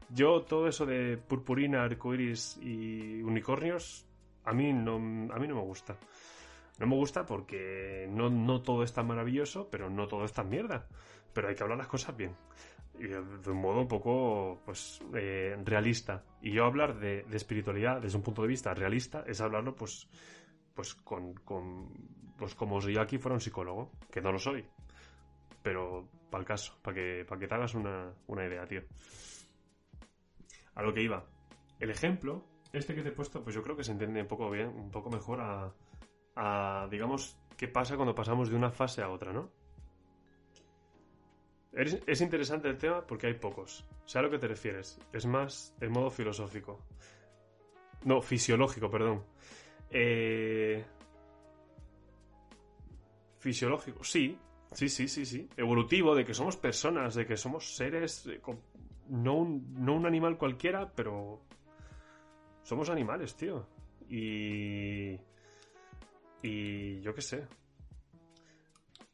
Yo, 0.10 0.41
todo 0.41 0.68
eso 0.68 0.88
de 0.88 1.18
purpurina, 1.18 1.84
arcoiris 1.84 2.57
y 2.64 3.22
unicornios, 3.22 4.07
a 4.44 4.53
mí 4.53 4.73
no, 4.73 4.95
a 4.95 5.38
mí 5.38 5.48
no 5.48 5.56
me 5.56 5.61
gusta. 5.61 5.98
No 6.80 6.88
me 6.88 6.95
gusta 6.95 7.27
porque 7.27 8.07
no, 8.10 8.31
no 8.31 8.64
todo 8.64 8.81
es 8.81 8.91
tan 8.91 9.06
maravilloso, 9.06 9.69
pero 9.69 9.91
no 9.91 10.07
todo 10.07 10.26
es 10.26 10.34
tan 10.34 10.49
mierda. 10.49 10.88
Pero 11.31 11.49
hay 11.49 11.56
que 11.56 11.61
hablar 11.61 11.77
las 11.77 11.88
cosas 11.88 12.18
bien. 12.18 12.36
De 12.98 13.22
de 13.22 13.52
un 13.52 13.61
modo 13.61 13.81
un 13.81 13.88
poco, 13.88 14.61
pues, 14.65 14.99
eh, 15.14 15.56
realista. 15.64 16.23
Y 16.41 16.53
yo 16.53 16.65
hablar 16.65 16.99
de, 16.99 17.22
de 17.22 17.38
espiritualidad 17.38 18.02
desde 18.02 18.18
un 18.18 18.23
punto 18.23 18.41
de 18.41 18.48
vista 18.48 18.73
realista 18.73 19.23
es 19.27 19.40
hablarlo, 19.41 19.76
pues, 19.76 20.10
pues 20.80 20.96
con, 20.96 21.34
con 21.34 21.90
pues 22.38 22.56
como 22.56 22.80
si 22.80 22.94
yo 22.94 23.02
aquí 23.02 23.18
fuera 23.18 23.34
un 23.34 23.42
psicólogo, 23.42 23.92
que 24.10 24.22
no 24.22 24.32
lo 24.32 24.40
soy. 24.40 24.66
Pero 25.62 26.08
para 26.32 26.40
el 26.40 26.48
caso, 26.48 26.80
para 26.82 26.96
que, 26.96 27.26
que 27.38 27.48
te 27.50 27.54
hagas 27.54 27.74
una, 27.74 28.14
una 28.28 28.46
idea, 28.46 28.66
tío. 28.66 28.84
A 30.76 30.82
lo 30.82 30.94
que 30.94 31.04
iba. 31.04 31.26
El 31.82 31.90
ejemplo, 31.90 32.46
este 32.72 32.96
que 32.96 33.04
te 33.04 33.10
he 33.10 33.12
puesto, 33.12 33.44
pues 33.44 33.54
yo 33.54 33.62
creo 33.62 33.76
que 33.76 33.84
se 33.84 33.92
entiende 33.92 34.22
un 34.22 34.28
poco 34.30 34.50
bien, 34.50 34.70
un 34.70 34.90
poco 34.90 35.10
mejor 35.10 35.42
a, 35.42 36.88
digamos, 36.90 37.38
qué 37.58 37.68
pasa 37.68 37.98
cuando 37.98 38.16
pasamos 38.16 38.50
de 38.50 38.56
una 38.56 38.72
fase 38.72 39.02
a 39.02 39.10
otra, 39.10 39.34
¿no? 39.34 39.52
Es, 41.74 42.02
es 42.08 42.22
interesante 42.22 42.70
el 42.70 42.78
tema 42.78 43.06
porque 43.06 43.28
hay 43.28 43.34
pocos. 43.34 43.86
Sé 44.06 44.18
a 44.18 44.22
lo 44.22 44.30
que 44.30 44.40
te 44.40 44.48
refieres. 44.48 44.98
Es 45.12 45.26
más 45.26 45.76
en 45.82 45.92
modo 45.92 46.10
filosófico. 46.10 46.80
No, 48.06 48.22
fisiológico, 48.22 48.90
perdón. 48.90 49.26
Eh... 49.90 50.86
Fisiológico, 53.40 54.03
sí. 54.03 54.38
Sí, 54.72 54.90
sí, 54.90 55.07
sí, 55.07 55.26
sí. 55.26 55.49
Evolutivo, 55.57 56.14
de 56.16 56.26
que 56.26 56.34
somos 56.34 56.57
personas, 56.57 57.16
de 57.16 57.26
que 57.26 57.38
somos 57.38 57.76
seres. 57.76 58.26
eh, 58.28 58.41
No, 59.10 59.36
un, 59.36 59.74
no 59.84 59.95
un 59.95 60.06
animal 60.06 60.38
cualquiera, 60.38 60.91
pero. 60.94 61.41
Somos 62.64 62.90
animales, 62.90 63.36
tío. 63.36 63.66
Y. 64.10 65.18
Y 66.44 67.02
yo 67.02 67.14
qué 67.16 67.22
sé. 67.22 67.48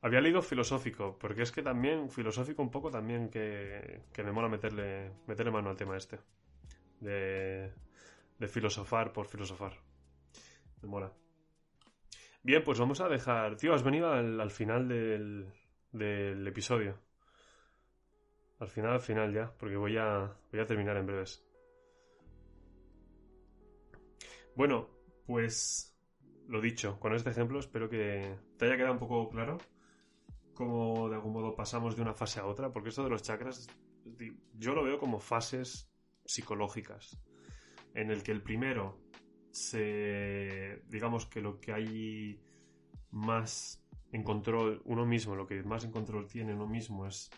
Había 0.02 0.22
leído 0.22 0.42
filosófico, 0.42 1.18
porque 1.20 1.42
es 1.42 1.52
que 1.52 1.64
también, 1.64 2.10
filosófico 2.12 2.62
un 2.62 2.70
poco 2.70 2.92
también 2.92 3.30
que, 3.30 4.02
que 4.14 4.24
me 4.24 4.32
mola 4.32 4.48
meterle, 4.50 5.12
meterle 5.26 5.52
mano 5.52 5.70
al 5.72 5.78
tema 5.78 5.98
este. 5.98 6.20
De, 7.00 7.72
de 8.38 8.48
filosofar 8.48 9.12
por 9.14 9.26
filosofar. 9.28 9.74
Me 10.86 10.92
mola. 10.92 11.12
Bien, 12.44 12.64
pues 12.64 12.80
vamos 12.80 13.02
a 13.02 13.10
dejar... 13.10 13.58
Tío, 13.58 13.74
has 13.74 13.82
venido 13.82 14.12
al, 14.12 14.40
al 14.40 14.52
final 14.52 14.88
del, 14.88 15.52
del 15.92 16.46
episodio. 16.48 17.00
Al 18.60 18.68
final, 18.68 18.94
al 18.94 19.00
final 19.00 19.34
ya, 19.34 19.52
porque 19.58 19.76
voy 19.76 19.98
a, 19.98 20.32
voy 20.52 20.62
a 20.62 20.66
terminar 20.66 20.96
en 20.98 21.08
breves. 21.08 21.44
Bueno, 24.56 24.88
pues 25.26 25.98
lo 26.48 26.62
dicho, 26.62 27.00
con 27.00 27.16
este 27.16 27.32
ejemplo 27.32 27.60
espero 27.60 27.90
que 27.90 28.38
te 28.58 28.66
haya 28.66 28.78
quedado 28.78 28.94
un 28.94 29.00
poco 29.00 29.30
claro 29.30 29.58
cómo 30.54 31.10
de 31.10 31.16
algún 31.16 31.34
modo 31.34 31.56
pasamos 31.56 31.96
de 31.96 32.04
una 32.04 32.14
fase 32.14 32.40
a 32.40 32.46
otra, 32.46 32.72
porque 32.72 32.90
esto 32.90 33.04
de 33.04 33.10
los 33.10 33.24
chakras 33.24 33.68
yo 34.54 34.76
lo 34.76 34.84
veo 34.84 35.00
como 35.00 35.20
fases 35.20 35.92
psicológicas, 36.24 37.20
en 37.96 38.12
el 38.12 38.24
que 38.24 38.32
el 38.32 38.42
primero 38.42 39.05
se 39.56 40.82
digamos 40.90 41.26
que 41.28 41.40
lo 41.40 41.62
que 41.62 41.72
hay 41.72 42.42
más 43.12 43.82
en 44.12 44.22
control 44.22 44.82
uno 44.84 45.06
mismo, 45.06 45.34
lo 45.34 45.48
que 45.48 45.64
más 45.64 45.86
en 45.86 45.92
control 45.92 46.28
tiene 46.28 46.54
uno 46.54 46.68
mismo 46.68 47.08
es 47.08 47.32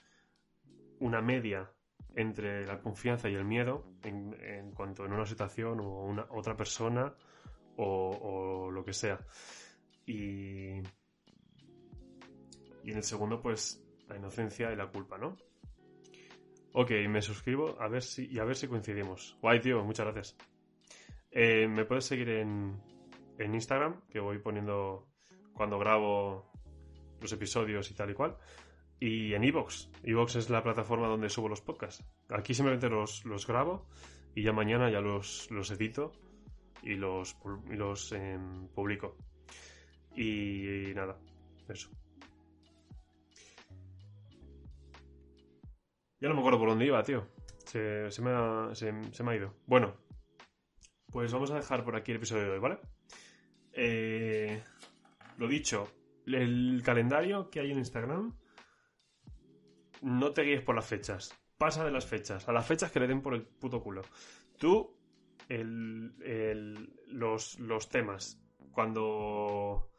una 0.99 1.21
media 1.21 1.71
entre 2.15 2.65
la 2.65 2.79
confianza 2.79 3.29
y 3.29 3.35
el 3.35 3.45
miedo 3.45 3.85
en, 4.01 4.71
cuanto 4.71 5.05
en 5.05 5.13
una 5.13 5.27
situación 5.27 5.79
o 5.79 6.05
una 6.05 6.25
otra 6.31 6.57
persona 6.57 7.13
o, 7.75 8.09
o 8.09 8.71
lo 8.71 8.83
que 8.83 8.93
sea. 8.93 9.19
Y, 10.07 10.81
y 12.83 12.91
en 12.91 12.97
el 12.97 13.03
segundo, 13.03 13.39
pues, 13.39 13.83
la 14.07 14.17
inocencia 14.17 14.71
y 14.71 14.75
la 14.75 14.87
culpa, 14.87 15.19
¿no? 15.19 15.37
Ok, 16.71 16.91
me 17.07 17.21
suscribo 17.21 17.79
a 17.79 17.87
ver 17.87 18.01
si, 18.01 18.25
y 18.25 18.39
a 18.39 18.43
ver 18.43 18.55
si 18.55 18.67
coincidimos. 18.67 19.37
Guay, 19.41 19.59
tío, 19.59 19.83
muchas 19.83 20.07
gracias. 20.07 20.56
Eh, 21.31 21.67
me 21.67 21.85
puedes 21.85 22.05
seguir 22.05 22.29
en, 22.29 22.81
en, 23.37 23.53
Instagram, 23.53 24.01
que 24.09 24.19
voy 24.19 24.39
poniendo 24.39 25.07
cuando 25.53 25.77
grabo 25.77 26.51
los 27.21 27.31
episodios 27.31 27.91
y 27.91 27.95
tal 27.95 28.11
y 28.11 28.13
cual. 28.13 28.37
Y 28.99 29.33
en 29.33 29.43
Evox. 29.43 29.91
Evox 30.03 30.35
es 30.37 30.49
la 30.49 30.63
plataforma 30.63 31.07
donde 31.07 31.29
subo 31.29 31.49
los 31.49 31.61
podcasts. 31.61 32.03
Aquí 32.29 32.53
simplemente 32.53 32.89
los, 32.89 33.25
los 33.25 33.45
grabo 33.45 33.87
y 34.33 34.43
ya 34.43 34.53
mañana 34.53 34.89
ya 34.89 35.01
los, 35.01 35.49
los 35.51 35.69
edito 35.71 36.13
y 36.81 36.95
los, 36.95 37.37
y 37.69 37.75
los 37.75 38.11
eh, 38.13 38.39
publico. 38.73 39.17
Y, 40.15 40.93
nada, 40.95 41.19
eso. 41.69 41.91
Ya 46.19 46.29
no 46.29 46.33
me 46.33 46.39
acuerdo 46.39 46.57
por 46.57 46.69
dónde 46.69 46.85
iba, 46.85 47.03
tío. 47.03 47.27
Se, 47.65 48.09
se, 48.09 48.21
me, 48.23 48.31
ha, 48.31 48.73
se 48.73 48.91
me 48.91 49.31
ha 49.31 49.35
ido. 49.35 49.53
Bueno, 49.67 49.93
pues 51.11 51.31
vamos 51.31 51.51
a 51.51 51.55
dejar 51.55 51.83
por 51.83 51.95
aquí 51.95 52.11
el 52.11 52.17
episodio 52.17 52.43
de 52.43 52.49
hoy, 52.51 52.59
¿vale? 52.59 52.79
Eh, 53.73 54.61
lo 55.37 55.47
dicho, 55.47 55.87
el 56.25 56.81
calendario 56.83 57.49
que 57.49 57.59
hay 57.59 57.71
en 57.71 57.77
Instagram, 57.79 58.35
no 60.01 60.31
te 60.31 60.43
guíes 60.43 60.61
por 60.61 60.75
las 60.75 60.85
fechas. 60.85 61.33
Pasa 61.57 61.83
de 61.83 61.91
las 61.91 62.05
fechas, 62.05 62.47
a 62.47 62.51
las 62.53 62.65
fechas 62.67 62.91
que 62.91 62.99
le 62.99 63.07
den 63.07 63.21
por 63.21 63.33
el 63.33 63.43
puto 63.43 63.81
culo. 63.81 64.01
Tú, 64.57 64.95
el, 65.49 66.13
el- 66.23 66.93
los, 67.07 67.59
los 67.59 67.89
temas, 67.89 68.39
cuando, 68.71 69.89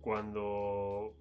cuando 0.00 1.14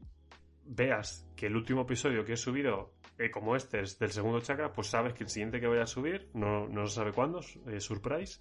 veas 0.63 1.29
que 1.35 1.47
el 1.47 1.55
último 1.55 1.81
episodio 1.81 2.23
que 2.23 2.33
he 2.33 2.37
subido, 2.37 2.93
eh, 3.17 3.29
como 3.31 3.55
este 3.55 3.81
es 3.81 3.97
del 3.99 4.11
segundo 4.11 4.39
chakra, 4.39 4.71
pues 4.71 4.87
sabes 4.87 5.13
que 5.13 5.23
el 5.23 5.29
siguiente 5.29 5.59
que 5.59 5.67
voy 5.67 5.79
a 5.79 5.85
subir, 5.87 6.29
no, 6.33 6.67
no 6.69 6.85
se 6.87 6.95
sabe 6.95 7.11
cuándo, 7.13 7.41
eh, 7.67 7.79
surprise, 7.81 8.39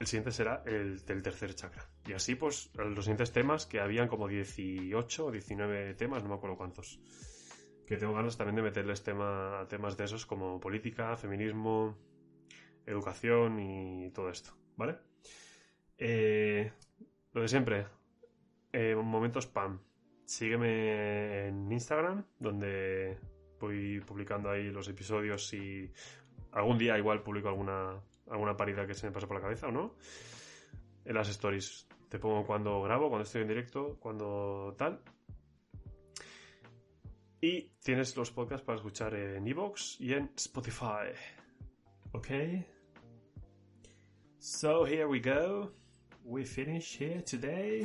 el 0.00 0.06
siguiente 0.06 0.32
será 0.32 0.62
el 0.64 1.04
del 1.04 1.22
tercer 1.22 1.54
chakra. 1.54 1.86
Y 2.06 2.14
así, 2.14 2.34
pues, 2.34 2.70
los 2.74 3.04
siguientes 3.04 3.32
temas, 3.32 3.66
que 3.66 3.80
habían 3.80 4.08
como 4.08 4.28
18 4.28 5.26
o 5.26 5.30
19 5.30 5.94
temas, 5.94 6.22
no 6.22 6.30
me 6.30 6.34
acuerdo 6.36 6.56
cuántos. 6.56 6.98
Que 7.86 7.98
tengo 7.98 8.14
ganas 8.14 8.38
también 8.38 8.56
de 8.56 8.62
meterles 8.62 9.02
tema, 9.02 9.66
temas 9.68 9.98
de 9.98 10.04
esos 10.04 10.24
como 10.24 10.58
política, 10.58 11.16
feminismo, 11.18 11.98
educación 12.86 13.60
y 13.60 14.10
todo 14.10 14.30
esto, 14.30 14.52
¿vale? 14.76 14.96
Eh, 15.98 16.72
lo 17.32 17.42
de 17.42 17.48
siempre, 17.48 17.86
eh, 18.72 18.94
momentos 18.96 19.44
spam. 19.44 19.80
Sígueme 20.24 21.48
en 21.48 21.70
Instagram, 21.70 22.24
donde 22.38 23.18
voy 23.60 24.00
publicando 24.00 24.48
ahí 24.48 24.70
los 24.70 24.88
episodios 24.88 25.52
y 25.52 25.92
algún 26.52 26.78
día 26.78 26.96
igual 26.96 27.22
publico 27.22 27.48
alguna, 27.48 28.00
alguna 28.30 28.56
parida 28.56 28.86
que 28.86 28.94
se 28.94 29.06
me 29.06 29.12
pase 29.12 29.26
por 29.26 29.36
la 29.36 29.42
cabeza 29.42 29.68
o 29.68 29.72
no. 29.72 29.94
En 31.04 31.14
las 31.14 31.28
stories 31.28 31.88
te 32.08 32.18
pongo 32.18 32.46
cuando 32.46 32.82
grabo, 32.82 33.08
cuando 33.08 33.24
estoy 33.24 33.42
en 33.42 33.48
directo, 33.48 33.98
cuando 34.00 34.74
tal. 34.78 35.02
Y 37.40 37.70
tienes 37.82 38.16
los 38.16 38.30
podcasts 38.30 38.64
para 38.64 38.76
escuchar 38.76 39.14
en 39.14 39.46
Evox 39.46 40.00
y 40.00 40.12
en 40.12 40.30
Spotify. 40.36 41.12
¿Ok? 42.12 42.28
So 44.38 44.86
here 44.86 45.06
we 45.06 45.20
go. 45.20 45.72
We 46.24 46.44
finish 46.44 47.00
here 47.00 47.22
today. 47.22 47.82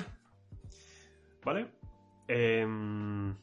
¿Vale? 1.44 1.68
Em, 2.28 3.36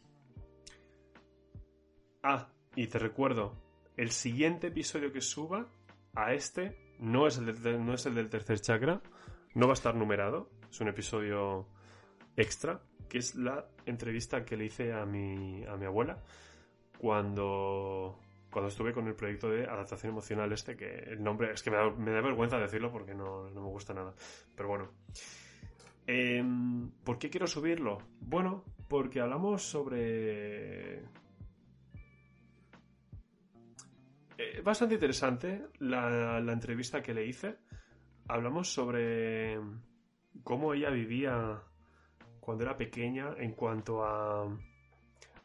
Ah, 2.24 2.48
y 2.76 2.86
te 2.86 3.00
recuerdo, 3.00 3.56
el 3.96 4.12
siguiente 4.12 4.68
episodio 4.68 5.12
que 5.12 5.20
suba 5.20 5.68
a 6.14 6.32
este 6.32 6.81
no 7.02 7.26
es 7.26 7.36
el 7.36 7.60
del, 7.60 7.84
no 7.84 7.94
es 7.94 8.06
el 8.06 8.14
del 8.14 8.30
tercer 8.30 8.60
chakra, 8.60 9.02
no 9.54 9.66
va 9.66 9.72
a 9.72 9.74
estar 9.74 9.94
numerado, 9.94 10.48
es 10.70 10.80
un 10.80 10.88
episodio 10.88 11.66
extra, 12.36 12.80
que 13.08 13.18
es 13.18 13.34
la 13.34 13.66
entrevista 13.84 14.44
que 14.44 14.56
le 14.56 14.66
hice 14.66 14.92
a 14.92 15.04
mi, 15.04 15.64
a 15.66 15.76
mi 15.76 15.84
abuela 15.84 16.22
cuando, 16.98 18.18
cuando 18.50 18.68
estuve 18.68 18.92
con 18.92 19.08
el 19.08 19.14
proyecto 19.14 19.50
de 19.50 19.64
adaptación 19.64 20.12
emocional 20.12 20.52
este, 20.52 20.76
que 20.76 20.90
el 20.90 21.22
nombre 21.22 21.52
es 21.52 21.62
que 21.62 21.70
me 21.70 21.76
da, 21.76 21.90
me 21.90 22.12
da 22.12 22.20
vergüenza 22.20 22.58
decirlo 22.58 22.92
porque 22.92 23.14
no, 23.14 23.50
no 23.50 23.60
me 23.60 23.68
gusta 23.68 23.92
nada, 23.92 24.14
pero 24.54 24.68
bueno. 24.68 24.88
Em, 26.06 26.90
¿Por 27.04 27.18
qué 27.18 27.30
quiero 27.30 27.46
subirlo? 27.46 27.98
Bueno, 28.20 28.64
porque 28.88 29.20
hablamos 29.20 29.62
sobre 29.62 31.02
Eh, 34.42 34.60
bastante 34.60 34.94
interesante 34.94 35.68
la, 35.78 36.40
la 36.40 36.52
entrevista 36.52 37.00
que 37.00 37.14
le 37.14 37.24
hice. 37.26 37.58
Hablamos 38.26 38.72
sobre 38.72 39.56
cómo 40.42 40.74
ella 40.74 40.90
vivía 40.90 41.62
cuando 42.40 42.64
era 42.64 42.76
pequeña 42.76 43.34
en 43.36 43.52
cuanto 43.52 44.04
a, 44.04 44.44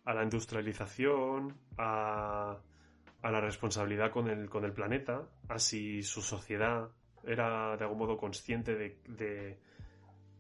a 0.06 0.14
la 0.14 0.24
industrialización, 0.24 1.56
a, 1.78 2.57
a 3.22 3.32
la 3.32 3.41
responsabilidad 3.41 4.10
con 4.10 4.30
el, 4.30 4.49
con 4.49 4.65
el 4.65 4.74
planeta, 4.74 5.28
a 5.48 5.60
si 5.60 6.02
su 6.02 6.22
sociedad 6.22 6.90
era 7.24 7.78
de 7.78 7.84
algún 7.84 7.99
modo 7.99 8.18
consciente 8.18 8.76
de, 8.76 9.60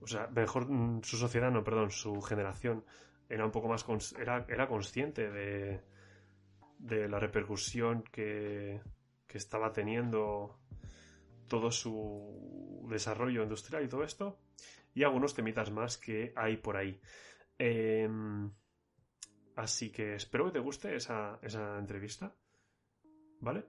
o 0.01 0.07
sea, 0.07 0.27
mejor 0.27 0.67
mm, 0.67 1.03
su 1.03 1.17
sociedad, 1.17 1.51
no, 1.51 1.63
perdón, 1.63 1.91
su 1.91 2.21
generación 2.21 2.83
era 3.29 3.45
un 3.45 3.51
poco 3.51 3.67
más, 3.67 3.85
cons- 3.85 4.17
era, 4.19 4.45
era 4.47 4.67
consciente 4.67 5.29
de, 5.29 5.81
de 6.77 7.07
la 7.07 7.19
repercusión 7.19 8.03
que, 8.11 8.81
que 9.27 9.37
estaba 9.37 9.71
teniendo 9.71 10.59
todo 11.47 11.71
su 11.71 12.85
desarrollo 12.89 13.43
industrial 13.43 13.83
y 13.83 13.87
todo 13.87 14.03
esto, 14.03 14.39
y 14.93 15.03
algunos 15.03 15.33
temitas 15.33 15.71
más 15.71 15.97
que 15.97 16.33
hay 16.35 16.57
por 16.57 16.77
ahí. 16.77 16.99
Em, 17.57 18.51
así 19.55 19.91
que 19.91 20.15
espero 20.15 20.45
que 20.45 20.51
te 20.53 20.59
guste 20.59 20.95
esa, 20.95 21.39
esa 21.41 21.77
entrevista, 21.77 22.35
¿vale? 23.39 23.65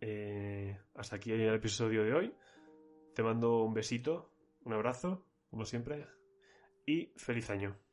Eh, 0.00 0.78
hasta 0.94 1.16
aquí 1.16 1.32
el 1.32 1.54
episodio 1.54 2.04
de 2.04 2.14
hoy. 2.14 2.34
Te 3.14 3.22
mando 3.22 3.64
un 3.64 3.74
besito, 3.74 4.32
un 4.64 4.72
abrazo, 4.72 5.26
como 5.50 5.64
siempre, 5.64 6.06
y 6.86 7.12
feliz 7.16 7.50
año. 7.50 7.87